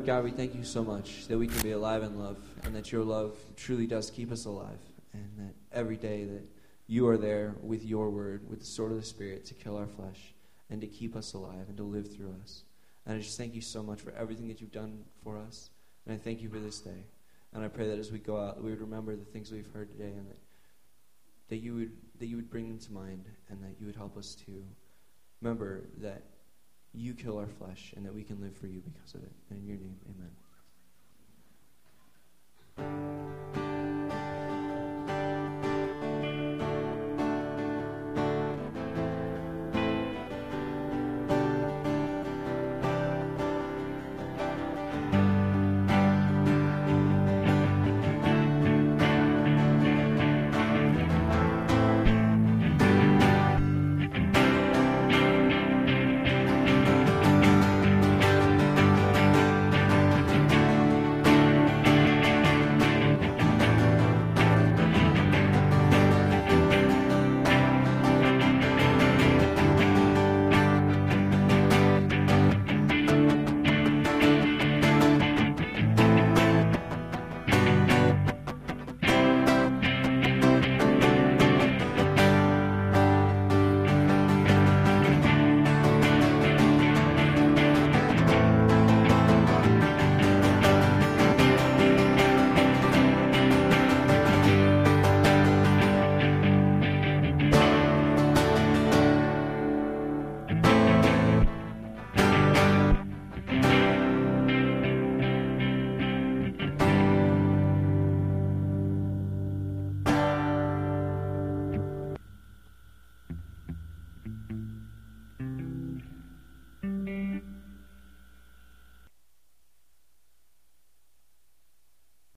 God, 0.08 0.24
we 0.24 0.30
thank 0.30 0.54
you 0.54 0.64
so 0.64 0.82
much 0.82 1.26
that 1.26 1.36
we 1.36 1.46
can 1.46 1.60
be 1.60 1.72
alive 1.72 2.02
in 2.02 2.18
love 2.18 2.38
and 2.64 2.74
that 2.74 2.90
your 2.90 3.04
love 3.04 3.36
truly 3.56 3.86
does 3.86 4.10
keep 4.10 4.32
us 4.32 4.46
alive 4.46 4.78
and 5.12 5.28
that 5.36 5.54
every 5.70 5.98
day 5.98 6.24
that 6.24 6.44
you 6.86 7.06
are 7.08 7.18
there 7.18 7.54
with 7.62 7.84
your 7.84 8.08
word, 8.08 8.48
with 8.48 8.60
the 8.60 8.64
sword 8.64 8.90
of 8.90 8.98
the 8.98 9.04
Spirit 9.04 9.44
to 9.44 9.52
kill 9.52 9.76
our 9.76 9.86
flesh 9.86 10.32
and 10.70 10.80
to 10.80 10.86
keep 10.86 11.14
us 11.14 11.34
alive 11.34 11.66
and 11.68 11.76
to 11.76 11.82
live 11.82 12.10
through 12.10 12.34
us. 12.42 12.62
And 13.04 13.16
I 13.16 13.18
just 13.18 13.36
thank 13.36 13.54
you 13.54 13.60
so 13.60 13.82
much 13.82 14.00
for 14.00 14.12
everything 14.12 14.48
that 14.48 14.62
you've 14.62 14.72
done 14.72 15.04
for 15.22 15.36
us. 15.36 15.68
And 16.06 16.14
I 16.14 16.16
thank 16.16 16.40
you 16.40 16.48
for 16.48 16.58
this 16.58 16.80
day. 16.80 17.04
And 17.52 17.62
I 17.62 17.68
pray 17.68 17.86
that 17.88 17.98
as 17.98 18.10
we 18.10 18.18
go 18.18 18.40
out, 18.40 18.64
we 18.64 18.70
would 18.70 18.80
remember 18.80 19.14
the 19.14 19.26
things 19.26 19.52
we've 19.52 19.70
heard 19.74 19.90
today 19.90 20.12
and 20.16 20.26
that, 20.26 20.38
that, 21.50 21.58
you, 21.58 21.74
would, 21.74 21.92
that 22.18 22.28
you 22.28 22.36
would 22.36 22.48
bring 22.48 22.66
them 22.70 22.78
to 22.78 22.92
mind 22.94 23.26
and 23.50 23.62
that 23.62 23.78
you 23.78 23.84
would 23.84 23.96
help 23.96 24.16
us 24.16 24.34
to 24.46 24.64
remember 25.42 25.84
that 25.98 26.22
you 26.94 27.14
kill 27.14 27.38
our 27.38 27.46
flesh 27.46 27.92
and 27.96 28.04
that 28.06 28.14
we 28.14 28.22
can 28.22 28.40
live 28.40 28.56
for 28.56 28.66
you 28.66 28.80
because 28.80 29.14
of 29.14 29.22
it. 29.22 29.32
And 29.50 29.60
in 29.60 29.66
your 29.66 29.76
name, 29.76 29.96
amen. 32.78 33.67